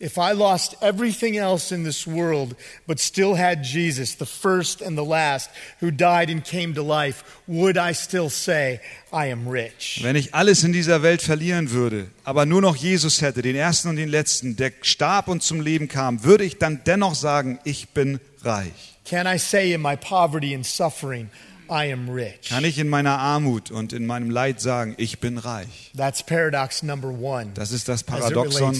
If 0.00 0.16
I 0.16 0.30
lost 0.30 0.76
everything 0.80 1.36
else 1.36 1.72
in 1.72 1.82
this 1.82 2.06
world, 2.06 2.54
but 2.86 3.00
still 3.00 3.34
had 3.34 3.64
Jesus, 3.64 4.14
the 4.14 4.26
first 4.26 4.80
and 4.80 4.96
the 4.96 5.04
last, 5.04 5.50
who 5.80 5.90
died 5.90 6.30
and 6.30 6.44
came 6.44 6.72
to 6.74 6.82
life, 6.82 7.24
would 7.48 7.76
I 7.76 7.94
still 7.94 8.30
say, 8.30 8.80
I 9.12 9.26
am 9.26 9.48
rich? 9.48 9.98
Wenn 10.02 10.14
ich 10.14 10.34
alles 10.34 10.62
in 10.62 10.72
dieser 10.72 11.02
Welt 11.02 11.20
verlieren 11.20 11.72
würde, 11.72 12.06
aber 12.22 12.46
nur 12.46 12.60
noch 12.60 12.76
Jesus 12.76 13.22
hätte, 13.22 13.42
den 13.42 13.56
ersten 13.56 13.88
und 13.88 13.96
den 13.96 14.08
letzten, 14.08 14.54
der 14.54 14.70
starb 14.82 15.26
und 15.26 15.42
zum 15.42 15.60
Leben 15.60 15.88
kam, 15.88 16.22
würde 16.22 16.44
ich 16.44 16.58
dann 16.58 16.80
dennoch 16.86 17.16
sagen, 17.16 17.58
ich 17.64 17.88
bin 17.88 18.20
reich? 18.42 18.98
Can 19.04 19.26
I 19.26 19.36
say 19.36 19.72
in 19.72 19.82
my 19.82 19.96
poverty 19.96 20.54
and 20.54 20.64
suffering? 20.64 21.28
Kann 21.68 22.64
ich 22.64 22.78
in 22.78 22.88
meiner 22.88 23.18
Armut 23.18 23.70
und 23.70 23.92
in 23.92 24.06
meinem 24.06 24.30
Leid 24.30 24.60
sagen, 24.60 24.94
ich 24.98 25.18
bin 25.20 25.38
reich? 25.38 25.92
That's 25.96 26.22
paradox 26.22 26.82
number 26.82 27.08
one. 27.08 27.50
Das 27.54 27.72
ist 27.72 27.88
das 27.88 28.02
Paradoxon. 28.02 28.74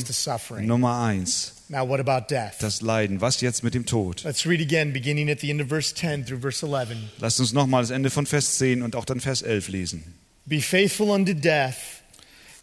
Nummer 0.66 1.00
eins 1.00 1.54
Now, 1.70 1.86
what 1.86 2.00
about 2.00 2.28
death? 2.30 2.54
das 2.60 2.80
Leiden. 2.80 3.20
Was 3.20 3.42
jetzt 3.42 3.62
mit 3.62 3.74
dem 3.74 3.84
Tod? 3.84 4.24
Let's 4.24 4.46
read 4.46 4.60
again, 4.62 4.92
beginning 4.92 5.30
at 5.30 5.40
the 5.40 5.50
end 5.50 5.60
of 5.60 5.68
verse 5.68 5.92
10 5.94 6.24
through 6.24 6.40
verse 6.40 6.64
11. 6.64 6.96
Lasst 7.18 7.40
uns 7.40 7.52
nochmal 7.52 7.82
das 7.82 7.90
Ende 7.90 8.08
von 8.08 8.24
Vers 8.24 8.56
10 8.56 8.82
und 8.82 8.96
auch 8.96 9.04
dann 9.04 9.20
Vers 9.20 9.42
11 9.42 9.68
lesen. 9.68 10.14
Be 10.46 10.62
faithful 10.62 11.10
unto 11.10 11.34
death, 11.34 12.02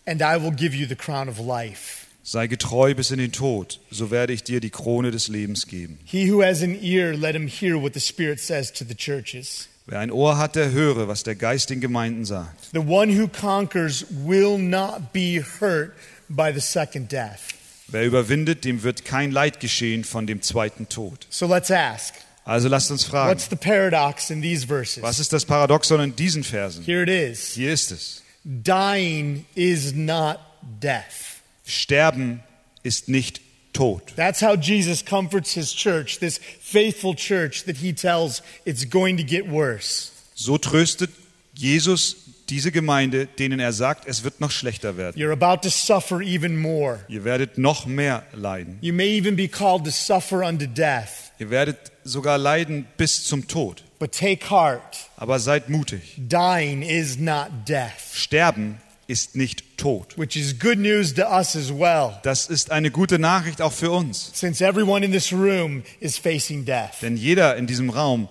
and 0.08 0.22
I 0.22 0.42
will 0.42 0.52
give 0.52 0.76
you 0.76 0.88
the 0.88 0.96
crown 0.96 1.30
of 1.30 1.38
life. 1.38 2.08
Sei 2.24 2.48
getreu 2.48 2.96
bis 2.96 3.12
in 3.12 3.20
den 3.20 3.32
Tod, 3.32 3.80
so 3.92 4.10
werde 4.10 4.34
ich 4.34 4.44
dir 4.44 4.60
die 4.60 4.72
Krone 4.72 5.12
des 5.12 5.28
Lebens 5.28 5.68
geben. 5.68 6.00
He 6.06 6.32
who 6.32 6.42
has 6.42 6.64
an 6.64 6.76
ear, 6.82 7.14
let 7.14 7.36
him 7.36 7.48
hear 7.48 7.80
what 7.80 7.94
the 7.94 8.00
Spirit 8.00 8.40
says 8.40 8.74
to 8.74 8.84
the 8.84 8.96
churches. 8.96 9.68
Wer 9.88 10.00
ein 10.00 10.12
Ohr 10.12 10.38
hat, 10.38 10.56
der 10.56 10.72
höre, 10.72 11.08
was 11.08 11.22
der 11.24 11.36
Geist 11.36 11.70
den 11.70 11.80
Gemeinden 11.80 12.26
sagt. 12.26 12.70
The 12.74 12.80
one 12.80 13.16
who 13.20 13.28
conquers 13.28 14.06
will 14.10 14.58
not 14.58 15.14
be 15.14 15.44
hurt 15.60 15.94
by 16.28 16.52
the 16.54 16.60
second 16.60 17.12
death. 17.12 17.54
Wer 17.88 18.04
überwindet, 18.06 18.66
dem 18.66 18.82
wird 18.82 19.06
kein 19.06 19.32
Leid 19.32 19.60
geschehen 19.60 20.04
von 20.04 20.26
dem 20.26 20.42
zweiten 20.42 20.90
Tod. 20.90 21.28
So 21.30 21.46
let's 21.46 21.70
ask 21.70 22.16
Also 22.46 22.68
lasst 22.68 22.90
uns 22.90 23.04
fragen, 23.04 23.30
what's 23.32 23.48
the 23.50 23.56
paradox 23.56 24.32
in 24.32 24.42
these 24.42 24.66
verses? 24.66 25.04
was 25.04 25.20
ist 25.20 25.32
das 25.34 25.46
Paradoxon 25.46 26.00
in 26.00 26.16
diesen 26.16 26.44
Versen? 26.44 26.84
Here 26.84 27.04
it 27.04 27.10
is 27.10 27.54
Hier 27.54 27.72
ist 27.72 27.92
es. 27.92 28.24
dying 28.44 29.46
is 29.54 29.94
not 29.94 30.40
death. 30.82 31.42
Sterben 31.68 32.42
ist 32.82 33.08
nicht 33.08 33.40
Tod. 33.76 34.02
That's 34.16 34.42
how 34.42 34.56
Jesus 34.56 35.04
comforts 35.04 35.54
his 35.54 35.74
church, 35.74 36.20
this 36.20 36.38
faithful 36.40 37.14
church 37.14 37.66
that 37.66 37.78
he 37.78 37.94
tells 37.94 38.42
it's 38.66 38.86
going 38.90 39.18
to 39.18 39.24
get 39.24 39.48
worse. 39.48 40.12
So 40.36 40.58
tröstet 40.58 41.10
Jesus 41.54 42.16
diese 42.50 42.72
Gemeinde, 42.72 43.28
denen 43.28 43.60
er 43.60 43.74
sagt, 43.74 44.08
es 44.08 44.24
wird 44.24 44.40
noch 44.40 44.52
schlechter 44.52 44.98
werden. 44.98 45.20
You're 45.20 45.32
about 45.32 45.62
to 45.64 45.70
suffer 45.70 46.22
even 46.22 46.58
more. 46.58 47.00
Ihr 47.08 47.24
werdet 47.24 47.58
noch 47.58 47.86
mehr 47.86 48.24
leiden. 48.34 48.78
You 48.82 48.94
may 48.94 49.10
even 49.18 49.36
be 49.36 49.48
called 49.48 49.84
to 49.86 49.92
suffer 49.92 50.44
unto 50.44 50.66
death. 50.68 51.32
Ihr 51.40 51.50
werdet 51.50 51.92
sogar 52.04 52.38
leiden 52.38 52.86
bis 52.98 53.26
zum 53.26 53.48
Tod. 53.48 53.84
But 54.00 54.12
take 54.12 54.50
heart 54.50 55.10
Aber 55.18 55.40
seid 55.40 55.70
mutig. 55.70 56.02
dying 56.18 56.82
is 56.82 57.18
not 57.18 57.50
death, 57.68 58.14
Sterben 58.14 58.78
ist 59.08 59.36
nicht 59.36 59.78
Tod. 59.78 60.18
which 60.18 60.36
is 60.36 60.58
good 60.60 60.80
news 60.80 61.14
to 61.14 61.24
us 61.24 61.56
as 61.56 61.70
well, 61.72 62.18
Das 62.24 62.48
ist 62.48 62.72
eine 62.72 62.90
gute 62.92 63.20
Nachricht 63.20 63.62
auch 63.62 63.74
für 63.74 63.92
uns. 63.92 64.32
since 64.34 64.64
everyone 64.66 65.06
in 65.06 65.12
this 65.12 65.32
room 65.32 65.84
is 66.00 66.18
facing 66.18 66.66
death. 66.66 67.02
Denn 67.02 67.16
jeder 67.18 67.56
in 67.58 67.68
diesem 67.68 67.90
Raum 67.90 68.28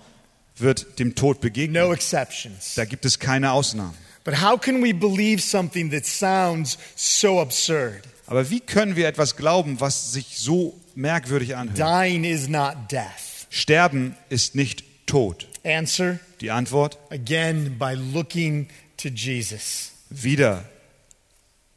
wird 0.57 0.99
dem 0.99 1.15
Tod 1.15 1.37
No 1.37 1.41
begegnen. 1.41 1.91
exceptions. 1.93 2.75
Da 2.75 2.85
gibt 2.85 3.05
es 3.05 3.19
keine 3.19 3.51
Ausnahmen. 3.51 3.93
But 4.23 4.41
how 4.41 4.59
can 4.59 4.81
we 4.83 4.93
believe 4.93 5.41
something 5.41 5.91
that 5.91 6.05
sounds 6.05 6.77
so 6.95 7.39
absurd? 7.39 8.01
Aber 8.27 8.49
wie 8.49 8.59
können 8.59 8.95
wir 8.95 9.07
etwas 9.07 9.35
glauben, 9.35 9.79
was 9.79 10.13
sich 10.13 10.39
so 10.39 10.75
merkwürdig 10.95 11.55
anhört? 11.55 11.77
Dying 11.77 12.23
is 12.23 12.47
not 12.47 12.73
death. 12.91 13.45
Sterben 13.51 14.15
ist 14.29 14.55
nicht 14.55 14.83
Tod. 15.05 15.47
Answer 15.63 16.19
Die 16.41 16.49
Antwort? 16.51 16.97
again 17.11 17.77
by 17.77 17.93
looking 17.93 18.67
to 18.97 19.09
Jesus. 19.09 19.91
Wieder, 20.09 20.63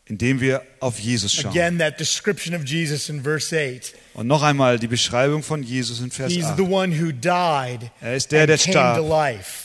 indem 0.07 0.41
wir 0.41 0.63
auf 0.81 0.99
Jesus 0.99 1.33
schauen. 1.33 1.51
Again, 1.51 1.79
that 1.79 1.99
description 2.01 2.55
of 2.55 2.65
Jesus 2.65 3.09
in 3.09 3.23
verse 3.23 3.55
8. 3.55 3.95
Und 4.15 4.27
noch 4.27 4.43
einmal 4.43 4.79
die 4.79 4.87
Beschreibung 4.87 5.43
von 5.43 5.63
Jesus 5.63 6.01
in 6.01 6.11
Vers 6.11 6.33
He's 6.33 6.45
8. 6.45 6.57
the 6.57 6.63
one 6.63 6.93
who 6.93 7.13
died 7.13 7.91
Er 8.01 8.17
ist 8.17 8.33
der, 8.33 8.47
der 8.47 8.59
starb. 8.59 9.05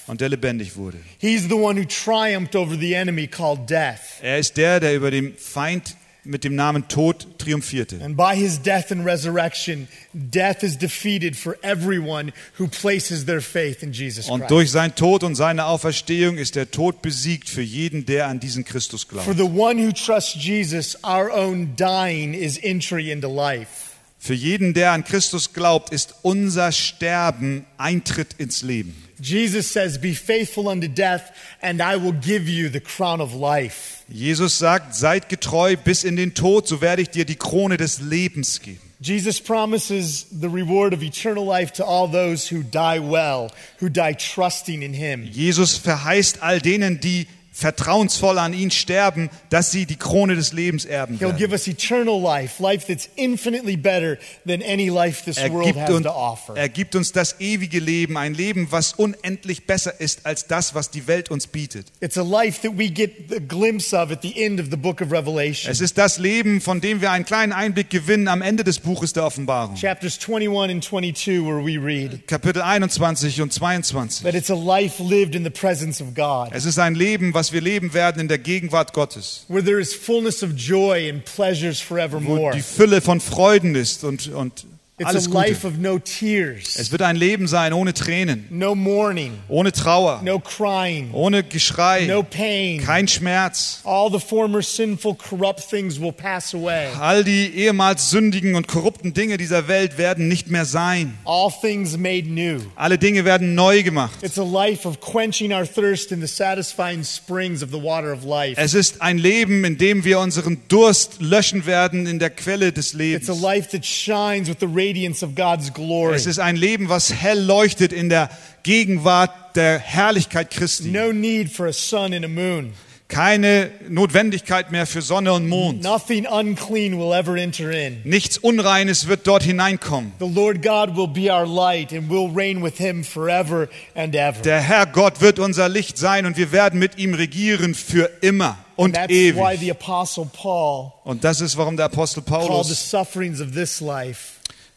Und 0.08 0.22
der 0.22 0.30
lebendig 0.30 0.76
wurde. 0.76 0.98
He's 1.18 1.44
the 1.44 1.54
one 1.54 1.80
who 1.80 1.86
triumphed 1.86 2.56
over 2.56 2.76
the 2.78 2.94
enemy 2.94 3.28
called 3.28 3.70
death. 3.70 4.22
Er 4.22 4.40
ist 4.40 4.58
der, 4.58 4.80
der 4.80 4.96
über 4.96 5.12
dem 5.12 5.36
Feind 5.38 5.96
mit 6.26 6.44
dem 6.44 6.56
Namen 6.56 6.88
Tod 6.88 7.28
triumphierte. 7.38 8.00
And 8.02 8.16
by 8.16 8.34
his 8.36 8.62
death 8.62 8.92
and 8.92 9.06
resurrection, 9.06 9.88
death 10.14 10.64
is 10.64 10.78
defeated 10.78 11.36
for 11.36 11.58
everyone 11.62 12.32
who 12.58 12.68
places 12.68 13.26
their 13.26 13.42
faith 13.42 13.84
in 13.84 13.92
Jesus 13.92 14.30
Und 14.30 14.40
Christ. 14.42 14.52
durch 14.52 14.72
sein 14.72 14.96
Tod 14.96 15.24
und 15.24 15.36
seine 15.36 15.66
Auferstehung 15.66 16.38
ist 16.38 16.56
der 16.56 16.72
Tod 16.72 17.02
besiegt 17.02 17.50
für 17.50 17.62
jeden, 17.62 18.06
der 18.06 18.28
an 18.28 18.40
diesen 18.40 18.64
Christus 18.64 19.04
For 19.04 19.22
glaubt. 19.24 19.38
the 19.38 19.44
one 19.60 19.86
who 19.86 19.92
trusts 19.92 20.36
Jesus, 20.36 20.98
our 21.04 21.30
own 21.32 21.76
dying 21.76 22.34
is 22.34 22.58
entry 22.62 23.12
into 23.12 23.28
life. 23.28 23.92
Für 24.18 24.34
jeden, 24.34 24.74
der 24.74 24.94
an 24.94 25.04
Christus 25.04 25.52
glaubt, 25.52 25.92
ist 25.92 26.16
unser 26.22 26.72
Sterben 26.72 27.66
Eintritt 27.78 28.36
ins 28.38 28.62
Leben. 28.62 28.96
Jesus 29.24 29.72
says, 29.72 29.98
Be 29.98 30.14
faithful 30.14 30.68
unto 30.68 30.90
death, 30.90 31.32
and 31.62 31.82
I 31.82 31.96
will 31.96 32.12
give 32.12 32.50
you 32.50 32.68
the 32.68 32.82
crown 32.82 33.22
of 33.22 33.34
life. 33.34 34.04
Jesus 34.10 34.54
sagt, 34.54 34.96
seid 34.96 35.30
getreu 35.30 35.78
bis 35.78 36.04
in 36.04 36.18
den 36.18 36.34
Tod, 36.34 36.68
so 36.68 36.82
werde 36.82 37.02
ich 37.02 37.10
dir 37.10 37.26
die 37.26 37.36
Krone 37.36 37.78
des 37.78 38.02
Lebens 38.02 38.60
geben. 38.62 38.80
Jesus 39.00 39.42
promises 39.42 40.28
the 40.30 40.50
reward 40.50 40.94
of 40.94 41.02
eternal 41.04 41.46
life 41.46 41.74
to 41.74 41.86
all 41.86 42.08
those 42.08 42.48
who 42.48 42.64
die 42.64 43.00
well, 43.00 43.50
who 43.80 43.90
die 43.90 44.14
trusting 44.14 44.82
in 44.82 44.94
him. 44.94 45.24
Jesus 45.24 45.78
verheißt 45.78 46.42
all 46.42 46.60
denen, 46.60 47.00
die 47.00 47.28
vertrauensvoll 47.54 48.40
an 48.40 48.52
ihn 48.54 48.72
sterben, 48.72 49.30
dass 49.50 49.72
sie 49.72 49.86
die 49.86 49.96
Krone 49.96 50.36
des 50.36 50.52
Lebens 50.54 50.86
erben 50.86 51.16
He'll 51.20 51.28
werden. 51.30 51.38
give 51.38 51.52
us 51.52 51.68
eternal 51.68 52.20
life, 52.20 52.62
life 52.62 52.88
that's 52.88 53.08
infinitely 53.16 53.78
better 53.78 54.18
than 54.46 54.62
any 54.64 54.90
life 54.90 55.24
this 55.24 55.38
Er 55.38 55.52
world 55.52 55.68
gibt, 55.68 55.80
has 55.80 55.90
uns, 55.92 56.04
to 56.06 56.10
offer. 56.12 56.58
er 56.58 56.68
gibt 56.68 56.96
uns 56.96 57.12
das 57.12 57.40
ewige 57.40 57.80
Leben, 57.80 58.18
ein 58.18 58.34
Leben, 58.34 58.68
was 58.72 58.94
unendlich 58.94 59.66
besser 59.68 60.00
ist 60.02 60.26
als 60.26 60.48
das, 60.48 60.74
was 60.74 60.90
die 60.90 61.08
Welt 61.08 61.30
uns 61.30 61.48
bietet. 61.48 61.88
It's 62.02 62.18
a 62.18 62.24
life 62.24 62.62
that 62.68 62.78
we 62.78 62.90
get 62.90 63.32
a 63.32 63.40
glimpse 63.40 63.96
of 63.96 64.12
at 64.12 64.22
the 64.24 64.44
end 64.44 64.60
of 64.60 64.68
the 64.72 64.78
book 64.78 65.00
of 65.02 65.12
Revelation. 65.12 65.72
Es 65.72 65.80
ist 65.80 65.98
das 65.98 66.18
Leben, 66.18 66.60
von 66.60 66.82
dem 66.82 67.02
wir 67.02 67.12
einen 67.12 67.26
kleinen 67.26 67.54
Einblick 67.54 67.90
gewinnen 67.92 68.28
am 68.28 68.42
Ende 68.42 68.64
des 68.64 68.80
Buches 68.80 69.14
der 69.14 69.26
Offenbarung. 69.26 69.76
Chapters 69.76 70.18
21 70.28 70.72
and 70.76 70.84
22, 70.84 71.46
where 71.46 71.64
we 71.64 71.78
read 71.78 72.28
Kapitel 72.28 72.64
21 72.64 73.42
und 73.42 73.54
22. 73.54 74.24
that 74.24 74.34
it's 74.34 74.50
a 74.50 74.56
life 74.56 75.02
lived 75.02 75.36
in 75.36 75.44
the 75.44 75.50
presence 75.52 76.02
of 76.02 76.16
God, 76.16 76.50
Es 76.52 76.66
ist 76.66 76.80
ein 76.80 76.96
Leben, 76.96 77.34
was 77.34 77.43
wir 77.52 77.62
leben 77.62 77.94
werden 77.94 78.22
in 78.22 78.28
der 78.28 78.38
Gegenwart 78.38 78.94
Gottes, 78.94 79.46
where 79.48 79.64
there 79.64 79.80
is 79.80 79.94
fullness 79.94 80.44
of 80.44 80.52
joy 80.56 81.10
and 81.10 81.24
pleasures 81.26 81.82
wo 81.82 81.96
forevermore. 81.96 82.56
die 82.56 82.62
Fülle 82.62 83.02
von 83.02 83.20
Freuden 83.20 83.76
ist 83.76 84.04
und, 84.04 84.28
und 84.28 84.66
alles 85.08 85.26
a 85.28 85.30
Gute. 85.30 85.38
life 85.50 85.68
of 85.68 85.78
no 85.78 86.00
tears, 86.00 86.76
Es 86.78 86.92
wird 86.92 87.02
ein 87.02 87.16
Leben 87.16 87.48
sein 87.48 87.74
ohne 87.74 87.94
Tränen, 87.94 88.46
no 88.50 88.76
mourning, 88.76 89.34
ohne 89.48 89.72
Trauer, 89.72 90.22
no 90.24 90.40
crying, 90.40 91.10
ohne 91.14 91.44
Geschrei, 91.44 92.06
no 92.08 92.24
pain. 92.24 92.82
kein 92.84 93.08
Schmerz. 93.08 93.82
All 93.84 94.12
the 94.12 94.20
former 94.20 94.62
sinful, 94.62 95.16
corrupt 95.16 95.68
things 95.70 96.00
will 96.00 96.12
pass 96.12 96.54
away. 96.54 96.88
All 97.00 97.24
die 97.24 97.48
ehemals 97.56 98.10
sündigen 98.10 98.56
und 98.56 98.68
korrupten 98.68 99.14
Dinge 99.14 99.38
dieser 99.38 99.68
Welt 99.68 99.98
werden 99.98 100.28
nicht 100.28 100.50
mehr 100.50 100.66
sein. 100.66 101.18
All 101.26 101.52
things 101.62 101.98
made 101.98 102.28
new. 102.28 102.60
Alle 102.76 102.98
Dinge 102.98 103.26
werden 103.26 103.56
neu 103.56 103.84
gemacht. 103.84 104.20
It's 104.22 104.38
a 104.40 104.44
life 104.44 104.88
of 104.88 105.00
quenching 105.00 105.52
our 105.54 105.66
thirst 105.66 106.12
in 106.12 106.22
the 106.22 106.28
satisfying 106.28 107.04
springs 107.04 107.62
of 107.64 107.70
the 107.72 107.82
water 107.82 108.12
of 108.14 108.24
life. 108.24 108.60
Es 108.60 108.74
ist 108.74 109.02
ein 109.02 109.18
Leben, 109.18 109.64
in 109.66 109.78
dem 109.78 110.04
wir 110.06 110.20
unseren 110.20 110.60
Durst 110.68 111.22
löschen 111.22 111.66
werden 111.66 112.08
in 112.08 112.20
der 112.20 112.30
Quelle 112.30 112.72
des 112.72 112.94
It's 112.94 112.96
a 112.96 112.98
Lebens. 112.98 113.42
life 113.42 113.70
that 113.72 113.86
shines 113.86 114.48
with 114.48 114.58
the 114.60 114.66
radiance 114.68 114.93
of 115.24 115.36
God's 115.36 115.74
glory. 115.74 116.16
Es 116.16 116.26
ist 116.26 116.40
ein 116.40 116.56
Leben, 116.56 116.90
was 116.90 117.14
hell 117.14 117.40
leuchtet 117.40 117.94
in 117.94 118.10
der 118.10 118.30
Gegenwart 118.64 119.56
der 119.56 119.80
Herrlichkeit 119.80 120.52
Christi. 120.52 120.90
No 120.90 121.12
need 121.12 121.52
for 121.52 121.68
a 121.68 121.74
sun 121.74 122.14
and 122.14 122.26
a 122.26 122.28
moon. 122.28 122.74
Keine 123.14 123.70
Notwendigkeit 123.90 124.72
mehr 124.72 124.88
für 124.88 125.04
Sonne 125.04 125.34
und 125.34 125.48
Mond. 125.48 125.84
Nothing 125.84 126.26
unclean 126.26 126.98
will 126.98 127.14
ever 127.14 127.36
enter 127.36 127.70
in. 127.70 128.02
Nichts 128.06 128.40
Unreines 128.40 129.08
wird 129.08 129.28
dort 129.28 129.44
hineinkommen. 129.44 130.14
The 130.20 130.26
Lord 130.28 130.64
God 130.64 130.96
will 130.96 131.08
be 131.08 131.32
our 131.32 131.46
light 131.46 131.94
and 131.94 132.10
we'll 132.10 132.34
reign 132.34 132.64
with 132.64 132.78
him 132.78 133.04
forever 133.04 133.70
and 133.94 134.16
ever. 134.16 134.42
Der 134.42 134.62
Herr 134.62 134.88
Gott 134.88 135.22
wird 135.22 135.38
unser 135.38 135.70
Licht 135.70 135.98
sein 135.98 136.26
und 136.26 136.38
wir 136.38 136.52
werden 136.52 136.80
mit 136.80 136.98
ihm 136.98 137.14
regieren 137.14 137.76
für 137.76 138.10
immer 138.22 138.58
und 138.76 138.96
That's 138.96 139.10
why 139.10 139.58
the 139.58 139.68
ewig. 139.68 139.72
Apostle 139.72 140.28
Paul 140.34 140.94
Und 141.04 141.24
das 141.24 141.40
ist, 141.42 141.56
warum 141.56 141.78
der 141.78 141.86
Apostel 141.86 142.24
called 142.24 142.44
the 142.44 142.48
Paulus, 142.48 142.90
sufferings 142.90 143.42
of 143.42 143.52
this 143.52 143.80
life 143.80 144.33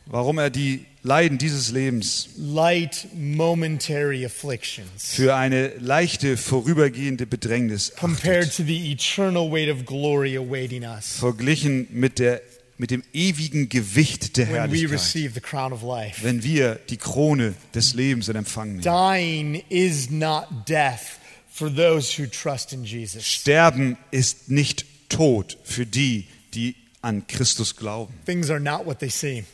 warum 0.07 0.39
er 0.39 0.51
die 0.51 0.87
Leiden 1.03 1.39
dieses 1.39 1.71
Lebens 1.71 2.31
light, 2.37 3.07
für 4.97 5.37
eine 5.37 5.69
leichte, 5.79 6.37
vorübergehende 6.37 7.27
Bedrängnis 7.27 7.93
achtet, 7.97 8.53
verglichen 11.01 11.89
mit, 11.93 12.19
der, 12.19 12.43
mit 12.79 12.91
dem 12.91 13.03
ewigen 13.13 13.69
Gewicht 13.69 14.37
der 14.37 14.47
Herrlichkeit, 14.47 15.33
wenn 16.23 16.43
wir 16.43 16.81
die 16.89 16.97
Krone 16.97 17.55
des 17.75 17.95
Lebens 17.95 18.29
in 18.29 18.37
Empfang 18.37 18.77
nehmen. 18.77 18.83
Dying 18.83 19.63
is 19.69 20.11
not 20.11 20.47
death 20.69 21.21
for 21.49 21.73
those 21.73 22.21
who 22.21 22.27
trust 22.27 22.73
in 22.73 22.85
Jesus. 22.85 23.25
Sterben 23.25 23.97
ist 24.11 24.51
nicht 24.51 24.85
Tod 25.09 25.57
für 25.63 25.87
die, 25.87 26.27
die 26.53 26.75
an 27.01 27.27
Christus 27.29 27.77
glauben. 27.77 28.13
Things 28.25 28.51
are 28.51 28.59
not 28.59 28.85
what 28.85 28.99
they 28.99 29.09
seem. 29.09 29.47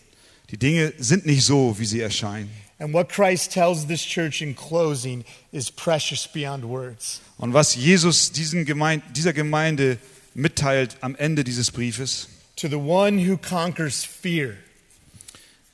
Die 0.53 0.59
Dinge 0.59 0.93
sind 0.99 1.25
nicht 1.27 1.45
so, 1.45 1.79
wie 1.79 1.87
sie 1.87 2.01
erscheinen. 2.01 2.51
And 2.79 2.93
what 2.93 3.09
Christ 3.09 3.53
tells 3.53 3.87
this 3.87 4.03
church 4.03 4.43
in 4.43 4.55
closing 4.55 5.25
is 5.51 5.71
precious 5.71 6.29
beyond 6.29 6.65
words. 6.65 7.21
Und 7.39 7.55
was 7.55 7.75
Jesus 7.75 8.31
Gemeinde, 8.33 9.05
dieser 9.15 9.33
Gemeinde 9.33 9.99
mitteilt 10.35 10.97
am 11.01 11.15
Ende 11.17 11.43
dieses 11.43 11.71
Briefes, 11.71 12.29
To 12.57 12.69
the 12.69 12.77
one 12.77 13.19
who 13.19 13.39
conquers 13.39 14.05
fear, 14.05 14.55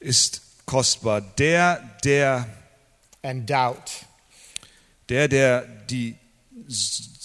ist 0.00 0.42
kostbar. 0.64 1.22
Der, 1.22 1.82
der, 2.04 2.46
and 3.22 3.50
doubt. 3.50 4.06
der, 5.08 5.26
der 5.28 5.62
die 5.90 6.14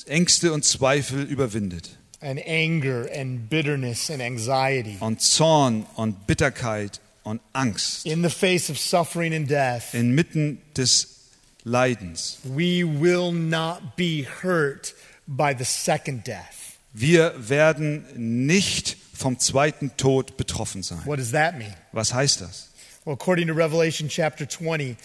Ängste 0.07 0.53
und 0.53 0.65
Zweifel 0.65 1.23
überwindet. 1.23 1.97
and 2.21 2.39
anger 2.47 3.05
and 3.13 3.49
bitterness 3.49 4.09
and 4.09 4.21
anxiety. 4.21 4.97
Und 5.01 5.21
Zorn 5.21 5.85
und 5.95 6.25
Bitterkeit 6.25 6.99
und 7.23 7.41
Angst. 7.53 8.05
In 8.05 8.21
the 8.23 8.29
face 8.29 8.69
of 8.69 8.77
suffering 8.77 9.33
and 9.33 9.49
death, 9.49 9.93
Inmitten 9.93 10.61
des 10.75 11.07
Leidens. 11.63 12.39
we 12.43 12.83
will 12.83 13.31
not 13.31 13.95
be 13.95 14.25
hurt 14.41 14.93
by 15.27 15.53
the 15.57 15.65
second 15.65 16.25
death. 16.27 16.77
Wir 16.93 17.33
werden 17.37 18.05
nicht 18.15 18.97
vom 19.13 19.39
zweiten 19.39 19.95
Tod 19.97 20.37
betroffen 20.37 20.83
sein. 20.83 20.99
What 21.05 21.17
does 21.17 21.31
that 21.31 21.57
mean? 21.57 21.73
Was 21.91 22.13
heißt 22.13 22.41
das? 22.41 22.69
Well, 23.05 23.13
according 23.15 23.47
to 23.47 23.53
Revelation 23.53 24.09
chapter 24.09 24.47
20, 24.47 24.95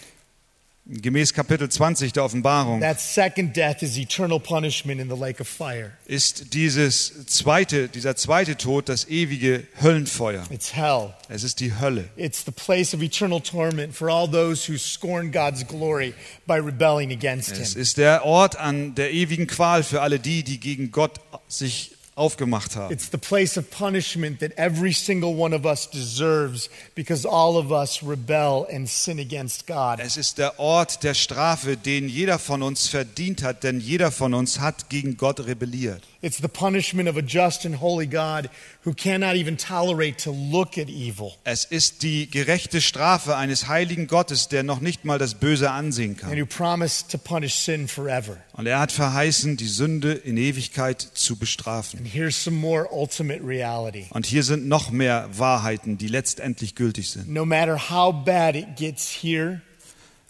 Gemäß 0.91 1.35
Kapitel 1.35 1.69
20 1.69 2.13
der 2.13 2.23
Offenbarung 2.23 2.81
that 2.81 2.99
second 2.99 3.55
death 3.55 3.83
is 3.83 3.95
eternal 3.95 4.39
punishment 4.39 4.99
in 4.99 5.07
the 5.07 5.15
lake 5.15 5.39
of 5.39 5.47
fire. 5.47 5.91
ist 6.05 6.55
dieses 6.55 7.27
zweite, 7.27 7.89
dieser 7.89 8.15
zweite 8.15 8.57
Tod 8.57 8.89
das 8.89 9.07
ewige 9.07 9.67
Höllenfeuer. 9.79 10.43
It's 10.49 10.75
hell. 10.75 11.13
Es 11.27 11.43
ist 11.43 11.59
die 11.59 11.79
Hölle. 11.79 12.09
It's 12.15 12.43
the 12.43 12.51
place 12.51 12.95
of 12.95 13.03
eternal 13.03 13.39
torment 13.39 13.93
for 13.93 14.09
all 14.09 14.27
those 14.27 14.67
who 14.67 14.79
scorn 14.79 15.31
God's 15.31 15.67
glory 15.67 16.15
by 16.47 16.55
rebelling 16.55 17.11
against 17.11 17.51
Es 17.51 17.75
ist 17.75 17.97
der 17.97 18.25
Ort 18.25 18.55
an 18.55 18.95
der 18.95 19.11
ewigen 19.11 19.45
Qual 19.45 19.83
für 19.83 20.01
alle 20.01 20.19
die, 20.19 20.43
die 20.43 20.59
gegen 20.59 20.89
Gott 20.89 21.19
sich 21.47 21.98
aufgemacht 22.19 22.75
haben. 22.75 22.93
It's 22.93 23.09
the 23.11 23.17
place 23.17 23.57
of 23.57 23.69
punishment 23.71 24.39
that 24.41 24.51
every 24.57 24.93
single 24.93 25.35
one 25.35 25.55
of 25.55 25.65
us 25.65 25.89
deserves 25.89 26.69
because 26.93 27.27
all 27.27 27.57
of 27.57 27.71
us 27.71 28.03
rebel 28.03 28.67
and 28.71 28.87
sin 28.87 29.19
against 29.19 29.65
God. 29.65 29.99
Es 29.99 30.17
ist 30.17 30.37
der 30.37 30.59
Ort 30.59 31.03
der 31.03 31.13
Strafe, 31.13 31.77
den 31.77 32.09
jeder 32.09 32.37
von 32.37 32.61
uns 32.61 32.87
verdient 32.87 33.41
hat, 33.41 33.63
denn 33.63 33.79
jeder 33.79 34.11
von 34.11 34.33
uns 34.33 34.59
hat 34.59 34.89
gegen 34.89 35.17
Gott 35.17 35.39
rebelliert. 35.39 36.03
It's 36.21 36.37
the 36.41 36.49
punishment 36.49 37.07
of 37.07 37.15
a 37.15 37.21
just 37.21 37.63
and 37.65 37.75
holy 37.75 38.05
God 38.05 38.49
who 38.83 38.93
cannot 38.93 39.37
even 39.37 39.55
tolerate 39.55 40.17
to 40.25 40.31
look 40.31 40.77
at 40.77 40.89
evil 40.89 41.35
Es 41.45 41.63
ist 41.63 42.03
die 42.03 42.29
gerechte 42.29 42.81
Strafe 42.81 43.37
eines 43.37 43.69
heiligen 43.69 44.07
Gottes, 44.07 44.49
der 44.49 44.63
noch 44.63 44.81
nicht 44.81 45.05
mal 45.05 45.17
das 45.17 45.35
Böse 45.35 45.71
ansehen 45.71 46.11
and 46.11 46.19
kann. 46.19 46.37
who 46.37 46.45
promised 46.45 47.09
to 47.11 47.17
punish 47.17 47.55
sin 47.55 47.87
forever. 47.87 48.35
Und 48.51 48.67
er 48.67 48.79
hat 48.81 48.91
verheißen, 48.91 49.55
die 49.55 49.67
Sünde 49.69 50.11
in 50.11 50.35
Ewigkeit 50.35 50.99
zu 51.01 51.37
bestrafen. 51.37 51.99
And 51.99 52.07
here's 52.13 52.35
some 52.35 52.57
more 52.57 52.89
ultimate 52.91 53.41
reality. 53.41 54.07
Und 54.09 54.25
hier 54.25 54.43
sind 54.43 54.67
noch 54.67 54.91
mehr 54.91 55.29
Wahrheiten, 55.37 55.97
die 55.97 56.07
letztendlich 56.07 56.75
gültig 56.75 57.11
sind. 57.11 57.29
No 57.29 57.45
matter 57.45 57.89
how 57.89 58.13
bad 58.13 58.57
it 58.57 58.75
gets 58.75 59.09
here, 59.23 59.61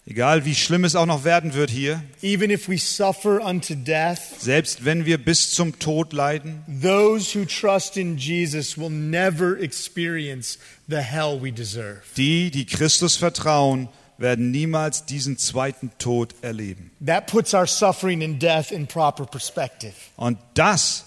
Egal 0.09 0.43
wie 0.43 0.55
schlimm 0.55 0.85
es 0.85 0.95
auch 0.95 1.05
noch 1.05 1.23
werden 1.23 1.53
wird 1.53 1.69
hier, 1.69 2.03
even 2.23 2.49
if 2.49 2.67
we 2.67 2.79
suffer 2.79 3.45
unto 3.45 3.75
death, 3.75 4.19
selbst 4.39 4.83
wenn 4.83 5.05
wir 5.05 5.23
bis 5.23 5.51
zum 5.51 5.77
Tod 5.77 6.13
leiden, 6.13 6.63
those 6.81 7.37
who 7.37 7.45
trust 7.45 7.95
in 7.95 8.17
Jesus 8.17 8.75
will 8.75 8.89
never 8.89 9.59
experience 9.59 10.57
the 10.87 10.97
hell 10.97 11.39
we 11.39 11.51
deserve. 11.51 12.01
die, 12.17 12.49
die 12.49 12.65
Christus 12.65 13.17
vertrauen, 13.17 13.87
werden 14.17 14.49
niemals 14.49 15.05
diesen 15.05 15.37
zweiten 15.37 15.91
Tod 15.99 16.33
erleben. 16.41 16.89
That 17.05 17.27
puts 17.27 17.53
our 17.53 17.67
suffering 17.67 18.23
and 18.23 18.41
death 18.41 18.71
in 18.71 18.87
proper 18.87 19.27
perspective. 19.27 19.93
Und 20.15 20.39
das 20.55 21.05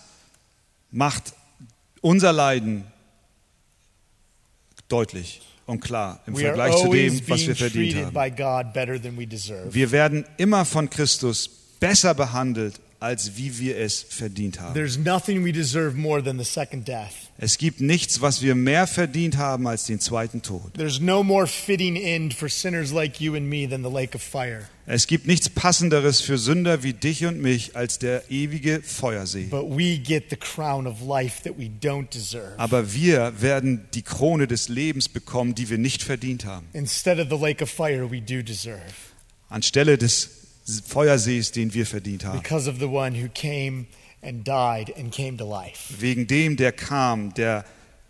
macht 0.93 1.33
unser 2.03 2.33
Leiden 2.33 2.85
deutlich 4.89 5.41
und 5.67 5.81
klar 5.81 6.21
im 6.27 6.37
We 6.37 6.41
Vergleich 6.41 6.77
zu 6.77 6.91
dem, 6.91 7.21
was 7.29 7.47
wir 7.47 7.57
verdient 7.57 7.97
haben. 7.97 9.75
Wir 9.75 9.91
werden 9.91 10.25
immer 10.37 10.65
von 10.65 10.91
Christus 10.91 11.49
besser 11.81 12.15
behandelt, 12.15 12.81
als 13.03 13.37
wie 13.37 13.59
wir 13.59 13.77
es 13.79 14.07
verdient 14.09 14.61
haben. 14.61 14.75
There's 14.75 14.97
nothing 14.97 15.45
we 15.45 15.53
deserve 15.53 15.97
more 15.97 16.23
than 16.23 16.39
the 16.39 16.45
second 16.45 16.87
death. 16.87 17.13
Es 17.39 17.59
gibt 17.59 17.81
nichts, 17.81 18.21
was 18.21 18.41
wir 18.41 18.55
mehr 18.55 18.87
verdient 18.87 19.37
haben 19.37 19.67
als 19.67 19.87
den 19.87 19.99
zweiten 19.99 20.43
Tod. 20.43 20.75
There's 20.75 21.01
no 21.01 21.25
more 21.25 21.47
fitting 21.47 21.97
end 21.97 22.33
for 22.33 22.49
sinners 22.49 22.93
like 22.93 23.21
you 23.21 23.35
and 23.35 23.49
me 23.49 23.69
than 23.69 23.83
the 23.83 23.91
lake 23.91 24.15
of 24.15 24.23
fire. 24.23 24.69
Es 24.87 25.07
gibt 25.07 25.27
nichts 25.27 25.49
passenderes 25.49 26.21
für 26.21 26.39
Sünder 26.39 26.83
wie 26.83 26.93
dich 26.93 27.25
und 27.25 27.41
mich 27.41 27.77
als 27.77 27.99
der 27.99 28.31
ewige 28.31 28.83
Feuersee. 28.83 29.47
But 29.47 29.77
we 29.77 29.99
get 29.99 30.31
the 30.31 30.37
crown 30.37 30.87
of 30.87 31.01
life 31.01 31.43
that 31.43 31.59
we 31.59 31.69
don't 31.81 32.09
deserve. 32.15 32.53
Aber 32.59 32.93
wir 32.93 33.41
werden 33.41 33.89
die 33.95 34.03
Krone 34.03 34.47
des 34.47 34.69
Lebens 34.69 35.09
bekommen, 35.09 35.55
die 35.55 35.69
wir 35.69 35.79
nicht 35.79 36.03
verdient 36.03 36.45
haben. 36.45 36.67
Instead 36.73 37.19
of 37.19 37.27
the 37.31 37.45
lake 37.45 37.63
of 37.63 37.71
fire 37.71 38.11
we 38.11 38.21
do 38.21 38.43
deserve. 38.43 38.83
Anstelle 39.49 39.99
des 39.99 40.42
Feuersees, 40.87 41.53
den 41.53 41.75
wir 41.75 41.87
verdient 41.87 42.25
haben. 42.25 42.41
Because 42.41 42.69
of 42.69 42.79
the 42.79 42.87
one 42.87 43.15
who 43.15 43.29
came 43.29 43.87
and 44.23 44.47
died 44.47 44.93
and 44.97 45.13
came 45.13 45.37
to 45.37 45.45
life. 45.45 45.95
Wegen 45.99 46.27
dem, 46.27 46.57
der 46.57 46.73
kam, 46.73 47.35
der 47.35 47.65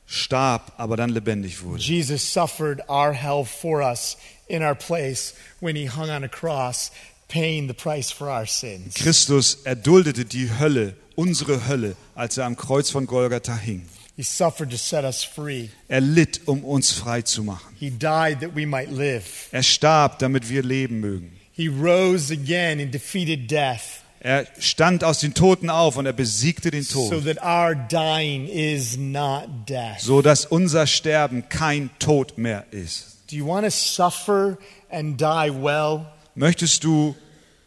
starb, 0.06 0.72
aber 0.76 0.96
dann 0.96 1.10
lebendig 1.10 1.62
wurde. 1.62 1.82
Jesus 1.82 2.32
suffered 2.32 2.80
our 2.88 3.12
hell 3.12 3.44
for 3.44 3.80
us 3.80 4.16
in 4.48 4.62
our 4.62 4.74
place 4.74 5.34
when 5.60 5.74
he 5.74 5.86
hung 5.86 6.10
on 6.10 6.22
a 6.22 6.28
cross, 6.28 6.90
paying 7.28 7.66
the 7.66 7.74
price 7.74 8.10
for 8.10 8.28
our 8.28 8.46
sins. 8.46 8.94
Christus 8.94 9.58
erduldete 9.64 10.24
die 10.26 10.50
Hölle, 10.58 10.94
unsere 11.16 11.66
Hölle, 11.66 11.96
als 12.14 12.36
er 12.36 12.44
am 12.44 12.56
Kreuz 12.56 12.90
von 12.90 13.06
Golgatha 13.06 13.56
hing. 13.56 13.86
He 14.14 14.22
suffered 14.22 14.70
to 14.70 14.76
set 14.76 15.04
us 15.04 15.24
free. 15.24 15.70
Er 15.88 16.02
litt, 16.02 16.42
um 16.44 16.64
uns 16.64 16.92
frei 16.92 17.22
zu 17.22 17.42
machen. 17.42 17.74
He 17.78 17.88
died 17.88 18.40
that 18.40 18.54
we 18.54 18.66
might 18.66 18.90
live. 18.90 19.48
Er 19.52 19.62
starb, 19.62 20.18
damit 20.18 20.50
wir 20.50 20.62
leben 20.62 21.00
mögen. 21.00 21.32
He 21.54 21.68
rose 21.68 22.32
again 22.32 22.80
and 22.80 22.92
defeated 22.92 23.50
death 23.50 24.00
Er 24.24 24.46
stand 24.60 25.02
aus 25.02 25.18
den 25.18 25.34
Toten 25.34 25.68
auf 25.68 25.96
und 25.96 26.06
er 26.06 26.12
besiegte 26.12 26.70
den 26.70 26.84
so 26.84 27.10
Tod, 27.10 27.24
that 27.24 27.42
our 27.42 27.74
dying 27.74 28.46
is 28.46 28.96
not 28.96 29.48
death. 29.68 29.98
so 30.00 30.22
dass 30.22 30.46
unser 30.46 30.86
Sterben 30.86 31.48
kein 31.48 31.90
Tod 31.98 32.38
mehr 32.38 32.64
ist. 32.70 33.16
Do 33.30 33.36
you 33.36 33.46
want 33.46 33.64
to 33.66 33.70
suffer 33.70 34.58
and 34.90 35.20
die 35.20 35.50
well? 35.60 36.06
Möchtest 36.36 36.84
du 36.84 37.16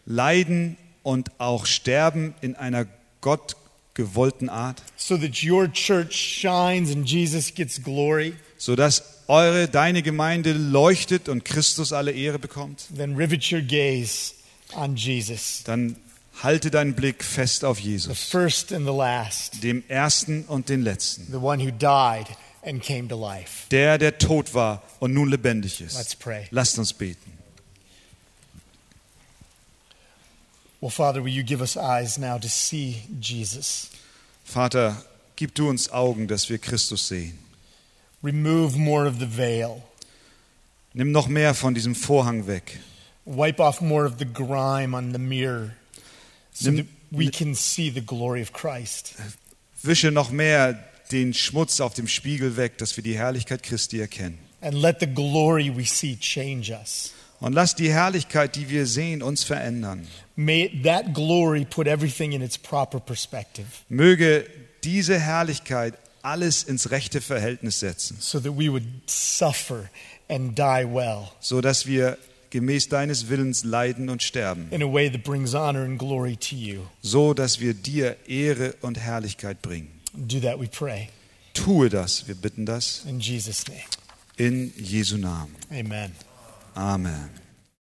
leiden 0.05 0.77
und 1.03 1.29
auch 1.39 1.65
sterben 1.65 2.35
in 2.41 2.55
einer 2.55 2.85
Gott 3.19 3.57
gewollten 3.93 4.47
Art, 4.49 4.81
So 4.95 5.17
that 5.17 5.43
your 5.43 5.69
church 5.71 6.13
shines 6.15 6.89
and 6.95 7.05
Jesus 7.09 7.53
gets 7.53 7.83
glory? 7.83 8.33
so 8.57 8.75
dass 8.77 9.14
eure 9.27 9.67
deine 9.67 10.01
Gemeinde 10.03 10.53
leuchtet 10.53 11.29
und 11.29 11.45
Christus 11.45 11.93
alle 11.93 12.11
Ehre 12.11 12.39
bekommt? 12.39 12.85
Then 12.95 13.15
rivet 13.15 13.51
your 13.51 13.61
gaze 13.61 14.33
on 14.75 14.95
Jesus, 14.95 15.61
Dann 15.65 15.95
halte 16.43 16.69
deinen 16.71 16.93
Blick 16.95 17.23
fest 17.23 17.63
auf 17.63 17.77
the 17.79 17.83
Jesus, 17.91 18.23
first 18.23 18.73
and 18.73 18.85
the 18.85 18.93
last, 18.93 19.63
dem 19.63 19.83
ersten 19.87 20.43
und 20.45 20.69
den 20.69 20.81
letzten, 20.81 21.27
the 21.31 21.37
one 21.37 21.63
who 21.63 21.71
died 21.71 22.27
and 22.63 22.81
came 22.83 23.07
to 23.07 23.15
life. 23.19 23.67
der 23.71 23.97
der 23.97 24.17
tot 24.17 24.53
war 24.53 24.83
und 24.99 25.13
nun 25.13 25.29
lebendig 25.29 25.79
Let's 25.79 25.95
ist. 25.99 26.19
pray. 26.19 26.47
Lasst 26.51 26.77
uns 26.77 26.91
beten. 26.93 27.31
Well, 30.81 30.91
Father, 30.91 31.23
will 31.23 31.31
you 31.33 31.43
give 31.43 31.61
us 31.61 31.77
eyes 31.77 32.17
now 32.17 32.37
to 32.37 32.47
see 32.47 33.01
Jesus? 33.19 33.89
Vater, 34.43 34.95
gib 35.35 35.55
du 35.55 35.69
uns 35.69 35.89
Augen, 35.91 36.27
dass 36.27 36.49
wir 36.49 36.59
Christus 36.59 37.07
sehen. 37.07 37.39
Remove 38.25 38.75
more 38.75 39.07
of 39.07 39.19
the 39.19 39.27
veil. 39.27 39.83
Nimm 40.93 41.11
noch 41.11 41.27
mehr 41.27 41.53
von 41.53 41.75
diesem 41.75 41.93
Vorhang 41.93 42.47
weg. 42.47 42.79
Wipe 43.25 43.59
off 43.61 43.81
more 43.81 44.05
of 44.07 44.13
the 44.17 44.25
grime 44.25 44.95
on 44.95 45.11
the 45.13 45.19
mirror 45.19 45.75
so 46.51 46.71
Nimm- 46.71 46.77
that 46.77 46.87
we 47.11 47.29
can 47.29 47.53
see 47.53 47.91
the 47.91 48.01
glory 48.01 48.41
of 48.41 48.51
Christ. 48.51 49.13
Wische 49.83 50.11
noch 50.11 50.31
mehr 50.31 50.73
den 51.11 51.33
Schmutz 51.35 51.79
auf 51.79 51.93
dem 51.93 52.07
Spiegel 52.07 52.57
weg, 52.57 52.79
dass 52.79 52.97
wir 52.97 53.03
die 53.03 53.15
Herrlichkeit 53.15 53.61
Christi 53.61 53.99
erkennen. 53.99 54.39
And 54.61 54.73
let 54.73 54.99
the 54.99 55.05
glory 55.07 55.69
we 55.75 55.85
see 55.85 56.15
change 56.17 56.71
us. 56.71 57.11
Und 57.39 57.53
lass 57.53 57.75
die 57.75 57.91
Herrlichkeit, 57.91 58.55
die 58.55 58.69
wir 58.69 58.87
sehen, 58.87 59.21
uns 59.21 59.43
verändern. 59.43 60.07
May 60.35 60.81
that 60.83 61.13
glory 61.13 61.63
put 61.63 61.85
everything 61.85 62.31
in 62.31 62.41
its 62.41 62.57
proper 62.57 62.99
perspective 62.99 63.67
Möge 63.87 64.47
diese 64.83 65.19
Herrlichkeit 65.19 65.93
alles 66.25 66.63
ins 66.63 66.89
rechte 66.91 67.21
Verhältnis 67.21 67.79
setzen, 67.79 68.17
so 68.19 68.39
that 68.39 68.53
we 68.57 68.69
would 68.71 68.83
suffer 69.07 69.89
and 70.27 70.57
die 70.57 70.85
well 70.85 71.27
so 71.39 71.61
dass 71.61 71.85
wir 71.85 72.17
gemäß 72.49 72.87
deines 72.89 73.29
Willens 73.29 73.63
leiden 73.63 74.09
und 74.09 74.23
sterben, 74.23 74.67
in 74.71 74.81
a 74.81 74.91
way 74.91 75.09
that 75.09 75.23
brings 75.23 75.53
honor 75.53 75.83
and 75.83 75.99
glory 75.99 76.35
to 76.37 76.55
you. 76.55 76.81
so 77.01 77.33
dass 77.33 77.59
wir 77.59 77.73
dir 77.73 78.15
Ehre 78.27 78.73
und 78.81 78.97
Herrlichkeit 78.99 79.61
bringen. 79.61 79.89
Do 80.13 80.39
that, 80.39 80.59
we 80.59 80.67
pray. 80.67 81.09
Tue 81.53 81.89
das, 81.89 82.27
wir 82.27 82.35
bitten 82.35 82.65
das 82.65 83.03
In 83.07 83.19
Jesus' 83.19 83.65
name, 83.67 83.81
in 84.37 84.73
Jesu 84.77 85.17
Namen. 85.17 85.55
amen. 85.69 86.11
Amen. 86.75 87.29